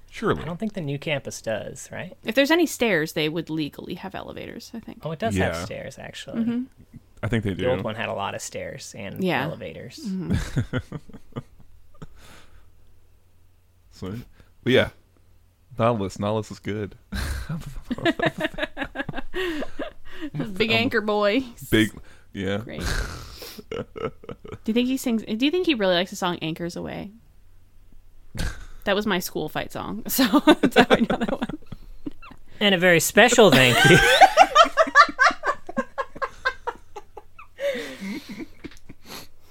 Surely. 0.09 0.43
I 0.43 0.45
don't 0.45 0.59
think 0.59 0.73
the 0.73 0.81
new 0.81 0.99
campus 0.99 1.41
does, 1.41 1.89
right? 1.91 2.15
If 2.23 2.35
there's 2.35 2.51
any 2.51 2.67
stairs, 2.67 3.13
they 3.13 3.29
would 3.29 3.49
legally 3.49 3.95
have 3.95 4.13
elevators. 4.13 4.71
I 4.73 4.79
think. 4.79 5.01
Oh, 5.03 5.11
it 5.11 5.19
does 5.19 5.35
Yeah. 5.35 5.53
have 5.53 5.65
stairs 5.65 5.97
actually. 5.97 6.43
Mm-hmm. 6.43 6.63
I 7.23 7.27
think 7.27 7.43
they 7.43 7.51
do. 7.51 7.63
The 7.63 7.71
old 7.71 7.83
one 7.83 7.95
had 7.95 8.09
a 8.09 8.13
lot 8.13 8.35
of 8.35 8.41
stairs 8.41 8.93
and 8.97 9.23
Yeah. 9.23 9.43
elevators. 9.43 9.99
Mm-hmm. 10.05 10.77
So, 13.93 14.15
but 14.63 14.73
yeah, 14.73 14.89
Nautilus. 15.77 16.19
Nautilus 16.19 16.51
is 16.51 16.59
good. 16.59 16.95
Big 20.53 20.71
anchor 20.71 21.01
boy. 21.01 21.43
Big. 21.69 21.91
Yeah. 22.33 22.57
Great. 22.57 22.81
do 23.69 23.85
you 24.65 24.73
think 24.73 24.87
he 24.87 24.97
sings? 24.97 25.23
Do 25.23 25.45
you 25.45 25.51
think 25.51 25.65
he 25.67 25.75
really 25.75 25.93
likes 25.95 26.09
the 26.09 26.15
song 26.15 26.37
"Anchors 26.41 26.75
Aweigh"? 26.75 27.11
That 28.85 28.95
was 28.95 29.05
my 29.05 29.19
school 29.19 29.47
fight 29.49 29.71
song, 29.71 30.03
so 30.07 30.23
that's 30.39 30.75
how 30.75 30.87
I 30.89 30.99
know 30.99 31.17
that 31.17 31.31
one. 31.31 31.59
And 32.59 32.75
a 32.75 32.77
very 32.77 32.99
special 32.99 33.51
thank 33.51 33.77
you. 33.89 33.97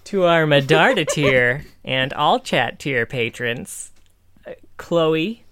to 0.04 0.24
our 0.24 0.44
Medarda 0.46 1.06
tier 1.08 1.64
and 1.84 2.12
all 2.12 2.38
chat 2.38 2.78
tier 2.78 3.06
patrons 3.06 3.92
uh, 4.46 4.52
Chloe, 4.76 5.44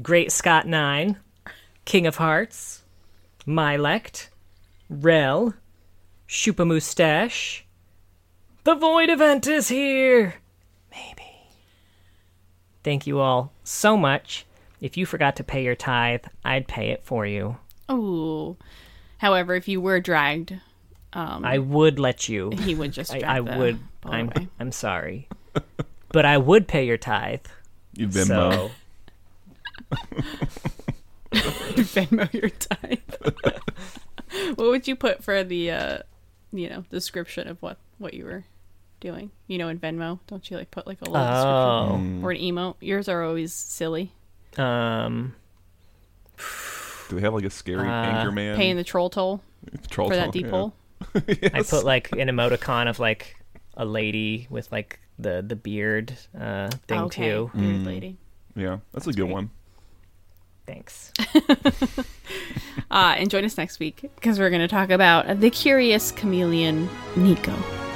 Great 0.00 0.32
Scott 0.32 0.66
Nine, 0.66 1.18
King 1.84 2.06
of 2.06 2.16
Hearts, 2.16 2.82
Mylect, 3.46 4.28
Rel, 4.88 5.54
Shupa 6.30 6.64
Mustache. 6.64 7.64
The 8.62 8.76
Void 8.76 9.10
event 9.10 9.48
is 9.48 9.66
here! 9.66 10.34
Maybe. 10.92 11.28
Thank 12.84 13.04
you 13.04 13.18
all 13.18 13.52
so 13.64 13.96
much. 13.96 14.46
If 14.80 14.96
you 14.96 15.06
forgot 15.06 15.34
to 15.36 15.44
pay 15.44 15.64
your 15.64 15.74
tithe, 15.74 16.24
I'd 16.44 16.68
pay 16.68 16.90
it 16.90 17.02
for 17.02 17.26
you. 17.26 17.56
Oh, 17.88 18.56
however, 19.18 19.56
if 19.56 19.66
you 19.66 19.80
were 19.80 19.98
dragged, 19.98 20.54
I 21.12 21.58
would 21.58 21.98
let 21.98 22.28
you. 22.28 22.50
he 22.50 22.76
would 22.76 22.92
just. 22.92 23.12
I, 23.12 23.18
Drag 23.18 23.30
I 23.30 23.40
the 23.40 23.58
would. 23.58 23.80
ball 24.00 24.12
I'm. 24.12 24.26
away. 24.28 24.48
I'm 24.60 24.70
sorry, 24.70 25.28
but 26.10 26.24
I 26.24 26.38
would 26.38 26.68
pay 26.68 26.86
your 26.86 26.96
tithe. 26.96 27.46
You 27.94 28.06
Venmo. 28.06 28.70
So 28.70 28.70
Venmo 31.32 32.32
your 32.32 32.50
time. 32.50 33.02
what 34.54 34.68
would 34.70 34.86
you 34.86 34.94
put 34.94 35.24
for 35.24 35.42
the, 35.42 35.72
uh, 35.72 35.98
you 36.52 36.68
know, 36.68 36.84
description 36.90 37.48
of 37.48 37.60
what 37.62 37.78
what 37.98 38.14
you 38.14 38.24
were 38.24 38.44
doing? 39.00 39.30
You 39.46 39.58
know, 39.58 39.68
in 39.68 39.78
Venmo, 39.78 40.18
don't 40.26 40.48
you 40.50 40.56
like 40.56 40.70
put 40.70 40.86
like 40.86 41.00
a 41.02 41.04
little 41.10 41.26
Oh. 41.26 41.96
description 41.96 42.24
or 42.24 42.30
an 42.32 42.38
emote? 42.38 42.76
Yours 42.80 43.08
are 43.08 43.22
always 43.24 43.52
silly. 43.52 44.12
um. 44.58 45.34
Do 47.08 47.16
we 47.16 47.22
have 47.22 47.34
like 47.34 47.44
a 47.44 47.50
scary 47.50 47.88
Uh, 47.88 47.92
anchor 47.92 48.30
man? 48.32 48.56
Paying 48.56 48.76
the 48.76 48.84
troll 48.84 49.10
toll 49.10 49.40
troll 49.90 50.08
for 50.08 50.16
that 50.16 50.26
tone? 50.26 50.30
deep 50.32 50.44
Yeah. 50.46 50.50
hole. 50.50 50.74
I 51.14 51.62
put 51.68 51.84
like 51.84 52.12
an 52.12 52.28
emoticon 52.28 52.88
of 52.88 52.98
like 52.98 53.36
a 53.76 53.84
lady 53.84 54.46
with 54.50 54.70
like 54.70 55.00
the 55.18 55.42
the 55.46 55.56
beard 55.56 56.14
uh 56.38 56.70
thing 56.88 57.00
okay, 57.02 57.30
too. 57.30 57.50
weird 57.54 57.84
lady. 57.84 58.16
Yeah, 58.56 58.78
that's 58.92 59.06
a 59.06 59.12
good 59.12 59.22
great. 59.24 59.32
one. 59.32 59.50
Thanks. 60.70 61.12
Uh, 62.92 63.14
and 63.18 63.30
join 63.30 63.44
us 63.44 63.56
next 63.56 63.78
week 63.78 64.10
because 64.16 64.38
we're 64.38 64.50
going 64.50 64.62
to 64.62 64.68
talk 64.68 64.90
about 64.90 65.40
the 65.40 65.50
curious 65.50 66.10
chameleon 66.10 66.88
Neeko. 67.14 67.89